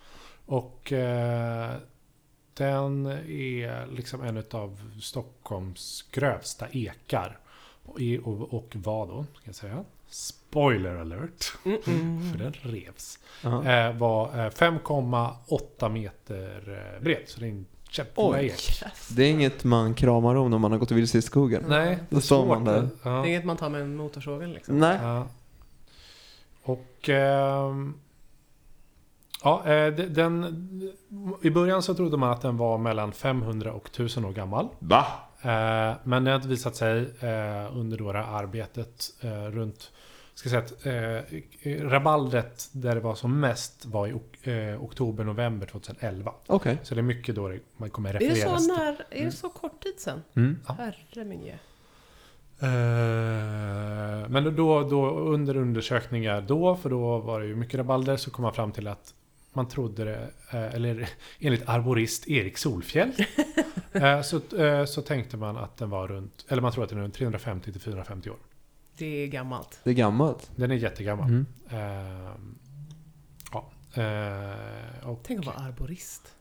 Och 0.46 0.92
eh, 0.92 1.70
den 2.54 3.06
är 3.06 3.86
liksom 3.96 4.22
en 4.22 4.44
av 4.50 4.80
Stockholms 5.00 6.04
grövsta 6.12 6.66
ekar. 6.72 7.38
Och, 7.84 8.00
i- 8.00 8.18
och, 8.24 8.54
och 8.54 8.68
vad 8.74 9.08
då, 9.08 9.26
ska 9.34 9.48
jag 9.48 9.54
säga? 9.54 9.84
Spoiler 10.12 10.94
alert, 10.96 11.53
Mm-mm. 11.64 12.31
för 12.33 12.38
den 12.38 12.53
revs. 12.53 13.18
Ja. 13.42 13.64
Eh, 13.64 13.96
var 13.96 14.25
eh, 14.27 14.51
5,8 14.51 15.88
meter 15.88 16.83
eh, 16.96 17.03
bred. 17.03 17.22
Så 17.27 17.40
det 17.40 17.46
är 17.46 17.51
en 17.51 17.66
Oj. 18.14 18.46
ek. 18.46 18.83
Det 19.11 19.22
är 19.22 19.31
inget 19.31 19.64
man 19.64 19.94
kramar 19.94 20.35
om 20.35 20.51
när 20.51 20.59
man 20.59 20.72
har 20.72 20.79
gått 20.79 20.90
vilse 20.90 21.18
i 21.18 21.22
skogen. 21.22 21.64
Nej, 21.68 21.98
Då 22.11 22.20
står 22.20 22.46
man 22.46 22.64
där. 22.64 22.88
Ja. 23.03 23.11
Det 23.11 23.16
är 23.16 23.27
inget 23.27 23.44
man 23.44 23.57
tar 23.57 23.68
med 23.68 23.81
en 23.83 23.96
motorsågen 23.96 24.53
liksom. 24.53 24.79
Nej. 24.79 24.98
Ja. 25.03 25.27
Och... 26.62 27.09
ehm, 27.09 27.94
ja, 29.44 29.62
eh, 29.66 29.92
de- 29.94 30.07
den... 30.07 30.92
I 31.42 31.51
början 31.51 31.83
så 31.83 31.94
trodde 31.94 32.16
man 32.16 32.31
att 32.31 32.40
den 32.42 32.57
var 32.57 32.79
mellan 32.79 33.12
500 33.12 33.72
och 33.72 33.87
1000 33.88 34.25
år 34.25 34.33
gammal. 34.33 34.68
Va? 34.79 35.07
Eh, 35.42 35.96
men 36.05 36.25
det 36.25 36.31
har 36.31 36.38
visat 36.38 36.77
sig 36.77 36.98
eh, 37.20 37.77
under 37.77 37.98
då 37.98 38.12
det 38.12 38.18
här 38.18 38.38
arbetet 38.38 39.11
eh, 39.20 39.31
runt... 39.44 39.90
Ska 40.35 40.49
säga 40.49 40.59
att 40.62 40.87
eh, 40.87 41.88
rabaldret 41.88 42.68
där 42.73 42.95
det 42.95 43.01
var 43.01 43.14
som 43.14 43.40
mest 43.40 43.87
var 43.87 44.07
i 44.07 44.12
ok- 44.12 44.47
eh, 44.47 44.83
oktober-november 44.85 45.66
2011. 45.66 46.33
Okej. 46.47 46.79
Så 46.83 46.95
det 46.95 47.01
är 47.01 47.03
mycket 47.03 47.35
då 47.35 47.49
det 47.49 47.59
man 47.77 47.90
kommer 47.90 48.14
Är 48.14 48.18
det, 48.18 48.25
refereras 48.29 48.64
så 48.66 48.75
till. 48.75 48.85
när, 48.85 49.05
är 49.21 49.25
det 49.25 49.33
så 49.33 49.49
kort 49.49 49.83
tid 49.83 49.95
sedan? 50.01 50.23
Mm. 50.37 50.59
Ja. 50.68 50.75
Herre 50.79 51.25
min. 51.25 51.49
Eh, 52.59 54.29
Men 54.29 54.57
då, 54.57 54.83
då 54.88 55.11
under 55.11 55.57
undersökningar 55.57 56.40
då, 56.40 56.77
för 56.77 56.90
då 56.90 57.18
var 57.18 57.40
det 57.40 57.47
ju 57.47 57.57
mycket 57.57 57.79
rabalder, 57.79 58.16
så 58.16 58.31
kom 58.31 58.42
man 58.42 58.53
fram 58.55 58.73
till 58.73 58.88
att 58.88 59.14
man 59.53 59.68
trodde 59.68 60.05
det, 60.05 60.31
eh, 60.51 60.75
eller 60.75 61.09
enligt 61.40 61.68
arborist 61.68 62.29
Erik 62.29 62.59
Solfjäll, 62.59 63.12
eh, 63.92 64.21
så, 64.23 64.57
eh, 64.57 64.85
så 64.85 65.03
tänkte 65.03 65.37
man 65.37 65.57
att 65.57 65.77
den 65.77 65.90
var 65.90 66.09
runt, 66.09 66.45
eller 66.49 66.62
man 66.62 66.73
tror 66.73 66.85
att 66.85 66.90
den 66.90 66.99
är 66.99 67.03
runt 67.03 67.14
350 67.14 67.73
till 67.73 67.81
450 67.81 68.31
år. 68.31 68.37
Det 68.98 69.07
är 69.07 69.26
gammalt. 69.26 69.81
Det 69.85 69.90
är 69.90 69.94
gammalt. 69.94 70.50
Den 70.57 70.70
är 70.70 70.74
jättegammal. 70.74 71.28
Mm. 71.28 71.46
Eh, 71.70 72.31
ja. 73.52 73.64
Eh, 74.02 75.09
och, 75.09 75.20
Tänk 75.22 75.38
att 75.40 75.46
vara 75.46 75.57
arborist. 75.57 76.35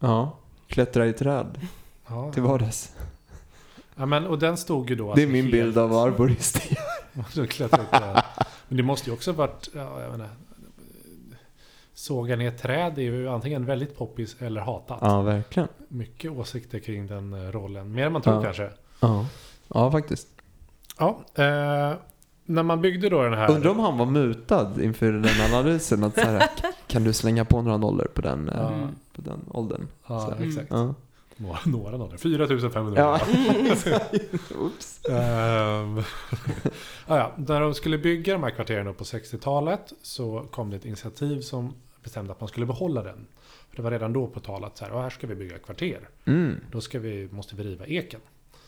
Ja. 0.00 0.38
Klättra 0.66 1.06
i 1.06 1.12
träd 1.12 1.60
ja, 2.08 2.32
till 2.32 2.42
vardags. 2.42 2.92
ja, 3.96 4.06
men, 4.06 4.26
och 4.26 4.38
den 4.38 4.56
stod 4.56 4.90
ju 4.90 4.96
då... 4.96 5.04
Det 5.04 5.08
är 5.22 5.24
alltså 5.24 5.32
min 5.32 5.42
helt- 5.44 5.52
bild 5.52 5.78
av 5.78 5.90
vad 5.90 6.08
arborist 6.08 6.56
är. 6.70 6.78
Så 7.32 7.46
klättrar 7.46 7.82
upp 7.82 7.90
där. 7.90 8.24
Men 8.68 8.76
det 8.76 8.82
måste 8.82 9.10
ju 9.10 9.14
också 9.14 9.32
varit, 9.32 9.68
ja, 9.74 10.00
jag 10.02 10.10
menar, 10.10 10.28
såga 11.94 12.36
ner 12.36 12.50
träd 12.50 12.98
är 12.98 13.02
ju 13.02 13.28
antingen 13.28 13.66
väldigt 13.66 13.96
poppis 13.98 14.36
eller 14.38 14.60
hatat. 14.60 14.98
Ja, 15.00 15.22
verkligen. 15.22 15.68
Mycket 15.88 16.30
åsikter 16.30 16.78
kring 16.78 17.06
den 17.06 17.32
eh, 17.32 17.52
rollen. 17.52 17.92
Mer 17.92 18.06
än 18.06 18.12
man 18.12 18.22
tror 18.22 18.34
Ja. 18.34 18.42
kanske. 18.42 18.70
Ja. 19.00 19.26
Ja, 19.68 19.90
faktiskt. 19.90 20.28
Ja, 20.98 21.24
eh, 21.34 21.92
när 22.44 22.62
man 22.62 22.80
byggde 22.80 23.08
då 23.08 23.22
den 23.22 23.32
här... 23.34 23.50
Undrar 23.50 23.70
om 23.70 23.78
han 23.80 23.98
var 23.98 24.06
mutad 24.06 24.82
inför 24.82 25.12
den 25.12 25.54
analysen. 25.54 26.04
Att 26.04 26.14
så 26.14 26.20
här, 26.20 26.48
kan 26.86 27.04
du 27.04 27.12
slänga 27.12 27.44
på 27.44 27.62
några 27.62 27.76
nollor 27.76 28.08
på 28.14 28.20
den, 28.20 28.48
eh. 28.48 28.72
Mm. 28.72 28.88
på 29.14 29.22
den 29.22 29.40
åldern? 29.50 29.88
Ja, 30.06 30.20
Så. 30.38 30.44
exakt. 30.44 30.66
Ja. 30.70 30.94
Några, 31.36 31.58
några 31.64 31.96
nollor. 31.96 32.16
4500. 32.16 33.00
Ja. 33.00 33.20
Oops. 34.58 35.00
Ehm, 35.08 36.02
ja. 37.06 37.32
När 37.36 37.60
de 37.60 37.74
skulle 37.74 37.98
bygga 37.98 38.32
de 38.32 38.42
här 38.42 38.50
kvarteren 38.50 38.94
på 38.94 39.04
60-talet 39.04 39.92
så 40.02 40.46
kom 40.50 40.70
det 40.70 40.76
ett 40.76 40.84
initiativ 40.84 41.40
som 41.40 41.74
bestämde 42.02 42.32
att 42.32 42.40
man 42.40 42.48
skulle 42.48 42.66
behålla 42.66 43.02
den. 43.02 43.26
För 43.70 43.76
det 43.76 43.82
var 43.82 43.90
redan 43.90 44.12
då 44.12 44.26
på 44.26 44.40
tal 44.40 44.64
att 44.64 44.76
så 44.76 44.84
här, 44.84 44.92
"Ja, 44.92 45.02
här 45.02 45.10
ska 45.10 45.26
vi 45.26 45.34
bygga 45.34 45.58
kvarter. 45.58 46.08
Mm. 46.24 46.56
Då 46.70 46.80
ska 46.80 46.98
vi, 46.98 47.28
måste 47.32 47.56
vi 47.56 47.62
riva 47.64 47.86
eken. 47.86 48.20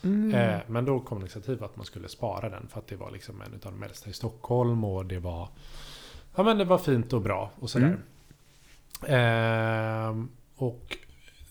Mm. 0.04 0.34
Eh, 0.34 0.60
men 0.66 0.84
då 0.84 1.00
kom 1.00 1.20
initiativ 1.20 1.64
att 1.64 1.76
man 1.76 1.86
skulle 1.86 2.08
spara 2.08 2.48
den 2.48 2.68
för 2.68 2.78
att 2.78 2.86
det 2.86 2.96
var 2.96 3.10
liksom 3.10 3.40
en 3.40 3.54
av 3.54 3.72
de 3.72 3.82
äldsta 3.82 4.10
i 4.10 4.12
Stockholm 4.12 4.84
och 4.84 5.06
det 5.06 5.18
var 5.18 5.48
Ja 6.34 6.42
men 6.42 6.58
det 6.58 6.64
var 6.64 6.78
fint 6.78 7.12
och 7.12 7.20
bra 7.20 7.50
och 7.60 7.70
sådär. 7.70 7.98
Ehm, 9.06 10.28
och 10.56 10.96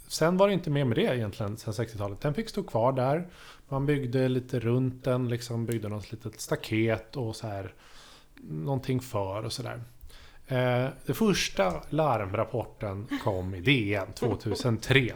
sen 0.07 0.37
var 0.37 0.47
det 0.47 0.53
inte 0.53 0.69
mer 0.69 0.85
med 0.85 0.97
det 0.97 1.15
egentligen 1.15 1.57
sen 1.57 1.73
60-talet. 1.73 2.21
Den 2.21 2.33
fick 2.33 2.49
stå 2.49 2.63
kvar 2.63 2.91
där. 2.91 3.27
Man 3.69 3.85
byggde 3.85 4.29
lite 4.29 4.59
runt 4.59 5.03
den, 5.03 5.29
liksom 5.29 5.65
byggde 5.65 5.89
något 5.89 6.11
litet 6.11 6.41
staket 6.41 7.17
och 7.17 7.35
så 7.35 7.47
här 7.47 7.73
någonting 8.41 8.99
för 8.99 9.43
och 9.43 9.53
sådär. 9.53 9.81
Eh, 10.47 10.89
den 11.05 11.15
första 11.15 11.83
larmrapporten 11.89 13.07
kom 13.23 13.55
i 13.55 13.61
DN 13.61 14.13
2003. 14.13 15.13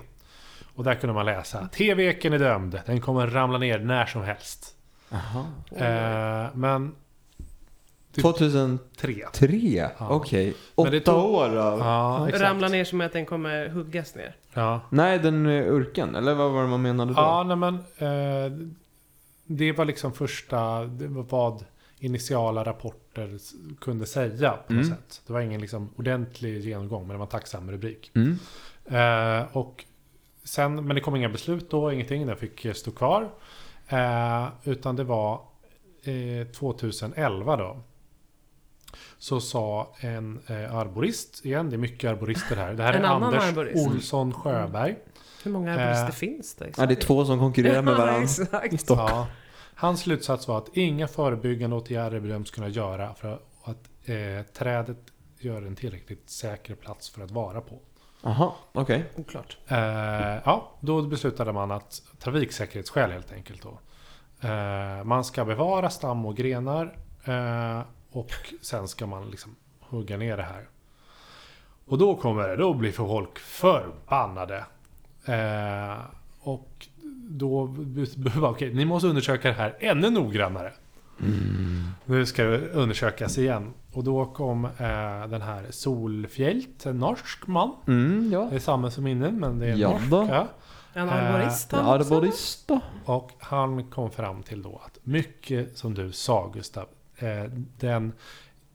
Och 0.78 0.84
där 0.84 0.96
kunde 0.96 1.14
man 1.14 1.26
läsa 1.26 1.68
TV-eken 1.68 2.34
är 2.34 2.40
dömd. 2.40 2.82
Den 2.86 3.02
kommer 3.02 3.28
ramla 3.28 3.58
ner 3.58 3.80
när 3.80 4.06
som 4.06 4.22
helst. 4.24 4.76
Aha. 5.12 5.46
Eh, 5.76 6.48
men 6.56 6.96
2003? 8.22 9.14
tre. 9.34 9.90
Ja. 10.00 10.10
Okej. 10.10 10.54
Men 10.78 10.92
det 10.92 10.98
Åtta 11.02 11.12
tog- 11.12 11.32
år 11.32 11.56
av... 11.58 11.80
Ja, 11.80 12.28
exakt. 12.28 12.44
Ramla 12.44 12.68
ner 12.68 12.84
som 12.84 13.02
att 13.02 13.14
den 13.14 13.26
kommer 13.26 13.68
huggas 13.70 14.16
ner. 14.16 14.36
Ja, 14.54 14.82
Nej, 14.90 15.20
den 15.20 15.46
är 15.46 15.62
urken. 15.64 16.16
Eller 16.16 16.34
vad 16.34 16.52
var 16.52 16.62
det 16.62 16.68
man 16.70 16.82
menade 16.82 17.14
då? 17.14 17.20
ja 17.22 17.44
nej, 17.44 17.56
men 17.58 17.76
eh, 17.76 18.52
det 19.46 19.72
var 19.72 19.86
liksom 19.86 20.14
första, 20.14 20.84
det 20.86 21.08
var 21.08 21.24
vad 21.30 21.66
initiala 22.00 22.64
rapporter 22.64 23.38
kunde 23.82 24.06
säga 24.06 24.52
på 24.68 24.74
något 24.74 24.86
Mm. 24.86 24.98
sätt. 24.98 25.22
Det 25.28 25.34
var 25.34 25.42
ingen 25.42 25.62
liksom 25.62 25.90
ordentlig 25.98 26.60
genomgång, 26.62 27.02
men 27.02 27.10
det 27.14 27.18
var 27.18 27.26
en 27.26 27.30
tacksam 27.32 27.72
rubrik. 27.72 28.12
Mm. 28.16 28.40
Eh, 28.86 29.46
och 29.58 29.86
sen, 30.48 30.76
men 30.86 30.96
det 30.96 31.02
kom 31.02 31.16
inga 31.16 31.30
beslut 31.30 31.70
då, 31.70 31.92
ingenting. 31.92 32.28
Den 32.28 32.38
fick 32.38 32.66
eh, 32.66 32.74
stå 32.74 32.92
kvar. 32.92 33.30
Eh, 33.88 34.48
utan 34.64 34.96
det 34.96 35.04
var 35.04 35.42
eh, 36.04 36.48
2011 36.48 37.56
då. 37.56 37.78
Så 39.18 39.40
sa 39.42 39.96
en 40.00 40.40
eh, 40.48 40.76
arborist, 40.76 41.46
igen 41.46 41.70
det 41.70 41.76
är 41.76 41.78
mycket 41.78 42.10
arborister 42.10 42.56
här. 42.56 42.74
Det 42.74 42.84
här 42.84 42.94
En 42.94 43.06
är 43.06 43.10
Anders 43.10 43.44
arborist. 43.44 43.88
Olsson 43.88 44.34
Sjöberg. 44.34 44.96
Hur 45.44 45.52
många 45.52 45.72
arborister 45.74 46.08
Eh, 46.08 46.12
finns 46.12 46.56
det? 46.56 46.68
i 46.68 46.72
Ja, 46.78 46.86
det 46.86 46.94
är 46.94 47.02
två 47.02 47.26
som 47.26 47.40
konkurrerar 47.40 47.82
med 47.82 47.96
varandra. 47.98 48.24
exakt. 48.24 48.82
Stockholm. 48.82 49.10
Ja. 49.12 49.28
Hans 49.76 50.00
slutsats 50.02 50.48
var 50.48 50.58
att 50.58 50.78
inga 50.78 51.08
förebyggande 51.08 51.76
åtgärder 51.76 52.20
bedöms 52.20 52.52
kunna 52.52 52.68
göra 52.68 53.14
för 53.14 53.40
att 53.64 53.90
eh, 54.06 54.46
trädet 54.54 54.98
gör 55.40 55.62
en 55.62 55.76
tillräckligt 55.76 56.30
säker 56.30 56.76
plats 56.76 57.10
för 57.10 57.22
att 57.24 57.32
vara 57.32 57.62
på. 57.62 57.80
Aha, 58.24 58.56
okej. 58.74 59.04
Oklart. 59.16 59.58
Eh, 59.68 59.78
ja, 60.46 60.72
då 60.80 61.02
beslutade 61.02 61.54
man 61.54 61.72
att 61.72 62.02
trafiksäkerhetsskäl 62.20 63.12
helt 63.12 63.34
enkelt 63.34 63.62
då. 63.64 63.80
Eh, 64.48 65.04
man 65.04 65.24
ska 65.24 65.46
bevara 65.46 65.90
stam 65.90 66.26
och 66.26 66.36
grenar 66.36 66.98
eh, 67.24 67.82
och 68.12 68.32
sen 68.62 68.88
ska 68.88 69.08
man 69.08 69.30
liksom 69.30 69.56
hugga 69.80 70.18
ner 70.18 70.38
det 70.38 70.44
här. 70.44 70.68
Och 71.86 71.98
då 71.98 72.16
kommer 72.16 72.48
det, 72.48 72.56
då 72.56 72.74
blir 72.74 72.92
folk 72.92 73.40
förbannade. 73.40 74.66
Eh, 75.26 75.98
och 76.40 76.88
då, 77.30 77.76
okej, 78.42 78.74
ni 78.74 78.86
måste 78.86 79.08
undersöka 79.08 79.48
det 79.48 79.54
här 79.54 79.76
ännu 79.80 80.10
noggrannare. 80.10 80.74
Nu 82.06 82.26
ska 82.26 82.44
det 82.44 82.70
undersökas 82.70 83.38
igen. 83.38 83.74
Och 83.98 84.04
då 84.04 84.26
kom 84.26 84.66
eh, 84.66 85.28
den 85.28 85.42
här 85.42 85.66
Solfjält, 85.70 86.86
en 86.86 87.00
norsk 87.00 87.48
man. 87.48 87.76
Mm, 87.88 88.30
ja. 88.32 88.48
Det 88.50 88.56
är 88.56 88.60
samma 88.60 88.92
som 88.92 89.08
innan, 89.08 89.36
men 89.40 89.60
det 89.60 89.68
är 89.68 89.76
Ja 89.76 89.90
norsk. 89.92 90.10
då. 90.10 90.28
Ja. 90.30 90.48
En 90.94 91.10
Eh, 91.10 91.14
arborist 91.36 91.72
han 91.72 92.02
också? 92.02 92.14
Arborist 92.16 92.68
då? 92.68 92.80
Och 93.06 93.32
han 93.40 93.84
kom 93.90 94.12
fram 94.12 94.44
till 94.44 94.62
då 94.62 94.82
att 94.86 94.98
mycket 95.04 95.78
som 95.78 95.94
du 95.94 96.12
sa 96.12 96.48
Gustav, 96.54 96.86
eh, 97.18 97.44
den, 97.80 98.14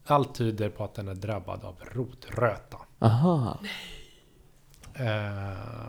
allt 0.05 0.35
tyder 0.35 0.69
på 0.69 0.83
att 0.83 0.93
den 0.95 1.07
är 1.07 1.15
drabbad 1.15 1.63
av 1.63 1.75
rotröta. 1.91 2.77
Aha. 2.99 3.59
Eh, 4.93 5.03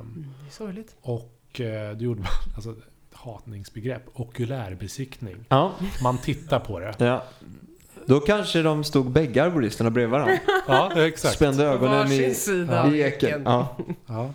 Mm, 0.00 0.26
det 0.42 0.46
är 0.46 0.50
sorgligt. 0.50 0.96
och 1.02 1.60
eh, 1.60 1.96
då 1.96 2.04
gjorde 2.04 2.20
man, 2.20 2.30
alltså 2.56 2.74
hatningsbegrepp, 3.12 4.02
okulärbesiktning. 4.14 5.44
Ja. 5.48 5.72
Man 6.02 6.18
tittar 6.18 6.60
på 6.60 6.78
det. 6.80 6.94
ja. 6.98 7.22
Då 8.06 8.20
kanske 8.20 8.62
de 8.62 8.84
stod 8.84 9.10
bägge 9.10 9.44
arboristerna 9.44 9.90
bredvid 9.90 10.10
varandra. 10.12 10.38
Ja, 10.68 10.92
exakt. 11.06 11.34
Spände 11.34 11.64
ögonen 11.64 12.12
i, 12.12 12.34
sida 12.34 12.90
i 12.90 13.00
eken. 13.00 13.42
Ja. 13.44 13.76
Ja. 14.06 14.30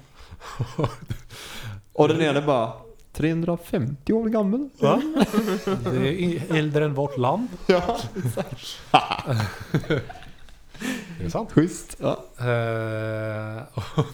Och 1.94 2.08
den 2.08 2.22
ena 2.22 2.42
bara 2.42 2.74
350 3.14 4.14
år 4.14 4.26
gammal. 4.30 4.70
Va? 4.80 5.02
Det 5.92 6.24
är 6.24 6.56
äldre 6.56 6.86
än 6.86 6.94
vårt 6.94 7.18
land. 7.18 7.48
Ja, 7.68 7.98
Det 11.20 11.26
är 11.26 11.30
sant. 11.30 11.52
schysst. 11.52 11.98
Ja. 12.00 12.24
Eh, 12.40 13.64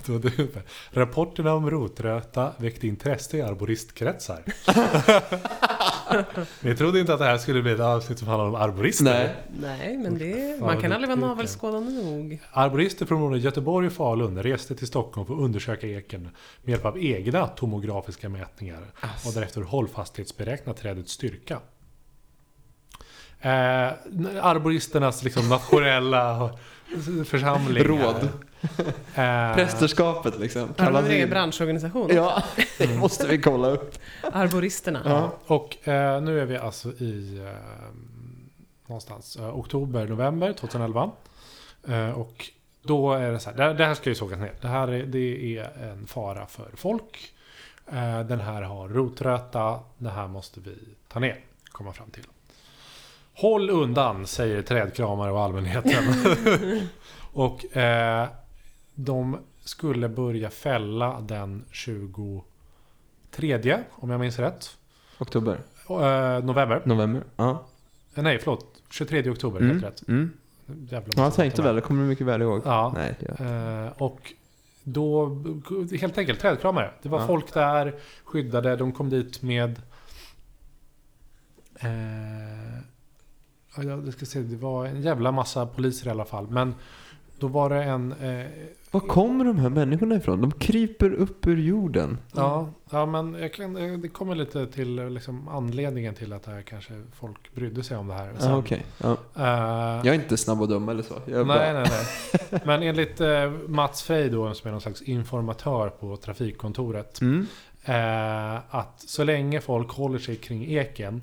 då 0.06 0.18
det 0.18 0.48
Rapporterna 0.92 1.54
om 1.54 1.70
rotröta 1.70 2.52
väckte 2.58 2.88
intresse 2.88 3.38
i 3.38 3.42
arboristkretsar. 3.42 4.44
Ni 6.62 6.76
trodde 6.76 7.00
inte 7.00 7.14
att 7.14 7.20
det 7.20 7.26
här 7.26 7.38
skulle 7.38 7.62
bli 7.62 7.72
ett 7.72 7.80
avsnitt 7.80 8.20
som 8.20 8.28
handlar 8.28 8.48
om 8.48 8.56
arborister? 8.56 9.04
Nej. 9.04 9.36
Nej, 9.78 9.98
men 9.98 10.18
det, 10.18 10.62
man 10.62 10.82
kan 10.82 10.92
aldrig 10.92 11.10
vara 11.10 11.30
navelskådande 11.30 11.92
nog. 11.92 12.42
Arborister 12.52 13.06
från 13.06 13.22
både 13.22 13.38
Göteborg 13.38 13.88
och 13.88 13.94
Falun 13.94 14.44
reste 14.44 14.76
till 14.76 14.88
Stockholm 14.88 15.28
för 15.28 15.34
att 15.34 15.40
undersöka 15.40 15.88
eken 15.88 16.30
med 16.64 16.72
hjälp 16.72 16.86
av 16.86 17.04
egna 17.04 17.48
tomografiska 17.48 18.30
mätningar 18.30 18.92
och 19.26 19.34
därefter 19.34 19.62
hållfasthetsberäkna 19.62 20.74
trädets 20.74 21.12
styrka. 21.12 21.60
Eh, 23.42 23.92
arboristernas 24.42 25.24
liksom 25.24 25.50
nationella 25.50 26.58
församling. 27.26 27.84
Råd. 27.84 28.30
Eh, 29.16 29.56
Prästerskapet 29.56 30.40
liksom. 30.40 30.74
Har 30.78 30.92
de 30.92 31.06
en 31.06 31.12
egen 31.12 31.30
branschorganisation? 31.30 32.10
Ja, 32.16 32.44
det 32.78 32.98
måste 32.98 33.28
vi 33.28 33.42
kolla 33.42 33.68
upp. 33.68 33.98
Arboristerna. 34.34 35.02
Ja, 35.06 35.32
och 35.46 35.88
eh, 35.88 36.22
nu 36.22 36.40
är 36.40 36.46
vi 36.46 36.58
alltså 36.58 36.90
i 36.90 37.40
eh, 37.46 37.96
någonstans 38.88 39.36
eh, 39.36 39.60
oktober, 39.60 40.08
november 40.08 40.54
2011. 40.54 41.12
Eh, 41.88 42.10
och 42.10 42.50
då 42.82 43.14
är 43.14 43.32
det 43.32 43.40
så 43.40 43.50
här, 43.50 43.58
det, 43.58 43.74
det 43.74 43.86
här 43.86 43.94
ska 43.94 44.10
ju 44.10 44.16
sågas 44.16 44.40
ner. 44.40 44.54
Det 44.62 44.68
här 44.68 44.88
är, 44.88 45.06
det 45.06 45.58
är 45.58 45.84
en 45.84 46.08
fara 46.08 46.46
för 46.48 46.70
folk. 46.76 47.34
Eh, 47.92 48.20
den 48.20 48.40
här 48.40 48.62
har 48.62 48.90
rotröta. 48.90 49.80
Det 49.98 50.10
här 50.10 50.28
måste 50.28 50.60
vi 50.60 50.76
ta 51.08 51.20
ner, 51.20 51.40
komma 51.72 51.94
fram 51.94 52.10
till. 52.10 52.24
Håll 53.34 53.70
undan, 53.70 54.28
säger 54.28 54.62
trädkramare 54.62 55.32
och 55.32 55.42
allmänheten. 55.42 56.04
och 57.34 57.78
eh, 57.78 58.28
de 58.96 59.38
skulle 59.64 60.10
börja 60.10 60.50
fälla 60.50 61.22
den 61.22 61.66
23, 61.72 63.84
om 63.92 64.10
jag 64.10 64.20
minns 64.20 64.40
rätt. 64.40 64.78
Oktober, 65.20 65.60
Eh, 65.90 66.44
november. 66.44 66.82
november. 66.86 67.24
Ja. 67.36 67.66
Eh, 68.16 68.24
Nej, 68.24 68.40
förlåt. 68.40 68.82
23 68.90 69.30
oktober, 69.30 69.60
Mm. 69.60 69.72
helt 69.72 69.84
rätt. 69.84 70.08
Mm. 70.08 70.32
Jävla 70.90 71.14
Ja, 71.16 71.24
jag 71.24 71.34
tänkte 71.34 71.62
väl, 71.62 71.76
det 71.76 71.82
kommer 71.82 72.02
du 72.02 72.08
mycket 72.10 72.28
väl 72.28 72.42
ihåg. 72.42 72.62
Ja. 72.66 72.92
Nej, 72.96 73.16
gör 73.20 73.86
Eh, 73.86 73.92
och 73.98 74.34
då, 74.84 75.26
helt 76.00 76.18
enkelt 76.18 76.40
trädkramare. 76.40 76.92
Det 77.02 77.10
var 77.10 77.20
Ja. 77.20 77.28
folk 77.28 77.54
där, 77.54 77.96
skyddade, 78.24 78.76
de 78.76 78.92
kom 78.92 79.10
dit 79.10 79.42
med... 79.42 79.82
Eh, 81.80 82.80
ja, 83.76 83.84
jag 83.84 84.14
ska 84.14 84.26
se, 84.26 84.40
det 84.40 84.56
var 84.56 84.86
en 84.86 85.02
jävla 85.02 85.32
massa 85.32 85.66
poliser 85.66 86.08
i 86.08 86.10
alla 86.10 86.26
fall. 86.26 86.48
Men 86.50 86.76
då 87.40 87.48
var 87.48 87.70
det 87.70 87.84
en... 87.84 88.12
Eh, 88.12 88.46
Var 88.92 89.00
kommer 89.02 89.46
de 89.46 89.60
här 89.60 89.70
människorna 89.70 90.16
ifrån? 90.16 90.42
De 90.42 90.52
kryper 90.52 91.14
upp 91.14 91.48
ur 91.48 91.58
jorden. 91.58 92.18
ja, 92.36 92.70
ja, 92.92 93.06
men 93.06 93.34
jag 93.34 93.54
kan, 93.54 93.78
eh, 93.78 93.98
det 94.00 94.08
kommer 94.08 94.36
lite 94.36 94.68
till 94.68 95.00
eh, 95.00 95.10
liksom, 95.10 95.48
anledningen 95.48 96.14
till 96.16 96.34
att 96.34 96.44
det 96.44 96.52
här 96.52 96.62
kanske 96.62 96.94
folk 97.14 97.54
brydde 97.56 97.84
sig 97.84 97.98
om 97.98 98.08
det 98.08 98.14
här. 98.14 98.34
sen. 98.38 98.52
Ja, 98.52 98.58
okej. 98.58 98.86
Ja. 98.98 99.12
Eh, 99.36 99.44
Jag 100.06 100.08
är 100.08 100.14
inte 100.14 100.38
snabb 100.38 100.62
och 100.62 100.68
dum 100.68 100.90
eller 100.90 101.04
så. 101.04 101.14
Nej, 101.26 101.46
bara... 101.46 101.74
nej, 101.74 101.86
nej. 102.52 102.62
Men 102.66 102.84
enligt 102.84 103.22
eh, 103.22 103.52
Mats 103.68 104.04
Frey 104.04 104.30
då, 104.30 104.54
som 104.54 104.68
är 104.68 104.72
någon 104.72 104.82
slags 104.82 105.02
informatör 105.02 105.90
på 105.90 106.18
trafikkontoret. 106.18 107.22
Mm. 107.22 107.48
Eh, 107.86 108.60
att 108.70 109.00
så 109.08 109.24
länge 109.24 109.62
folk 109.62 109.92
håller 109.92 110.20
sig 110.20 110.36
kring 110.36 110.72
eken 110.72 111.22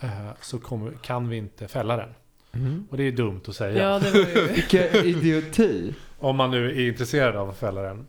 eh, 0.00 0.08
så 0.40 0.58
kommer, 0.58 0.90
kan 0.92 1.28
vi 1.28 1.36
inte 1.36 1.68
fälla 1.68 1.96
den. 1.96 2.08
Mm. 2.56 2.86
Och 2.90 2.96
det 2.96 3.02
är 3.02 3.12
dumt 3.12 3.40
att 3.48 3.56
säga. 3.56 3.82
Ja, 3.82 3.98
det 3.98 4.10
var 4.10 4.18
ju... 4.18 4.48
Vilka 4.54 5.02
idioti. 5.02 5.94
Om 6.18 6.36
man 6.36 6.50
nu 6.50 6.70
är 6.70 6.88
intresserad 6.88 7.36
av 7.36 7.50
att 7.50 7.58
fälla 7.58 7.82
den. 7.82 8.06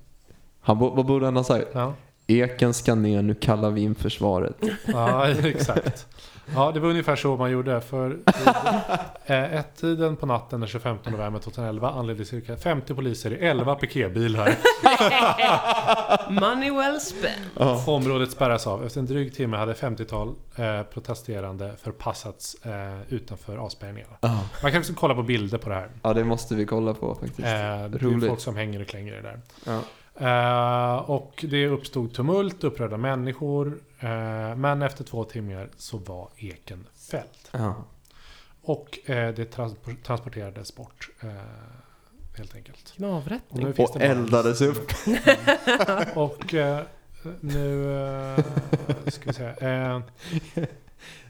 Han, 0.61 0.79
vad 0.79 1.05
borde 1.05 1.25
han 1.25 1.35
ha 1.35 1.43
sagt? 1.43 1.67
Ja, 1.73 1.93
Eken 2.27 2.73
ska 2.73 2.95
ner, 2.95 3.21
nu 3.21 3.33
kallar 3.33 3.71
vi 3.71 3.81
in 3.81 3.95
försvaret. 3.95 4.55
ja 4.85 5.27
exakt. 5.43 6.07
Ja, 6.55 6.71
det 6.71 6.79
var 6.79 6.89
ungefär 6.89 7.15
så 7.15 7.37
man 7.37 7.51
gjorde. 7.51 7.81
För 7.81 8.17
eh, 9.25 9.53
ett-tiden 9.53 10.15
på 10.15 10.25
natten 10.25 10.59
den 10.59 10.69
25 10.69 10.97
november 11.05 11.39
2011 11.39 11.89
anlände 11.89 12.25
cirka 12.25 12.57
50 12.57 12.93
poliser 12.93 13.31
i 13.33 13.35
11 13.45 13.75
piketbilar. 13.75 14.55
Money 16.29 16.71
well 16.71 16.99
spent. 17.01 17.87
Området 17.87 18.31
spärras 18.31 18.67
av. 18.67 18.85
Efter 18.85 18.99
en 18.99 19.05
dryg 19.05 19.35
timme 19.35 19.57
hade 19.57 19.73
50-tal 19.73 20.35
eh, 20.55 20.81
protesterande 20.83 21.71
förpassats 21.81 22.55
eh, 22.65 23.13
utanför 23.13 23.57
avspärrningarna. 23.57 24.17
Man 24.63 24.71
kan 24.71 24.79
också 24.79 24.93
kolla 24.93 25.15
på 25.15 25.23
bilder 25.23 25.57
på 25.57 25.69
det 25.69 25.75
här. 25.75 25.89
ja, 26.03 26.13
det 26.13 26.23
måste 26.23 26.55
vi 26.55 26.65
kolla 26.65 26.93
på 26.93 27.15
faktiskt. 27.15 27.39
Eh, 27.39 27.45
det 27.45 27.49
är 27.53 27.89
Roligt. 27.99 28.29
folk 28.29 28.39
som 28.39 28.55
hänger 28.55 28.81
och 28.81 28.87
klänger 28.87 29.13
i 29.13 29.15
det 29.15 29.21
där. 29.21 29.39
Ja. 29.65 29.79
Eh, 30.19 30.95
och 30.95 31.45
det 31.49 31.67
uppstod 31.67 32.13
tumult, 32.13 32.63
upprörda 32.63 32.97
människor. 32.97 33.79
Eh, 33.99 34.55
men 34.55 34.81
efter 34.81 35.03
två 35.03 35.23
timmar 35.23 35.69
så 35.77 35.97
var 35.97 36.29
eken 36.37 36.87
fälld. 37.09 37.23
Ja. 37.51 37.75
Och 38.61 39.09
eh, 39.09 39.33
det 39.33 39.45
trans- 39.45 39.75
transporterades 40.03 40.75
bort. 40.75 41.09
Eh, 41.21 41.29
helt 42.37 42.55
enkelt. 42.55 42.89
Och 42.89 42.95
Knavrättning. 42.95 43.67
Och 43.67 43.73
bara- 43.75 44.03
eldades 44.03 44.61
upp. 44.61 44.91
Och 46.15 46.53
eh, 46.53 46.79
nu... 47.39 47.93
Eh, 47.95 48.43
ska 49.07 49.31
vi. 49.31 49.65
Eh, 49.65 49.99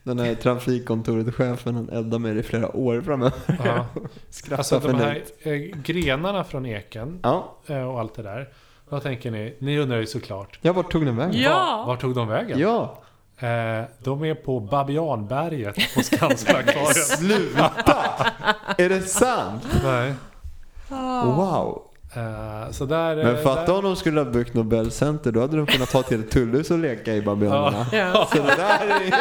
Den 0.04 0.20
här 0.20 0.36
trafikkontoret-chefen, 0.36 1.76
han 1.76 1.90
eldar 1.90 2.20
med 2.20 2.36
det 2.36 2.40
i 2.40 2.44
flera 2.44 2.76
år 2.76 3.02
framöver. 3.02 3.60
ja. 3.66 3.86
Skrattar 4.30 4.58
Alltså 4.58 4.80
för 4.82 4.90
de 4.94 4.98
här 5.00 5.24
eh, 5.40 5.54
grenarna 5.82 6.44
från 6.44 6.66
eken 6.66 7.20
Ja. 7.24 7.56
eh, 7.68 7.82
och 7.84 8.00
allt 8.00 8.16
det 8.16 8.24
där. 8.24 8.50
Vad 8.90 9.04
tänker 9.04 9.32
ni? 9.32 9.56
Ni 9.60 9.80
undrar 9.80 9.98
ju 9.98 10.06
såklart. 10.08 10.60
ja, 10.62 10.74
vart 10.74 10.92
tog 10.92 11.06
den 11.06 11.18
vägen? 11.18 11.42
Ja! 11.42 11.78
Var, 11.78 11.86
var 11.86 11.96
tog 11.96 12.16
de 12.16 12.28
vägen? 12.28 12.60
Ja! 12.60 12.98
Eh, 13.40 13.84
de 14.04 14.24
är 14.24 14.36
på 14.36 14.60
Babianberget 14.60 15.76
på 15.96 16.02
Skansakvariet. 16.04 16.96
Sluta! 16.96 17.72
Är 18.78 18.90
det 18.90 19.02
sant? 19.02 19.64
Nej. 19.84 20.14
Wow! 20.90 21.82
Eh, 22.16 22.72
så 22.72 22.86
där... 22.86 23.16
Men 23.16 23.36
eh, 23.36 23.42
fatta 23.42 23.66
där, 23.66 23.76
om 23.78 23.84
de 23.84 23.96
skulle 23.96 24.20
ha 24.20 24.26
byggt 24.26 24.54
Nobelcenter, 24.54 25.32
då 25.32 25.42
hade 25.42 25.58
de 25.58 25.66
kunnat 25.66 25.90
ta 25.90 26.04
till 26.04 26.20
ett 26.20 26.32
tullhus 26.32 26.72
och 26.72 26.78
leka 26.80 27.14
i 27.14 27.22
Babylonierna. 27.22 27.86
Ja. 27.92 28.28
Så 28.32 28.38
det 28.38 28.56
där 28.56 28.88
är... 28.88 29.14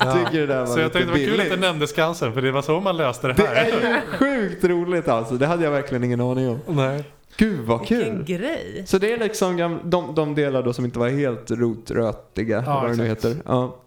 Tycker 0.00 0.40
det 0.40 0.46
där 0.46 0.58
var 0.60 0.66
Så 0.66 0.80
jag 0.80 0.92
tänkte 0.92 1.12
det 1.14 1.26
var 1.26 1.36
kul 1.36 1.40
att 1.40 1.50
du 1.50 1.56
nämnde 1.56 1.86
Skansen, 1.86 2.32
för 2.34 2.42
det 2.42 2.52
var 2.52 2.62
så 2.62 2.80
man 2.80 2.96
löste 2.96 3.26
det 3.28 3.32
Det 3.34 3.46
här. 3.46 3.54
är 3.72 3.94
ju 3.94 4.00
sjukt 4.00 4.64
roligt 4.64 5.08
alltså, 5.08 5.34
det 5.34 5.46
hade 5.46 5.64
jag 5.64 5.70
verkligen 5.70 6.04
ingen 6.04 6.20
aning 6.20 6.48
om. 6.48 6.60
Nej. 6.76 7.04
Gud 7.36 7.60
vad 7.66 7.80
Vilken 7.80 8.24
kul! 8.24 8.24
grej. 8.24 8.84
Så 8.86 8.98
det 8.98 9.12
är 9.12 9.18
liksom 9.18 9.80
de, 9.84 10.14
de 10.14 10.34
delar 10.34 10.62
då 10.62 10.72
som 10.72 10.84
inte 10.84 10.98
var 10.98 11.08
helt 11.08 11.50
rotrötiga, 11.50 12.62
Ja, 12.66 12.80
vad 12.80 12.90
det 12.90 12.96
nu 12.96 13.06
heter. 13.06 13.36
Ja. 13.44 13.80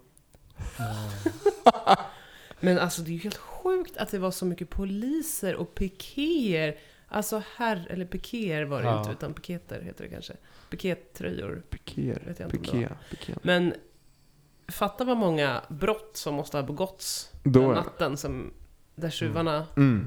Men 2.60 2.80
alltså 2.80 3.02
det 3.02 3.10
är 3.12 3.14
ju 3.14 3.20
helt 3.20 3.38
sjukt 3.38 3.98
att 3.98 4.12
det 4.12 4.20
var 4.20 4.32
så 4.32 4.46
mycket 4.46 4.70
poliser 4.70 5.56
och 5.56 5.76
pikéer. 5.76 6.76
Alltså 7.10 7.42
herr, 7.56 7.88
eller 7.90 8.06
pikéer 8.06 8.64
var 8.66 8.82
det 8.82 8.88
Ja. 8.88 9.00
inte, 9.00 9.12
utan 9.12 9.34
piketer 9.34 9.82
heter 9.82 10.04
det 10.04 10.10
kanske. 10.10 10.34
Pikettröjor. 10.70 11.52
Om 11.52 11.62
det 12.38 12.50
piké, 12.52 12.88
piké. 13.10 13.34
Men 13.42 13.74
fatta 14.72 15.04
vad 15.06 15.18
många 15.18 15.62
brott 15.68 16.10
som 16.14 16.34
måste 16.36 16.58
ha 16.58 16.64
begåtts 16.64 17.32
Då 17.44 17.60
den 17.60 17.70
är- 17.72 17.76
natten 17.76 18.18
som, 18.18 18.52
där 18.96 19.10
tjuvarna 19.10 19.66
Mm. 19.78 20.06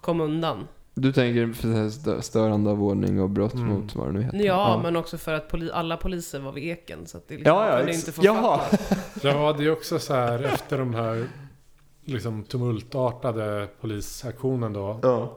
kom 0.00 0.20
undan. 0.20 0.68
Du 0.94 1.12
tänker 1.12 1.52
för 1.52 1.68
det 1.68 1.74
här 1.74 1.84
stö- 1.88 2.20
störande 2.20 2.70
av 2.70 2.82
ordning 2.82 3.20
och 3.20 3.30
brott 3.30 3.54
Mm. 3.54 3.66
mot 3.66 3.94
vad 3.94 4.08
det 4.08 4.12
nu 4.12 4.22
heter? 4.22 4.38
Ja, 4.38 4.80
men 4.82 4.96
också 4.96 5.18
för 5.18 5.32
att 5.34 5.50
poli- 5.52 5.70
alla 5.72 5.96
poliser 5.96 6.40
var 6.40 6.52
vid 6.52 6.64
eken. 6.64 7.06
Så 7.06 7.16
att 7.18 7.28
det 7.28 7.34
liksom 7.34 7.54
Ja, 7.54 7.66
ja, 7.70 7.76
kunde 7.76 7.90
ex- 7.92 8.00
inte 8.00 8.12
få 8.12 8.24
jaha. 8.24 8.58
fatt 8.58 8.98
Ja, 9.22 9.52
det 9.58 9.64
är 9.64 9.72
också 9.72 9.98
så 9.98 10.14
här 10.14 10.42
efter 10.42 10.78
de 10.78 10.94
här 10.94 11.26
liksom 12.04 12.42
tumultartade 12.44 13.68
polisaktionen 13.80 14.72
då. 14.72 14.98
Ja. 15.02 15.36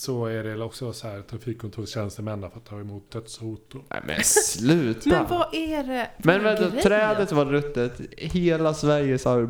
Så 0.00 0.26
är 0.26 0.44
det 0.44 0.62
också 0.64 0.92
så 0.92 1.08
här 1.08 1.22
trafikkontorstjänstemän 1.22 2.40
för 2.40 2.46
att 2.46 2.64
ta 2.64 2.80
emot 2.80 3.10
dödshot. 3.12 3.74
och- 3.74 3.80
Nej 3.90 4.00
men 4.06 4.24
sluta! 4.24 5.10
Men 5.10 5.26
vad 5.28 5.54
är 5.54 5.84
det 5.84 6.10
Men 6.18 6.42
vänta, 6.42 6.68
grejer? 6.68 6.82
trädet 6.82 7.32
var 7.32 7.44
ruttet. 7.44 7.92
Hela 8.16 8.74
Sveriges 8.74 9.26
ar- 9.26 9.48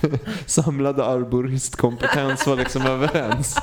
samlade 0.46 1.04
arboristkompetens 1.04 2.46
var 2.46 2.56
liksom 2.56 2.82
överens. 2.86 3.56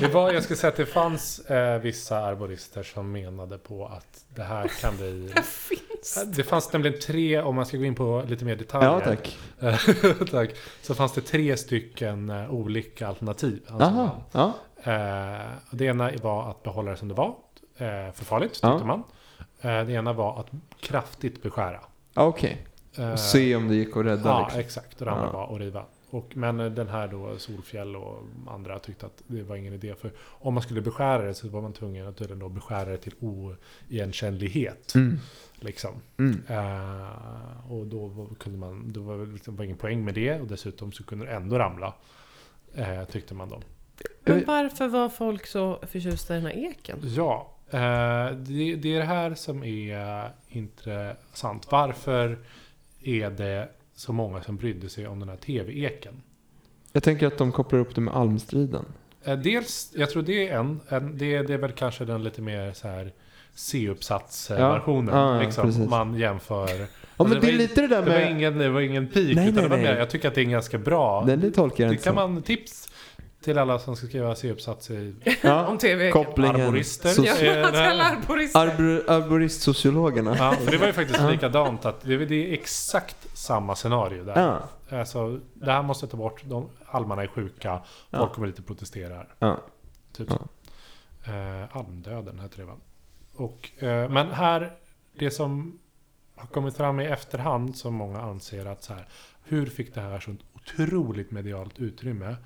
Det 0.00 0.08
var, 0.08 0.32
jag 0.32 0.42
skulle 0.42 0.56
säga 0.56 0.68
att 0.70 0.76
det 0.76 0.86
fanns 0.86 1.38
eh, 1.38 1.80
vissa 1.80 2.18
arborister 2.18 2.82
som 2.82 3.12
menade 3.12 3.58
på 3.58 3.86
att 3.86 4.24
det 4.34 4.42
här 4.42 4.68
kan 4.80 4.96
bli... 4.96 5.32
Det 5.34 5.42
finns. 5.42 6.24
Det 6.36 6.42
fanns 6.44 6.72
nämligen 6.72 7.00
tre, 7.00 7.40
om 7.40 7.54
man 7.54 7.66
ska 7.66 7.76
gå 7.76 7.84
in 7.84 7.94
på 7.94 8.24
lite 8.28 8.44
mer 8.44 8.56
detaljer. 8.56 8.90
Ja 8.90 9.00
tack. 9.00 9.38
tack. 10.30 10.50
Så 10.82 10.94
fanns 10.94 11.12
det 11.12 11.20
tre 11.20 11.56
stycken 11.56 12.30
eh, 12.30 12.50
olika 12.54 13.08
alternativ. 13.08 13.62
ansåg 13.68 13.80
Jaha, 13.88 14.10
ja. 14.32 14.52
Eh, 14.92 15.46
det 15.70 15.84
ena 15.84 16.10
var 16.22 16.50
att 16.50 16.62
behålla 16.62 16.90
det 16.90 16.96
som 16.96 17.08
det 17.08 17.14
var. 17.14 17.34
Eh, 17.76 18.12
för 18.12 18.24
farligt, 18.24 18.58
Ja. 18.62 18.72
tyckte 18.72 18.86
man. 18.86 19.02
Eh, 19.60 19.84
det 19.86 19.92
ena 19.92 20.12
var 20.12 20.40
att 20.40 20.46
kraftigt 20.80 21.42
beskära. 21.42 21.80
Ja, 22.14 22.22
Okej. 22.24 22.66
Eh, 22.98 23.12
Och 23.12 23.18
se 23.20 23.56
om 23.56 23.68
det 23.68 23.74
gick 23.74 23.96
att 23.96 24.04
rädda 24.04 24.28
Ja, 24.28 24.40
liksom. 24.44 24.60
exakt. 24.60 24.98
Och 25.00 25.04
det 25.04 25.12
andra 25.12 25.26
Ja. 25.26 25.32
var 25.32 25.54
att 25.54 25.60
riva. 25.60 25.84
Och, 26.10 26.36
men 26.36 26.56
den 26.56 26.88
här 26.88 27.08
då, 27.08 27.38
Solfjäll 27.38 27.96
och 27.96 28.22
andra 28.48 28.78
tyckte 28.78 29.06
att 29.06 29.22
det 29.26 29.42
var 29.42 29.56
ingen 29.56 29.74
idé. 29.74 29.94
För 29.94 30.12
om 30.20 30.54
man 30.54 30.62
skulle 30.62 30.80
beskära 30.80 31.22
det 31.22 31.34
så 31.34 31.48
var 31.48 31.62
man 31.62 31.72
tvungen 31.72 32.06
att 32.06 32.16
tydligen 32.16 32.38
då 32.38 32.48
beskära 32.48 32.90
det 32.90 32.96
till 32.96 33.14
oigenkännlighet. 33.20 34.94
Mm. 34.94 35.18
Liksom. 35.54 35.90
Mm. 36.18 36.42
Eh, 36.48 37.72
och 37.72 37.86
då 37.86 38.06
var, 38.06 38.26
kunde 38.34 38.58
man, 38.58 38.92
då 38.92 39.00
var 39.00 39.18
det 39.18 39.26
liksom, 39.26 39.56
var 39.56 39.64
ingen 39.64 39.76
poäng 39.76 40.04
med 40.04 40.14
det. 40.14 40.40
Och 40.40 40.46
dessutom 40.46 40.92
så 40.92 41.04
kunde 41.04 41.26
det 41.26 41.32
ändå 41.32 41.58
ramla. 41.58 41.94
Eh, 42.74 43.04
tyckte 43.04 43.34
man 43.34 43.48
då. 43.48 43.60
Men 44.24 44.44
varför 44.46 44.88
var 44.88 45.08
folk 45.08 45.46
så 45.46 45.78
förtjusta 45.82 46.36
i 46.36 46.40
den 46.40 46.46
här 46.46 46.70
eken? 46.70 46.98
Ja, 47.02 47.56
eh, 47.70 48.36
det, 48.36 48.76
det 48.76 48.94
är 48.94 48.98
det 48.98 49.04
här 49.04 49.34
som 49.34 49.64
är 49.64 50.30
intressant. 50.48 51.66
Varför 51.70 52.38
är 53.02 53.30
det 53.30 53.68
så 54.00 54.12
många 54.12 54.42
som 54.42 54.56
brydde 54.56 54.88
sig 54.88 55.06
om 55.06 55.20
den 55.20 55.28
här 55.28 55.36
tv-eken? 55.36 56.22
Jag 56.92 57.02
tänker 57.02 57.26
att 57.26 57.38
de 57.38 57.52
kopplar 57.52 57.78
upp 57.78 57.94
det 57.94 58.00
med 58.00 58.14
almstriden. 58.14 58.84
Eh, 59.24 59.36
dels, 59.38 59.92
jag 59.96 60.10
tror 60.10 60.22
det 60.22 60.48
är 60.48 60.58
en, 60.58 60.80
en 60.88 61.18
det, 61.18 61.42
det 61.42 61.54
är 61.54 61.58
väl 61.58 61.72
kanske 61.72 62.04
den 62.04 62.22
lite 62.24 62.42
mer 62.42 62.72
så 62.72 62.88
här 62.88 63.12
C-uppsatsversionen. 63.54 65.14
Ja, 65.14 65.34
ja, 65.36 65.42
liksom. 65.42 65.64
precis. 65.64 65.88
Man 65.88 66.14
jämför. 66.14 66.68
Ja 67.16 67.24
men 67.24 67.30
det 67.30 67.40
det 67.40 67.46
är 67.46 67.52
var- 67.52 67.58
lite 67.58 67.80
det 67.80 67.86
där 67.88 68.02
Det 68.02 68.10
var 68.10 68.18
med... 68.18 68.30
ingen, 68.30 68.58
det 68.58 68.68
var 68.68 68.80
ingen 68.80 69.06
peak, 69.08 69.24
Nej, 69.34 69.48
utan 69.48 69.54
nej, 69.54 69.62
det 69.62 69.68
var 69.68 69.76
nej. 69.76 69.84
mer, 69.86 69.96
jag 69.98 70.10
tycker 70.10 70.28
att 70.28 70.34
det 70.34 70.40
är 70.40 70.44
ganska 70.44 70.78
bra. 70.78 71.24
Nej, 71.26 71.36
det 71.36 71.50
tolkar 71.50 71.88
det 71.88 71.96
kan 71.96 72.14
så. 72.14 72.28
man 72.28 72.42
tips 72.42 72.88
till 73.40 73.58
alla 73.58 73.78
som 73.78 73.96
ska 73.96 74.06
skriva 74.06 74.34
C-uppsats 74.34 74.90
i 74.90 75.14
Ja, 75.42 75.66
Om 75.66 75.78
tv 75.78 76.10
kopplingen. 76.10 76.60
arborister. 76.60 77.08
So- 77.08 77.24
Ja, 77.26 77.36
Eh, 77.36 77.72
här- 77.72 77.72
ska 77.72 78.04
arborister. 78.04 78.60
arbor, 78.60 79.10
arboristsociologerna. 79.10 80.36
Ja, 80.38 80.52
för 80.52 80.70
det 80.70 80.78
var 80.78 80.86
ju 80.86 80.92
faktiskt 80.92 81.20
likadant. 81.30 81.84
Att 81.84 82.00
det, 82.00 82.16
det 82.26 82.48
är 82.50 82.52
exakt 82.52 83.38
samma 83.38 83.74
scenario 83.76 84.24
där. 84.24 84.40
Ja. 84.90 84.98
Alltså, 84.98 85.40
det 85.54 85.72
här 85.72 85.82
måste 85.82 86.06
ta 86.06 86.16
bort. 86.16 86.42
De, 86.44 86.68
almarna 86.86 87.22
är 87.22 87.26
sjuka. 87.26 87.78
Folk 88.10 88.22
Ja. 88.22 88.28
kommer 88.34 88.46
dit 88.46 88.58
och 88.58 88.66
protesterar. 88.66 89.34
Ja. 89.38 89.58
Typ 90.12 90.28
Ja. 90.30 90.36
så. 91.24 91.30
Eh, 91.32 91.76
almdöden 91.76 92.38
heter 92.40 92.58
det 92.58 92.64
va? 92.64 92.76
Och, 93.34 93.82
eh, 93.82 94.08
men 94.10 94.30
här, 94.30 94.72
det 95.18 95.30
som 95.30 95.78
har 96.36 96.46
kommit 96.46 96.76
fram 96.76 97.00
i 97.00 97.06
efterhand 97.06 97.76
som 97.76 97.94
många 97.94 98.20
anser 98.20 98.66
att 98.66 98.82
så 98.82 98.92
här, 98.94 99.08
hur 99.44 99.66
fick 99.66 99.94
det 99.94 100.00
här 100.00 100.20
sånt 100.20 100.40
otroligt 100.54 101.30
medialt 101.30 101.78
utrymme? 101.78 102.36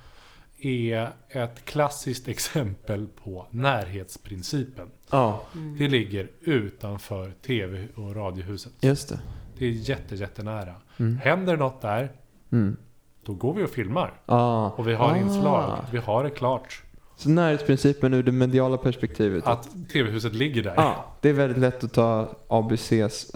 Är 0.64 1.10
ett 1.28 1.64
klassiskt 1.64 2.28
exempel 2.28 3.06
på 3.24 3.46
närhetsprincipen. 3.50 4.90
ja, 5.10 5.42
Mm. 5.54 5.76
Det 5.78 5.88
ligger 5.88 6.28
utanför 6.40 7.32
tv 7.46 7.88
och 7.94 8.16
radiohuset. 8.16 8.72
just 8.80 9.08
det. 9.08 9.20
Det 9.58 9.66
är 9.66 9.70
jätte, 9.70 10.14
jättenära. 10.14 10.74
Mm. 10.96 11.16
Händer 11.18 11.56
något 11.56 11.80
där, 11.82 12.12
Mm. 12.52 12.76
då 13.24 13.34
går 13.34 13.54
vi 13.54 13.64
och 13.64 13.70
filmar. 13.70 14.12
Ah. 14.26 14.66
Och 14.70 14.88
vi 14.88 14.94
har 14.94 15.10
ah. 15.12 15.16
inslag. 15.16 15.78
Vi 15.92 15.98
har 15.98 16.24
det 16.24 16.30
klart. 16.30 16.82
Så 17.16 17.28
närhetsprincipen 17.30 18.14
ur 18.14 18.22
det 18.22 18.32
mediala 18.32 18.76
perspektivet. 18.76 19.46
Att 19.46 19.68
tv-huset 19.92 20.34
ligger 20.34 20.62
där. 20.62 20.74
Ja, 20.76 21.04
det 21.20 21.28
är 21.28 21.32
väldigt 21.32 21.58
lätt 21.58 21.84
att 21.84 21.92
ta 21.92 22.28
ABCs 22.48 23.30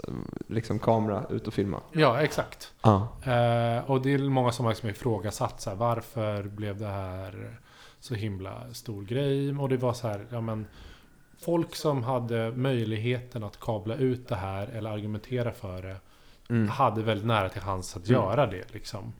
liksom, 0.47 0.79
kamera 0.79 1.25
ut 1.29 1.47
och 1.47 1.53
filma. 1.53 1.81
Ja, 1.91 2.21
exakt. 2.21 2.73
Ja. 2.81 3.07
Eh, 3.23 3.91
och 3.91 4.01
det 4.01 4.13
är 4.13 4.19
många 4.19 4.51
som 4.51 4.65
har 4.65 4.71
liksom 4.71 4.89
ifrågasatt 4.89 5.61
så 5.61 5.69
här, 5.69 5.77
varför 5.77 6.43
blev 6.43 6.77
det 6.79 6.87
här 6.87 7.57
så 7.99 8.15
himla 8.15 8.73
stor 8.73 9.03
grej? 9.03 9.55
Och 9.57 9.69
det 9.69 9.77
var 9.77 9.93
så 9.93 10.07
här, 10.07 10.25
ja 10.31 10.41
men 10.41 10.65
folk 11.45 11.75
som 11.75 12.03
hade 12.03 12.51
möjligheten 12.51 13.43
att 13.43 13.59
kabla 13.59 13.95
ut 13.95 14.27
det 14.27 14.35
här 14.35 14.67
eller 14.67 14.89
argumentera 14.89 15.51
för 15.51 15.81
det 15.81 15.95
Mm. 16.49 16.67
hade 16.67 17.01
väldigt 17.03 17.27
nära 17.27 17.49
till 17.49 17.61
hands 17.61 17.95
att 17.97 18.09
Mm. 18.09 18.21
göra 18.21 18.47
det 18.47 18.63
liksom. 18.73 19.13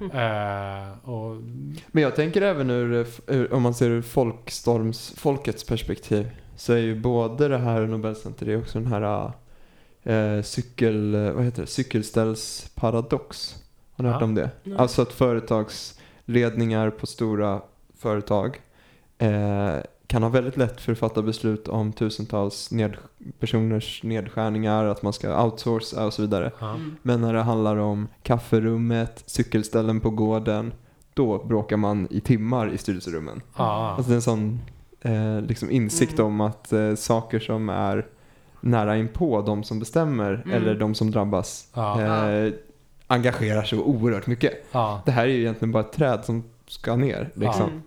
Eh, 0.00 1.08
och, 1.08 1.36
Men 1.88 2.02
jag 2.02 2.16
tänker 2.16 2.42
även 2.42 2.70
ur, 2.70 3.06
ur, 3.26 3.52
om 3.54 3.62
man 3.62 3.74
ser 3.74 3.90
ur 3.90 4.02
folkstorms, 4.02 5.14
folkets 5.16 5.64
perspektiv, 5.64 6.28
så 6.56 6.72
är 6.72 6.78
ju 6.78 7.00
både 7.00 7.48
det 7.48 7.58
här 7.58 7.86
Nobelcenter, 7.86 8.46
det 8.46 8.52
är 8.52 8.58
också 8.58 8.78
den 8.80 8.92
här 8.92 9.32
eh, 10.02 10.42
cykel, 10.42 11.16
vad 11.34 11.44
heter 11.44 11.62
det, 11.62 11.66
cykelställsparadox. 11.68 13.56
Har 13.96 14.04
ni 14.04 14.10
hört 14.10 14.20
Ja. 14.20 14.24
om 14.24 14.34
det? 14.34 14.50
Nej. 14.62 14.78
Alltså 14.78 15.02
att 15.02 15.12
företagsledningar 15.12 16.90
på 16.90 17.06
stora 17.06 17.60
företag 17.98 18.60
eh, 19.18 19.76
kan 20.14 20.22
ha 20.22 20.30
väldigt 20.30 20.56
lätt 20.56 20.80
för 20.80 20.92
att 20.92 20.98
fatta 20.98 21.22
beslut 21.22 21.68
om 21.68 21.92
tusentals 21.92 22.70
ned, 22.70 22.96
personers 23.38 24.02
nedskärningar, 24.02 24.84
att 24.84 25.02
man 25.02 25.12
ska 25.12 25.44
outsourca 25.44 26.06
och 26.06 26.12
så 26.14 26.22
vidare. 26.22 26.50
Mm. 26.60 26.96
Men 27.02 27.20
när 27.20 27.32
det 27.34 27.42
handlar 27.42 27.76
om 27.76 28.08
kafferummet, 28.22 29.22
cykelställen 29.26 30.00
på 30.00 30.10
gården, 30.10 30.72
då 31.14 31.44
bråkar 31.44 31.76
man 31.76 32.08
i 32.10 32.20
timmar 32.20 32.70
i 32.74 32.78
styrelserummen. 32.78 33.40
Ja. 33.56 33.94
Alltså 33.96 34.08
det 34.10 34.14
är 34.14 34.16
en 34.16 34.22
sån 34.22 34.60
eh, 35.00 35.40
liksom 35.40 35.70
insikt 35.70 36.18
Mm. 36.18 36.26
om 36.26 36.40
att 36.40 36.72
eh, 36.72 36.94
saker 36.94 37.40
som 37.40 37.68
är 37.68 38.06
nära 38.60 38.96
inpå 38.96 39.42
de 39.42 39.62
som 39.64 39.78
bestämmer 39.78 40.42
Mm. 40.44 40.50
eller 40.56 40.74
de 40.74 40.94
som 40.94 41.10
drabbas 41.10 41.68
eh, 41.76 42.52
engagerar 43.06 43.62
så 43.62 43.82
oerhört 43.82 44.26
mycket. 44.26 44.52
Det 45.04 45.10
här 45.12 45.22
är 45.24 45.28
ju 45.28 45.40
egentligen 45.40 45.72
bara 45.72 45.82
ett 45.82 45.92
träd 45.92 46.24
som 46.24 46.44
ska 46.66 46.96
ner. 46.96 47.30
Liksom. 47.34 47.82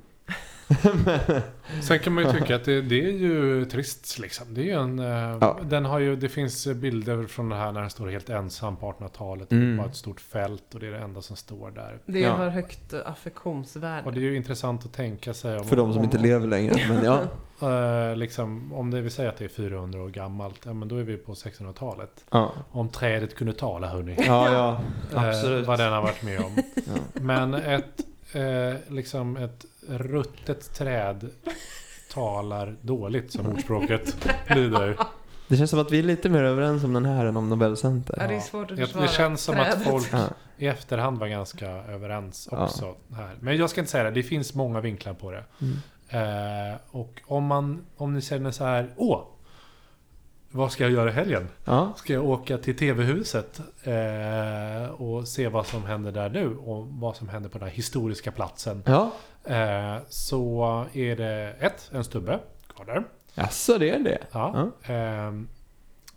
Sen 1.82 2.00
kan 2.00 2.14
man 2.14 2.24
ju 2.24 2.32
tycka 2.32 2.56
att 2.56 2.64
det, 2.66 2.82
det 2.82 3.06
är 3.06 3.12
ju 3.12 3.66
trist 3.66 4.20
liksom. 4.20 4.54
Det 4.54 4.62
är 4.62 4.66
ju 4.66 4.72
en... 4.72 5.00
eh, 5.00 5.38
Ja. 5.42 5.60
Den 5.64 5.86
har 5.86 6.00
ju, 6.00 6.16
det 6.16 6.30
finns 6.30 6.68
bilder 6.68 7.26
från 7.28 7.50
det 7.50 7.56
här 7.56 7.72
när 7.72 7.82
den 7.82 7.90
står 7.90 8.08
helt 8.08 8.30
ensam 8.30 8.78
på 8.78 8.92
1800-talet. 8.92 9.52
Mm. 9.52 9.78
På 9.84 9.90
ett 9.90 9.96
stort 9.96 10.22
fält 10.22 10.74
och 10.74 10.80
det 10.80 10.88
är 10.88 10.92
det 10.92 10.98
enda 11.00 11.22
som 11.22 11.36
står 11.36 11.72
där. 11.72 12.00
Det 12.06 12.20
Ja. 12.20 12.32
har 12.36 12.50
högt 12.50 12.94
affektionsvärde. 13.06 14.06
Och 14.06 14.14
det 14.14 14.20
är 14.20 14.22
ju 14.22 14.36
intressant 14.36 14.86
att 14.86 14.94
tänka 14.94 15.34
sig 15.34 15.58
om... 15.58 15.66
För 15.66 15.76
de 15.76 15.92
som 15.94 16.00
om, 16.00 16.04
inte 16.06 16.18
lever 16.18 16.48
längre. 16.48 16.76
Men 16.90 17.04
ja. 17.06 17.22
eh, 18.10 18.16
liksom, 18.16 18.74
om 18.74 18.92
det 18.92 19.02
vill 19.02 19.12
säga 19.12 19.30
att 19.30 19.38
det 19.38 19.46
är 19.46 19.50
400 19.50 20.02
år 20.02 20.10
gammalt, 20.10 20.60
ja, 20.66 20.74
men 20.74 20.88
då 20.88 20.98
är 20.98 21.04
vi 21.04 21.18
på 21.18 21.34
1600-talet. 21.34 22.26
Ja, 22.32 22.52
Om 22.72 22.90
trädet 22.90 23.36
kunde 23.36 23.54
tala 23.54 23.88
hörni. 23.88 24.16
ja, 24.28 24.52
ja 24.54 24.80
absolut. 25.28 25.68
vad 25.68 25.80
den 25.80 25.94
har 25.94 26.02
varit 26.02 26.24
med 26.24 26.40
om. 26.40 26.56
Ja. 26.76 26.82
Men 27.14 27.54
ett, 27.54 28.02
eh, 28.34 28.74
liksom 28.88 29.38
ett 29.38 29.66
ruttet 29.90 30.74
träd 30.74 31.30
talar 32.14 32.76
dåligt 32.82 33.32
som 33.32 33.48
ordspråket 33.48 34.28
lyder. 34.56 34.98
Det 35.48 35.58
känns 35.58 35.70
som 35.70 35.80
att 35.80 35.92
vi 35.92 36.00
är 36.00 36.04
lite 36.04 36.30
mer 36.30 36.44
överens 36.44 36.84
om 36.84 36.94
den 36.94 37.06
här 37.06 37.26
än 37.26 37.38
om 37.38 37.50
Nobelcenter. 37.50 38.18
Ja, 38.22 38.28
det 38.28 38.36
är 38.36 38.40
svårt 38.40 38.72
att 38.72 38.80
försvara 38.80 39.06
det 39.06 39.12
känns 39.12 39.42
som 39.42 39.60
att 39.60 39.68
trädet. 39.72 39.88
folk 39.88 40.08
Ja. 40.14 40.28
i 40.58 40.68
efterhand 40.68 41.20
var 41.20 41.28
ganska 41.28 41.68
överens 41.68 42.48
Ja. 42.52 42.64
också. 42.64 42.96
Här. 43.16 43.36
Men 43.40 43.58
jag 43.58 43.70
ska 43.70 43.82
inte 43.82 43.92
säga 43.92 44.04
det, 44.04 44.12
det 44.12 44.24
finns 44.24 44.54
många 44.56 44.82
vinklar 44.82 45.14
på 45.14 45.32
det. 45.32 45.44
Mm. 45.62 45.78
Eh, 46.10 46.78
och 46.92 47.22
om, 47.26 47.46
man, 47.46 47.86
om 47.98 48.14
ni 48.14 48.22
känner 48.22 48.52
så 48.52 48.64
här, 48.64 48.94
åh, 48.96 49.22
vad 50.58 50.72
ska 50.72 50.84
jag 50.84 50.92
göra 50.94 51.10
i 51.10 51.14
helgen? 51.14 51.48
Ja. 51.66 51.94
Ska 51.96 52.14
jag 52.14 52.26
åka 52.26 52.58
till 52.58 52.78
TV-huset 52.78 53.62
eh, 53.84 54.92
och 55.02 55.28
se 55.28 55.48
vad 55.48 55.66
som 55.68 55.84
händer 55.86 56.12
där 56.12 56.30
nu 56.30 56.58
och 56.58 56.88
vad 56.88 57.16
som 57.16 57.30
händer 57.30 57.50
på 57.50 57.58
den 57.58 57.68
här 57.68 57.76
historiska 57.76 58.32
platsen. 58.32 58.84
Ja. 58.86 59.12
Eh, 59.44 59.98
så 60.10 60.86
är 60.94 61.16
det 61.16 61.56
ett, 61.60 61.90
en 61.94 62.04
stubbe 62.04 62.40
kvar 62.76 62.86
där. 62.86 63.04
Jaså, 63.34 63.78
det 63.78 63.90
är 63.90 64.00
det? 64.00 64.18
Ja. 64.32 64.72
Ehm, 64.84 65.48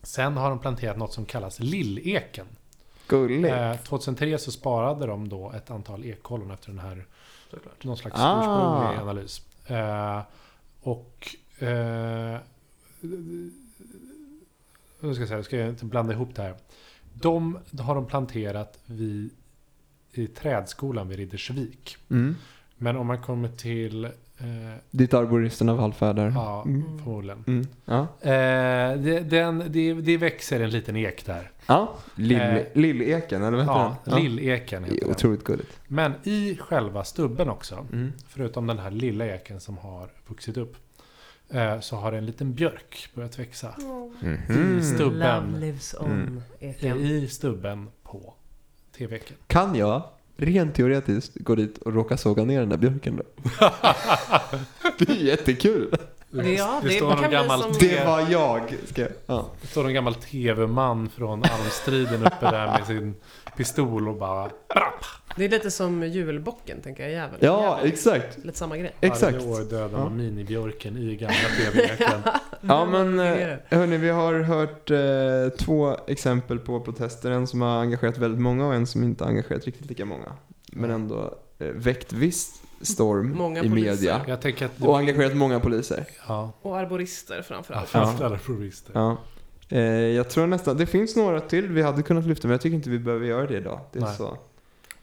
sen 0.02 0.36
har 0.36 0.50
de 0.50 0.58
planterat 0.58 0.96
något 0.98 1.12
som 1.12 1.24
kallas 1.24 1.60
lilleken. 1.60 2.46
Gulligt. 3.06 3.54
Eh, 3.54 3.76
2003 3.76 4.38
så 4.38 4.50
sparade 4.52 5.06
de 5.06 5.28
då 5.28 5.52
ett 5.52 5.70
antal 5.70 6.04
ekollon 6.04 6.50
efter 6.50 6.68
den 6.70 6.78
här 6.78 7.06
Såklart. 7.50 7.84
någon 7.84 7.96
slags 7.96 8.16
Ah. 8.18 8.38
ursprunglig 8.40 9.00
analys. 9.00 9.42
Eh, 9.66 10.20
och 10.82 11.28
nu 15.00 15.14
ska 15.14 15.22
jag 15.22 15.28
säga, 15.28 15.42
ska 15.42 15.56
jag 15.56 15.68
inte 15.68 15.84
blanda 15.84 16.12
ihop 16.12 16.34
det 16.34 16.42
här. 16.42 16.54
De 17.14 17.58
har 17.80 17.94
de 17.94 18.06
planterat 18.06 18.78
vid, 18.86 19.30
i 20.12 20.26
trädskolan 20.26 21.08
vid 21.08 21.18
Riddersvik. 21.18 21.96
Mm. 22.10 22.36
Men 22.76 22.96
om 22.96 23.06
man 23.06 23.22
kommer 23.22 23.48
till, 23.48 24.04
eh, 24.04 24.10
Dit 24.90 25.14
arboristerna 25.14 25.74
vallfärdar. 25.74 26.32
ja, 26.34 26.62
Mm. 26.62 26.98
förmodligen. 26.98 27.44
Mm. 27.46 27.66
Ja. 27.84 28.00
Eh, 28.20 28.98
det, 29.00 29.20
den, 29.30 29.64
det, 29.68 29.92
det 29.94 30.16
växer 30.16 30.60
en 30.60 30.70
liten 30.70 30.96
ek 30.96 31.26
där. 31.26 31.50
Ja. 31.66 31.94
Lill, 32.14 32.40
Eh, 32.40 32.58
Lilleken, 32.74 33.42
eller 33.42 33.56
vad 33.56 33.60
heter 33.66 33.72
Ja, 33.80 33.96
den? 34.04 34.22
lilleken 34.22 34.82
Det 34.82 34.88
heter 34.88 35.00
den. 35.06 35.10
otroligt 35.10 35.44
gulligt. 35.44 35.80
Men 35.88 36.12
i 36.22 36.56
själva 36.60 37.04
stubben 37.04 37.48
också, 37.50 37.86
Mm. 37.92 38.12
förutom 38.28 38.66
den 38.66 38.78
här 38.78 38.90
lilla 38.90 39.26
eken 39.26 39.60
som 39.60 39.78
har 39.78 40.08
vuxit 40.28 40.56
upp, 40.56 40.76
så 41.80 41.96
har 41.96 42.12
en 42.12 42.26
liten 42.26 42.54
björk 42.54 43.08
börjat 43.14 43.38
växa. 43.38 43.74
Mhm. 44.20 44.78
I 44.78 44.82
stubben. 44.82 45.18
Love 45.50 45.60
lives 45.66 45.94
on, 46.00 46.42
Mm. 46.60 47.00
I 47.00 47.28
stubben 47.28 47.88
på 48.02 48.34
TV-eken. 48.98 49.36
Kan 49.46 49.74
jag, 49.74 50.02
rent 50.36 50.74
teoretiskt, 50.74 51.34
gå 51.34 51.54
dit 51.54 51.78
och 51.78 51.92
råka 51.94 52.16
såga 52.16 52.44
ner 52.44 52.60
den 52.60 52.68
där 52.68 52.76
björken 52.76 53.16
då? 53.16 53.22
det 54.98 55.08
är 55.08 55.14
jättekul. 55.24 55.94
Det- 56.30 56.52
ja, 56.54 56.80
det, 56.82 56.88
det 56.88 56.94
står 56.94 57.16
någon 57.16 57.30
gammal, 57.30 57.60
som- 57.62 57.72
Det 57.80 58.04
var 58.06 58.26
jag. 58.30 58.74
Ska 58.86 59.00
jag. 59.02 59.10
Ja. 59.26 59.46
det 59.62 59.66
står 59.68 59.86
en 59.86 59.94
gammal 59.94 60.14
tv-man 60.14 61.08
från 61.16 61.42
almstriden 61.44 62.26
uppe 62.26 62.50
där 62.50 62.66
med 62.66 62.86
sin 62.86 63.14
pistol 63.56 64.08
och 64.08 64.16
bara... 64.16 64.50
Det 65.36 65.44
är 65.44 65.48
lite 65.48 65.70
som 65.70 66.02
julbocken, 66.02 66.80
tänker 66.80 67.02
jag. 67.02 67.12
Jävel. 67.12 67.38
ja, 67.40 67.76
Jävel. 67.76 67.92
exakt. 67.92 68.38
Lite 68.44 68.58
samma 68.58 68.76
grej. 68.76 68.92
Exakt. 69.00 69.32
Varje 69.36 69.48
år 69.48 69.70
dödar 69.70 69.98
Ja. 69.98 70.04
man 70.04 70.16
minibjörken 70.16 70.96
i 70.96 71.16
gamla 71.16 71.34
tv-leken. 71.58 72.20
Ja 72.62 72.84
men 72.84 73.18
eh, 73.18 73.56
hörni, 73.68 73.96
vi 73.96 74.08
har 74.10 74.34
hört 74.40 74.90
eh, 74.90 75.58
två 75.64 75.96
exempel 76.06 76.58
på 76.58 76.80
protester. 76.80 77.30
En 77.30 77.46
som 77.46 77.60
har 77.60 77.80
engagerat 77.80 78.18
väldigt 78.18 78.40
många 78.40 78.66
och 78.66 78.74
en 78.74 78.86
som 78.86 79.02
inte 79.04 79.24
har 79.24 79.28
engagerat 79.30 79.64
riktigt 79.64 79.86
lika 79.86 80.04
många. 80.04 80.32
Men 80.72 80.90
ändå 80.90 81.34
eh, 81.58 81.66
väckt 81.66 82.12
viss 82.12 82.62
storm 82.80 83.32
Många 83.36 83.64
i 83.64 83.68
poliser. 83.68 83.90
media. 83.92 84.20
Jag 84.28 84.40
tänker 84.40 84.66
att... 84.66 84.72
Det, 84.76 84.86
Och 84.88 84.98
engagerat 84.98 85.36
många 85.36 85.60
poliser. 85.60 86.04
ja, 86.28 86.52
Och 86.62 86.78
arborister 86.78 87.42
framförallt. 87.42 87.88
framför 87.88 88.24
alla 88.24 88.38
terrorister. 88.38 88.92
Ja. 88.94 89.16
Eh, 89.68 89.80
jag 89.90 90.28
tror 90.30 90.46
nästan, 90.46 90.76
det 90.76 90.86
finns 90.86 91.16
några 91.16 91.40
till 91.40 91.68
vi 91.68 91.82
hade 91.82 92.02
kunnat 92.02 92.26
lyfta 92.26 92.48
men 92.48 92.52
jag 92.52 92.60
tycker 92.60 92.76
inte 92.76 92.90
vi 92.90 92.98
behöver 92.98 93.26
göra 93.26 93.46
det 93.46 93.56
idag. 93.56 93.80
Det 93.92 93.98
är 93.98 94.02
Nej. 94.02 94.16
så. 94.16 94.38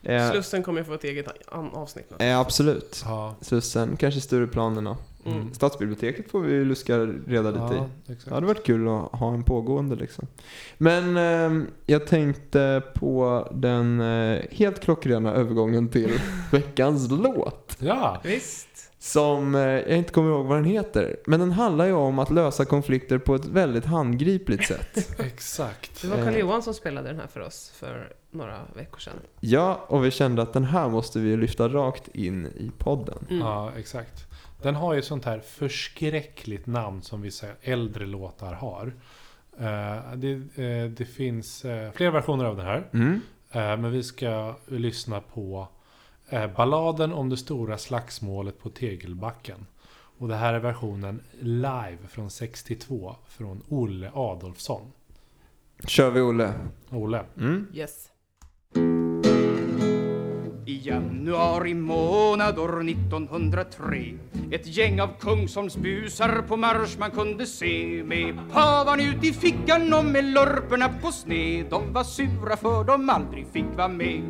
Eh, 0.02 0.30
Slussen 0.30 0.62
kommer 0.62 0.80
ju 0.80 0.84
få 0.84 0.94
ett 0.94 1.04
eget 1.04 1.26
avsnitt. 1.72 2.12
eh, 2.18 2.38
absolut. 2.40 3.02
Ja. 3.04 3.34
Slussen, 3.40 3.96
kanske 3.96 4.20
Stureplanerna. 4.20 4.96
Mm. 5.32 5.54
Stadsbiblioteket 5.54 6.30
får 6.30 6.40
vi 6.40 6.64
luska 6.64 6.98
reda 7.26 7.50
lite 7.50 7.74
i. 7.74 7.76
Ja, 7.76 7.88
Det 8.06 8.12
exakt. 8.12 8.30
hade 8.34 8.46
varit 8.46 8.64
kul 8.64 8.88
att 8.88 9.12
ha 9.12 9.34
en 9.34 9.42
pågående 9.44 9.96
liksom. 9.96 10.26
Men 10.78 11.16
eh, 11.16 11.68
jag 11.86 12.06
tänkte 12.06 12.82
på 12.94 13.48
den 13.54 14.00
eh, 14.00 14.40
helt 14.50 14.80
klockrena 14.80 15.32
övergången 15.34 15.88
till 15.88 16.20
veckans 16.52 17.10
låt. 17.10 17.76
Ja, 17.78 18.20
Visst. 18.24 18.68
Som 19.00 19.54
eh, 19.54 19.60
jag 19.60 19.88
inte 19.98 20.12
kommer 20.12 20.30
ihåg 20.30 20.46
vad 20.46 20.56
den 20.56 20.64
heter. 20.64 21.16
Men 21.26 21.40
den 21.40 21.52
handlar 21.52 21.86
ju 21.86 21.92
om 21.92 22.18
att 22.18 22.30
lösa 22.30 22.64
konflikter 22.64 23.18
på 23.18 23.34
ett 23.34 23.46
väldigt 23.46 23.84
handgripligt 23.84 24.66
sätt. 24.68 25.20
exakt. 25.20 26.02
Det 26.02 26.08
var 26.08 26.16
Eh. 26.16 26.24
Karl-Johan 26.24 26.62
som 26.62 26.74
spelade 26.74 27.08
den 27.08 27.20
här 27.20 27.26
för 27.26 27.40
oss 27.40 27.72
för 27.74 28.12
några 28.30 28.58
veckor 28.76 28.98
sedan. 28.98 29.12
Ja, 29.40 29.84
och 29.88 30.04
vi 30.04 30.10
kände 30.10 30.42
att 30.42 30.52
den 30.52 30.64
här 30.64 30.88
måste 30.88 31.18
vi 31.18 31.36
lyfta 31.36 31.68
rakt 31.68 32.08
in 32.08 32.46
i 32.46 32.70
podden. 32.78 33.18
Mm. 33.30 33.40
Ja, 33.42 33.70
exakt. 33.78 34.26
Den 34.62 34.74
har 34.74 34.92
ju 34.92 34.98
ett 34.98 35.04
sånt 35.04 35.24
här 35.24 35.40
förskräckligt 35.40 36.66
namn 36.66 37.02
som 37.02 37.22
vissa 37.22 37.46
äldre 37.60 38.06
låtar 38.06 38.52
har. 38.52 38.92
Eh, 39.58 40.16
det, 40.16 40.32
eh, 40.32 40.90
det 40.90 41.04
finns 41.04 41.64
eh, 41.64 41.92
flera 41.92 42.10
versioner 42.10 42.44
av 42.44 42.56
den 42.56 42.66
här. 42.66 42.88
Mm. 42.92 43.20
Men 43.52 43.90
vi 43.90 44.02
ska 44.02 44.54
lyssna 44.66 45.20
på 45.20 45.68
balladen 46.56 47.12
om 47.12 47.28
det 47.28 47.36
stora 47.36 47.78
slagsmålet 47.78 48.58
på 48.58 48.70
Tegelbacken. 48.70 49.66
Och 50.18 50.28
det 50.28 50.34
här 50.34 50.54
är 50.54 50.58
versionen 50.58 51.22
live 51.40 51.98
från 52.08 52.30
62 52.30 53.16
från 53.28 53.62
Olle 53.68 54.10
Adolfsson. 54.14 54.92
Kör 55.86 56.10
vi 56.10 56.20
Olle. 56.20 56.52
Olle. 56.90 57.24
Mm. 57.36 57.66
Yes. 57.74 58.10
I 60.68 60.80
januari 60.84 61.74
månad 61.74 62.58
år 62.58 62.90
1903 62.90 64.14
Ett 64.50 64.66
gäng 64.66 65.00
av 65.00 65.08
Kungsholmsbusar 65.20 66.42
på 66.48 66.56
marsch 66.56 66.98
man 66.98 67.10
kunde 67.10 67.46
se. 67.46 68.02
Med 68.04 68.38
pavan 68.52 69.00
ut 69.00 69.24
i 69.24 69.32
fickan 69.32 69.94
och 69.94 70.04
med 70.04 70.24
lurperna 70.24 70.88
på 71.02 71.12
sned 71.12 71.66
De 71.70 71.92
var 71.92 72.04
sura 72.04 72.56
för 72.56 72.84
de 72.84 73.10
aldrig 73.10 73.46
fick 73.52 73.76
vara 73.76 73.88
med. 73.88 74.22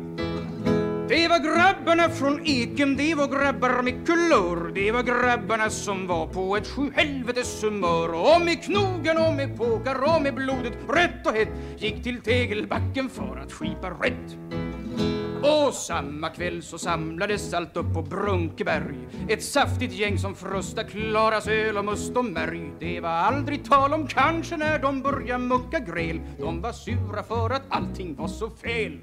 Det 1.09 1.27
var 1.27 1.39
grabbarna 1.39 2.09
från 2.09 2.45
Eken, 2.45 2.95
det 2.95 3.15
var 3.15 3.27
grabbar 3.27 3.81
med 3.83 4.07
kulör 4.07 4.71
Det 4.75 4.91
var 4.91 5.03
grabbarna 5.03 5.69
som 5.69 6.07
var 6.07 6.27
på 6.27 6.57
ett 6.57 6.67
sjuhelvetes 6.67 7.63
humör. 7.63 8.09
Och 8.13 8.41
med 8.45 8.63
knogen 8.63 9.17
och 9.17 9.33
med 9.33 9.57
påkar 9.57 10.15
och 10.15 10.21
med 10.21 10.35
blodet 10.35 10.77
rött 10.89 11.25
och 11.25 11.33
hett 11.33 11.53
Gick 11.77 12.03
till 12.03 12.21
tegelbacken 12.21 13.09
för 13.09 13.41
att 13.43 13.51
skipa 13.51 13.89
rätt 13.89 14.68
och 15.49 15.73
samma 15.73 16.29
kväll 16.29 16.63
så 16.63 16.77
samlades 16.77 17.53
allt 17.53 17.77
upp 17.77 17.93
på 17.93 18.01
Brunkeberg. 18.01 18.95
Ett 19.29 19.43
saftigt 19.43 19.93
gäng 19.93 20.17
som 20.17 20.35
frusta' 20.35 20.83
Klaras 20.83 21.47
öl 21.47 21.77
och 21.77 21.85
must 21.85 22.17
och 22.17 22.25
märg. 22.25 22.71
Det 22.79 22.99
var 22.99 23.09
aldrig 23.09 23.65
tal 23.65 23.93
om 23.93 24.07
kanske 24.07 24.57
när 24.57 24.79
de 24.79 25.01
började 25.01 25.43
mucka 25.43 25.79
gräl. 25.79 26.21
De 26.39 26.61
var 26.61 26.71
sura 26.71 27.23
för 27.23 27.49
att 27.49 27.63
allting 27.69 28.15
var 28.15 28.27
så 28.27 28.49
fel. 28.49 28.99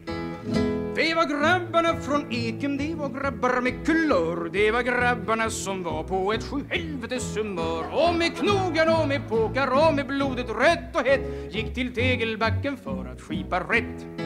Det 0.94 1.14
var 1.14 1.24
grabbarna 1.24 2.00
från 2.00 2.32
Eken, 2.32 2.76
det 2.76 2.94
var 2.94 3.08
grabbar 3.08 3.60
med 3.60 3.86
kulör. 3.86 4.50
Det 4.52 4.70
var 4.70 4.82
grabbarna 4.82 5.50
som 5.50 5.82
var 5.82 6.02
på 6.02 6.32
ett 6.32 6.44
sjuhelvetes 6.44 7.36
humör. 7.36 7.84
Och 7.92 8.14
med 8.14 8.36
knogar 8.36 9.00
och 9.02 9.08
med 9.08 9.28
påkar 9.28 9.88
och 9.88 9.94
med 9.94 10.06
blodet 10.06 10.48
rött 10.48 10.96
och 10.96 11.06
hett 11.06 11.54
Gick 11.54 11.74
till 11.74 11.94
tegelbacken 11.94 12.76
för 12.76 13.12
att 13.12 13.20
skipa 13.20 13.60
rätt 13.60 14.25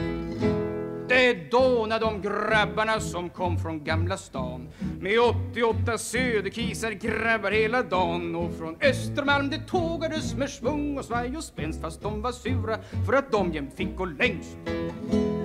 det 1.10 1.50
dånade 1.50 2.04
om 2.04 2.22
grabbarna 2.22 3.00
som 3.00 3.30
kom 3.30 3.58
från 3.58 3.84
Gamla 3.84 4.16
stan 4.16 4.68
med 5.00 5.20
88 5.20 5.98
söderkisar 5.98 6.90
grabbar 6.90 7.50
hela 7.50 7.82
dagen. 7.82 8.36
Och 8.36 8.58
från 8.58 8.76
Östermalm 8.82 9.50
det 9.50 9.58
tågades 9.58 10.34
med 10.34 10.50
svung 10.50 10.98
och 10.98 11.04
svaj 11.04 11.36
och 11.36 11.44
spänst 11.44 11.80
fast 11.80 12.02
de 12.02 12.22
var 12.22 12.32
sura 12.32 12.78
för 13.06 13.12
att 13.12 13.32
de 13.32 13.52
jämt 13.52 13.74
fick 13.76 13.96
gå 13.96 14.04
längst. 14.04 14.56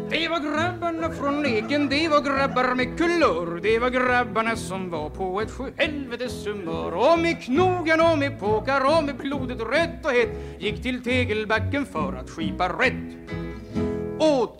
Det 0.09 0.27
var 0.27 0.39
grabbarna 0.39 1.09
från 1.09 1.45
Eken, 1.45 1.89
det 1.89 2.09
var 2.09 2.21
grabbar 2.21 2.75
med 2.75 2.97
kulör 2.97 3.59
Det 3.63 3.79
var 3.79 3.89
grabbarna 3.89 4.55
som 4.55 4.89
var 4.89 5.09
på 5.09 5.41
ett 5.41 5.51
sjuhelvetes 5.51 6.47
humör. 6.47 6.93
Och 6.93 7.19
med 7.19 7.43
knogen 7.43 8.01
och 8.01 8.17
med 8.17 8.39
påkar 8.39 8.97
och 8.97 9.03
med 9.03 9.17
blodet 9.17 9.59
rött 9.59 10.05
och 10.05 10.11
hett 10.11 10.29
Gick 10.59 10.83
till 10.83 11.03
tegelbacken 11.03 11.85
för 11.85 12.13
att 12.13 12.29
skipa 12.29 12.69
rätt 12.69 13.44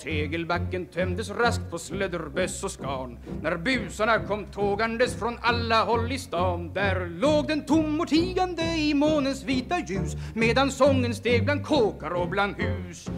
tegelbacken 0.05 0.85
tömdes 0.85 1.29
raskt 1.29 1.71
på 1.71 1.79
slödderböss 1.79 2.63
och 2.63 2.71
skarn 2.71 3.17
När 3.41 3.57
busarna 3.57 4.19
kom 4.19 4.45
tågandes 4.45 5.15
från 5.19 5.37
alla 5.41 5.83
håll 5.83 6.11
i 6.11 6.19
stan 6.19 6.73
Där 6.73 7.05
låg 7.05 7.47
den 7.47 7.65
tom 7.65 8.01
och 8.01 8.07
tigande 8.07 8.63
i 8.63 8.93
månens 8.93 9.43
vita 9.43 9.79
ljus 9.79 10.13
Medan 10.33 10.71
sången 10.71 11.15
steg 11.15 11.45
bland 11.45 11.65
kåkar 11.65 12.11
och 12.11 12.29
bland 12.29 12.55
hus. 12.55 13.09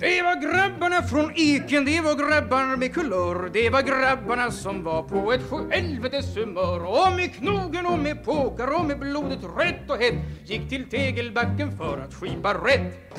Det 0.00 0.22
var 0.22 0.42
grabbarna 0.42 1.02
från 1.02 1.32
Eken, 1.36 1.84
det 1.84 2.00
var 2.00 2.14
grabbar 2.14 2.76
med 2.76 2.94
kulör 2.94 3.50
Det 3.52 3.70
var 3.70 3.82
grabbarna 3.82 4.50
som 4.50 4.84
var 4.84 5.02
på 5.02 5.32
ett 5.32 5.50
sjuhelvetes 5.50 6.36
humör. 6.36 6.84
Och 6.84 7.16
med 7.16 7.34
knogen 7.34 7.86
och 7.86 7.98
med 7.98 8.24
påkar 8.24 8.80
och 8.80 8.86
med 8.86 8.98
blodet 8.98 9.42
rött 9.58 9.90
och 9.90 9.96
hett 9.96 10.14
Gick 10.44 10.68
till 10.68 10.88
tegelbacken 10.90 11.78
för 11.78 11.98
att 11.98 12.14
skipa 12.14 12.54
rätt 12.54 13.18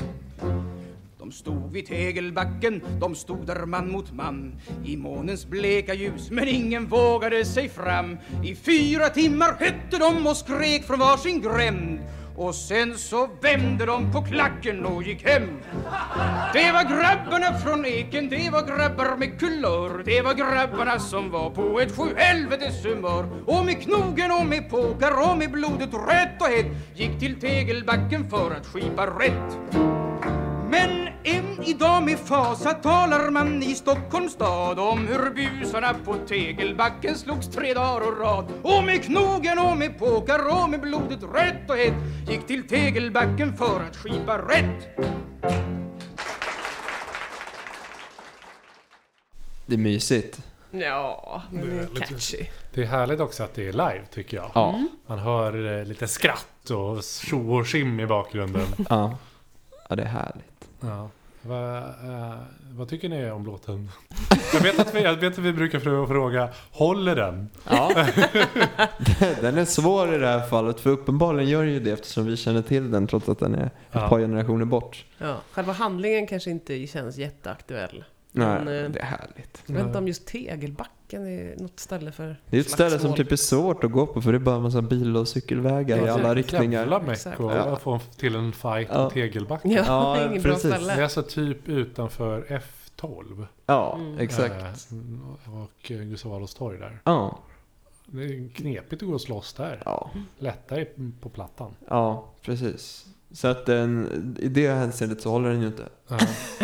de 1.29 1.35
stod 1.35 1.71
vid 1.71 1.87
tegelbacken, 1.87 2.81
de 2.99 3.15
stod 3.15 3.45
där 3.47 3.65
man 3.65 3.91
mot 3.91 4.11
man. 4.11 4.55
I 4.85 4.97
månens 4.97 5.45
bleka 5.45 5.93
ljus, 5.93 6.31
men 6.31 6.47
ingen 6.47 6.85
vågade 6.85 7.45
sig 7.45 7.69
fram. 7.69 8.17
I 8.43 8.55
fyra 8.55 9.09
timmar 9.09 9.53
hötte 9.59 9.97
de 9.97 10.27
och 10.27 10.37
skrek 10.37 10.83
från 10.83 10.99
varsin 10.99 11.41
gränd. 11.41 11.99
Och 12.35 12.55
sen 12.55 12.97
så 12.97 13.29
vände 13.41 13.85
de 13.85 14.11
på 14.11 14.21
klacken 14.21 14.85
och 14.85 15.03
gick 15.03 15.27
hem. 15.27 15.59
Det 16.53 16.71
var 16.71 16.83
grabbarna 16.83 17.57
från 17.59 17.85
Eken, 17.85 18.29
det 18.29 18.49
var 18.51 18.61
grabbar 18.61 19.17
med 19.17 19.39
kulör. 19.39 20.03
Det 20.05 20.21
var 20.21 20.33
grabbarna 20.33 20.99
som 20.99 21.31
var 21.31 21.49
på 21.49 21.79
ett 21.79 21.97
sjuhelvetes 21.97 22.85
humör. 22.85 23.25
Och 23.45 23.65
med 23.65 23.81
knogen 23.81 24.31
och 24.31 24.45
med 24.45 24.69
påkar 24.69 25.31
och 25.31 25.37
med 25.37 25.51
blodet 25.51 25.93
rött 25.93 26.41
och 26.41 26.47
hett 26.47 26.71
Gick 26.95 27.19
till 27.19 27.39
tegelbacken 27.39 28.29
för 28.29 28.51
att 28.51 28.65
skipa 28.65 29.07
rätt. 29.07 29.57
Men 30.71 31.08
än 31.23 31.63
idag 31.63 32.03
med 32.03 32.19
fasa 32.19 32.73
talar 32.73 33.29
man 33.29 33.63
i 33.63 33.75
Stockholms 33.75 34.31
stad 34.33 34.79
om 34.79 35.07
hur 35.07 35.29
busarna 35.29 35.93
på 36.05 36.15
tegelbacken 36.27 37.15
slogs 37.15 37.47
tre 37.47 37.73
dagar 37.73 38.07
och 38.07 38.17
rad 38.19 38.45
och 38.61 38.83
med 38.83 39.03
knogen 39.03 39.59
och 39.59 39.77
med 39.77 39.99
påkar 39.99 40.63
och 40.63 40.69
med 40.69 40.81
blodet 40.81 41.23
rött 41.23 41.69
och 41.69 41.77
hett 41.77 42.29
gick 42.29 42.47
till 42.47 42.67
tegelbacken 42.67 43.57
för 43.57 43.81
att 43.89 43.97
skipa 43.97 44.37
rätt. 44.37 44.87
Det 49.65 49.73
är 49.75 49.77
mysigt. 49.77 50.39
Ja, 50.71 51.41
men 51.51 51.69
det 51.69 51.83
är 51.83 52.05
catchy. 52.05 52.45
Det 52.73 52.81
är 52.81 52.85
härligt 52.85 53.19
också 53.19 53.43
att 53.43 53.53
det 53.53 53.67
är 53.67 53.71
live 53.71 54.05
tycker 54.13 54.37
jag. 54.37 54.51
Ja. 54.53 54.83
Man 55.07 55.19
hör 55.19 55.79
eh, 55.79 55.85
lite 55.85 56.07
skratt 56.07 56.69
och 56.69 57.03
tjo 57.03 57.59
och 57.59 57.67
sim 57.67 57.99
i 57.99 58.05
bakgrunden. 58.05 58.67
Ja. 58.89 59.17
Ja, 59.89 59.95
det 59.95 60.03
är 60.03 60.07
härligt. 60.07 60.58
Ja. 60.81 61.09
Va, 61.41 61.77
eh, 61.77 62.33
vad 62.71 62.89
tycker 62.89 63.09
ni 63.09 63.31
om 63.31 63.45
låten? 63.45 63.89
Jag 64.53 64.61
vet 64.61 64.79
att 64.79 64.95
vi, 64.95 65.01
jag 65.03 65.15
vet 65.15 65.33
att 65.33 65.39
vi 65.39 65.53
brukar 65.53 65.79
frå- 65.79 66.07
fråga, 66.07 66.49
håller 66.71 67.15
den? 67.15 67.49
Ja. 67.69 67.91
den 69.41 69.57
är 69.57 69.65
svår 69.65 70.15
i 70.15 70.17
det 70.17 70.27
här 70.27 70.47
fallet 70.47 70.79
för 70.79 70.89
uppenbarligen 70.89 71.49
gör 71.49 71.63
den 71.63 71.73
ju 71.73 71.79
det 71.79 71.91
eftersom 71.91 72.25
vi 72.25 72.37
känner 72.37 72.61
till 72.61 72.91
den 72.91 73.07
trots 73.07 73.29
att 73.29 73.39
den 73.39 73.55
är 73.55 73.65
ett 73.65 73.71
Ja. 73.91 74.09
par 74.09 74.19
generationer 74.19 74.65
bort. 74.65 75.05
Ja, 75.17 75.35
själva 75.51 75.73
handlingen 75.73 76.27
kanske 76.27 76.49
inte 76.51 76.87
känns 76.87 77.17
jätteaktuell. 77.17 78.03
Nej, 78.31 78.47
Men, 78.65 78.85
eh, 78.85 78.91
det 78.91 78.99
är 78.99 79.05
härligt. 79.05 79.63
Jag 79.65 79.75
vet 79.75 79.85
inte 79.85 79.97
om 79.97 80.07
just 80.07 80.27
Tegelbacken 80.27 81.27
är 81.27 81.55
något 81.61 81.79
ställe 81.79 82.11
för 82.11 82.41
Det 82.49 82.57
är 82.57 82.61
ett 82.61 82.69
ställe 82.69 82.99
som 82.99 83.13
typ 83.15 83.31
är 83.31 83.35
svårt 83.35 83.83
att 83.83 83.91
gå 83.91 84.07
på 84.07 84.21
för 84.21 84.31
det 84.31 84.37
är 84.37 84.39
bara 84.39 84.55
en 84.55 84.61
massa 84.61 84.81
bil 84.81 85.17
och 85.17 85.27
cykelvägar 85.27 85.97
i 85.97 86.05
Ja, 86.05 86.13
alla 86.13 86.23
det 86.23 86.29
är 86.29 86.35
riktningar. 86.35 86.79
Jävla 86.79 86.99
meck 87.01 87.19
Ja. 87.39 87.51
att 87.51 87.81
få 87.81 87.99
till 88.17 88.35
en 88.35 88.51
fight 88.53 88.87
Ja. 88.91 89.03
på 89.03 89.09
Tegelbacken. 89.13 89.71
Ja, 89.71 89.83
Ja, 89.87 90.13
det 90.17 90.21
är 90.21 90.29
inget 90.29 90.43
bra 90.43 90.51
precis. 90.53 90.69
Det 90.71 90.75
är 90.75 90.81
ställe. 90.83 91.03
alltså 91.03 91.23
typ 91.23 91.69
utanför 91.69 92.61
F12. 92.97 93.45
Ja, 93.65 93.95
Mm. 93.99 94.19
exakt. 94.19 94.55
Eh, 94.91 95.63
och 95.63 95.91
eh, 95.91 95.97
Gustav 95.97 96.33
Adolfs 96.33 96.53
torg 96.53 96.79
där. 96.79 97.01
Ja, 97.03 97.39
Det 98.05 98.23
är 98.23 98.49
knepigt 98.49 99.01
att 99.03 99.07
gå 99.07 99.13
och 99.13 99.21
slåss 99.21 99.53
där. 99.53 99.81
ja, 99.85 100.09
Lättare 100.39 100.85
på 101.21 101.29
plattan. 101.29 101.71
ja, 101.87 102.25
precis. 102.41 103.05
Så 103.31 103.47
att 103.47 103.65
den, 103.65 104.35
i 104.39 104.47
det 104.47 104.67
hänseendet 104.69 105.21
så 105.21 105.29
håller 105.29 105.49
den 105.49 105.61
ju 105.61 105.67
inte. 105.67 105.83
Ja. 106.07 106.17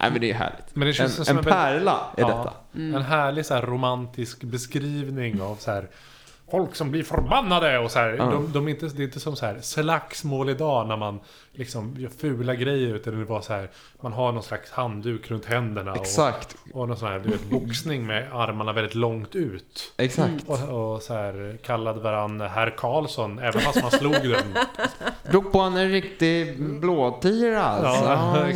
Nej 0.00 0.10
men 0.10 0.20
det 0.20 0.30
är 0.30 0.34
härligt. 0.34 0.64
Men 0.76 0.80
det 0.80 0.88
En, 0.88 0.94
känns 0.94 1.14
som 1.14 1.38
en 1.38 1.38
en, 1.38 1.44
pärla 1.44 2.00
är 2.16 2.20
Ja. 2.22 2.28
detta. 2.28 2.52
Mm. 2.74 2.94
en 2.94 3.02
härlig 3.02 3.46
så 3.46 3.54
här, 3.54 3.62
romantisk 3.62 4.42
beskrivning 4.44 5.42
av 5.42 5.56
så 5.56 5.70
här 5.70 5.88
Folk 6.50 6.74
som 6.76 6.90
blir 6.90 7.02
förbannade 7.02 7.78
och 7.78 7.90
så 7.90 7.98
här, 7.98 8.08
Ja. 8.18 8.24
de, 8.24 8.52
de 8.52 8.66
är 8.68 8.70
inte, 8.70 8.86
det 8.86 9.02
är 9.02 9.04
inte 9.04 9.20
som 9.20 9.36
så 9.36 9.46
här 9.46 9.58
slagsmål 9.60 10.48
idag 10.50 10.88
när 10.88 10.96
man 10.96 11.20
liksom 11.52 11.94
gör 11.98 12.08
fula 12.08 12.54
grejer 12.54 12.94
utan 12.94 13.18
det 13.18 13.24
var 13.24 13.40
så 13.40 13.52
här 13.52 13.70
Man 14.00 14.12
har 14.12 14.32
någon 14.32 14.42
slags 14.42 14.70
handduk 14.70 15.30
runt 15.30 15.44
händerna 15.44 15.94
Exakt, 15.94 16.56
och, 16.72 16.80
och 16.80 16.88
någon 16.88 16.96
sån 16.96 17.08
här 17.08 17.18
du 17.18 17.28
vet, 17.30 17.50
boxning 17.50 18.06
med 18.06 18.32
armarna 18.32 18.72
väldigt 18.72 18.94
långt 18.94 19.34
ut. 19.36 19.92
exakt. 19.96 20.48
Och, 20.48 20.94
och 20.94 21.02
så 21.02 21.14
här 21.14 21.58
kallade 21.62 22.00
varann 22.00 22.40
herr 22.40 22.74
Karlsson 22.76 23.38
även 23.38 23.60
fast 23.60 23.82
man 23.82 23.90
slog 23.90 24.12
den. 24.12 24.54
Drog 25.30 25.52
på 25.52 25.58
en 25.60 25.90
riktig 25.90 26.62
blåtira 26.62 27.62
alltså. 27.62 28.04
Ja, 28.10 28.48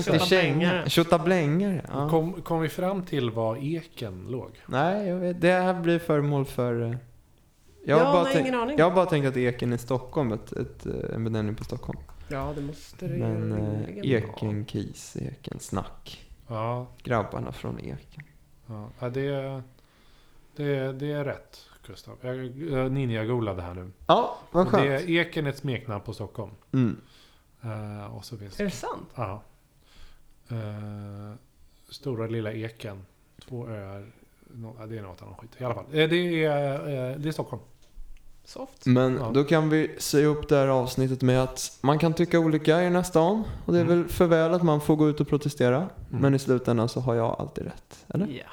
Ja. 0.62 0.88
Tjottablängare. 0.88 1.84
Ja. 1.92 2.08
Kom, 2.08 2.32
kom 2.42 2.60
vi 2.60 2.68
fram 2.68 3.02
till 3.02 3.30
var 3.30 3.56
eken 3.76 4.26
låg? 4.28 4.50
Nej, 4.66 5.08
jag 5.08 5.16
vet, 5.16 5.40
det 5.40 5.52
här 5.52 5.74
blir 5.74 5.98
föremål 5.98 6.44
för... 6.44 6.98
Jag 7.86 7.96
har, 7.96 8.04
Ja, 8.04 8.12
bara, 8.12 8.22
nej, 8.24 8.32
tänkt, 8.32 8.46
ingen 8.48 8.60
aning. 8.60 8.78
jag 8.78 8.84
har 8.90 8.94
bara 8.96 9.06
tänkt 9.06 9.26
att 9.26 9.36
eken 9.36 9.72
är 9.72 9.76
Stockholm, 9.76 10.32
ett, 10.32 10.52
ett, 10.52 10.86
en 10.86 11.24
benämning 11.24 11.54
på 11.54 11.64
Stockholm. 11.64 11.98
Ja, 12.28 12.52
det 12.56 12.60
måste 12.62 13.06
det 13.08 13.18
Men 13.18 13.30
ju 13.30 13.52
eh, 13.52 13.86
rimligen 13.86 14.22
vara. 14.24 14.34
Eken 14.36 14.66
Kis, 14.66 15.16
Eken 15.16 15.60
Snack. 15.60 16.30
Ja, 16.48 16.86
Grabbarna 17.02 17.52
från 17.52 17.80
Eken. 17.80 18.24
ja. 18.66 18.88
ja 18.98 19.08
det, 19.08 19.62
det, 20.56 20.92
det 20.92 21.12
är 21.12 21.24
rätt 21.24 21.60
Gustav. 21.86 22.16
Jag, 22.20 22.36
jag 22.46 22.92
ninja-googlade 22.92 23.62
här 23.62 23.74
nu. 23.74 23.90
Ja, 24.06 24.38
vad 24.50 24.66
Det, 24.66 24.70
skönt. 24.70 25.08
eken 25.08 25.46
är 25.46 25.50
ett 25.50 25.58
smeknamn 25.58 26.00
på 26.04 26.12
Stockholm. 26.12 26.50
Mm. 26.72 27.00
Eh, 27.62 28.16
och 28.16 28.24
så 28.24 28.36
finns 28.38 28.60
Är 28.60 28.64
det 28.64 28.70
sant? 28.70 29.08
Ja. 29.14 29.42
Eh, 30.48 31.32
stora 31.88 32.26
lilla 32.26 32.52
eken. 32.52 33.06
Två 33.48 33.68
öar. 33.68 34.12
Ja, 34.78 34.86
det 34.86 34.98
är 34.98 35.02
något 35.02 35.22
annat 35.22 35.38
skit. 35.38 35.50
I 35.58 35.64
alla 35.64 35.74
fall. 35.74 35.84
Det, 35.90 36.02
är, 36.02 36.08
det 37.18 37.28
är 37.28 37.32
Stockholm. 37.32 37.62
Soft. 38.44 38.86
Men 38.86 39.16
Ja. 39.16 39.30
då 39.34 39.44
kan 39.44 39.68
vi 39.68 39.90
säga 39.98 40.26
upp 40.26 40.48
det 40.48 40.56
här 40.56 40.68
avsnittet 40.68 41.22
med 41.22 41.42
att 41.42 41.78
man 41.80 41.98
kan 41.98 42.12
tycka 42.14 42.38
olika 42.38 42.82
i 42.82 42.84
här 42.96 43.02
stan. 43.02 43.44
Och 43.66 43.72
det 43.72 43.78
är 43.78 43.84
Mm. 43.84 43.98
väl 44.02 44.08
för 44.08 44.26
väl 44.26 44.54
att 44.54 44.62
man 44.62 44.80
får 44.80 44.96
gå 44.96 45.08
ut 45.08 45.20
och 45.20 45.28
protestera. 45.28 45.76
Mm. 45.76 45.90
Men 46.08 46.34
i 46.34 46.38
slutändan 46.38 46.88
så 46.88 47.00
har 47.00 47.14
jag 47.14 47.36
alltid 47.38 47.64
rätt. 47.64 48.04
Eller? 48.08 48.26
Ja. 48.26 48.50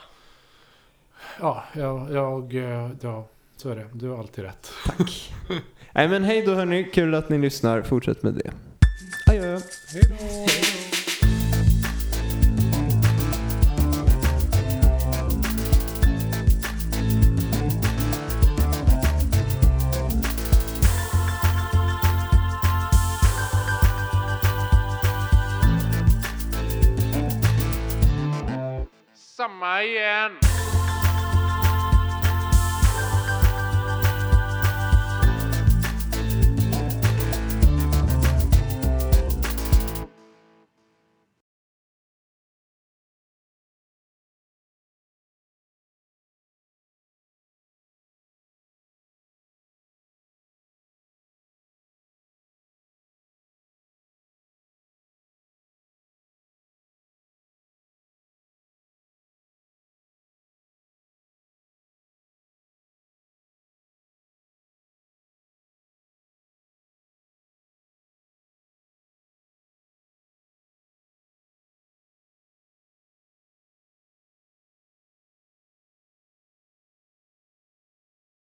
Ja, 1.40 1.64
jag, 1.74 2.12
jag, 2.12 2.56
eh, 2.56 2.90
ja, 3.02 3.26
så 3.58 3.70
är 3.70 3.76
det. 3.76 3.86
Du 3.94 4.10
har 4.10 4.20
alltid 4.20 4.44
rätt. 4.44 4.72
Tack. 4.86 5.34
Nej 5.94 6.08
men 6.08 6.24
hej 6.24 6.42
då 6.46 6.54
hörni, 6.56 6.84
kul 6.84 7.16
att 7.16 7.30
ni 7.30 7.38
lyssnar. 7.38 7.82
Fortsätt 7.82 8.24
med 8.24 8.34
det. 8.34 8.52
Adjö. 9.32 9.60
Hej 9.94 10.02
då! 10.10 10.16
Samma 29.82 29.90
igen. 29.90 30.51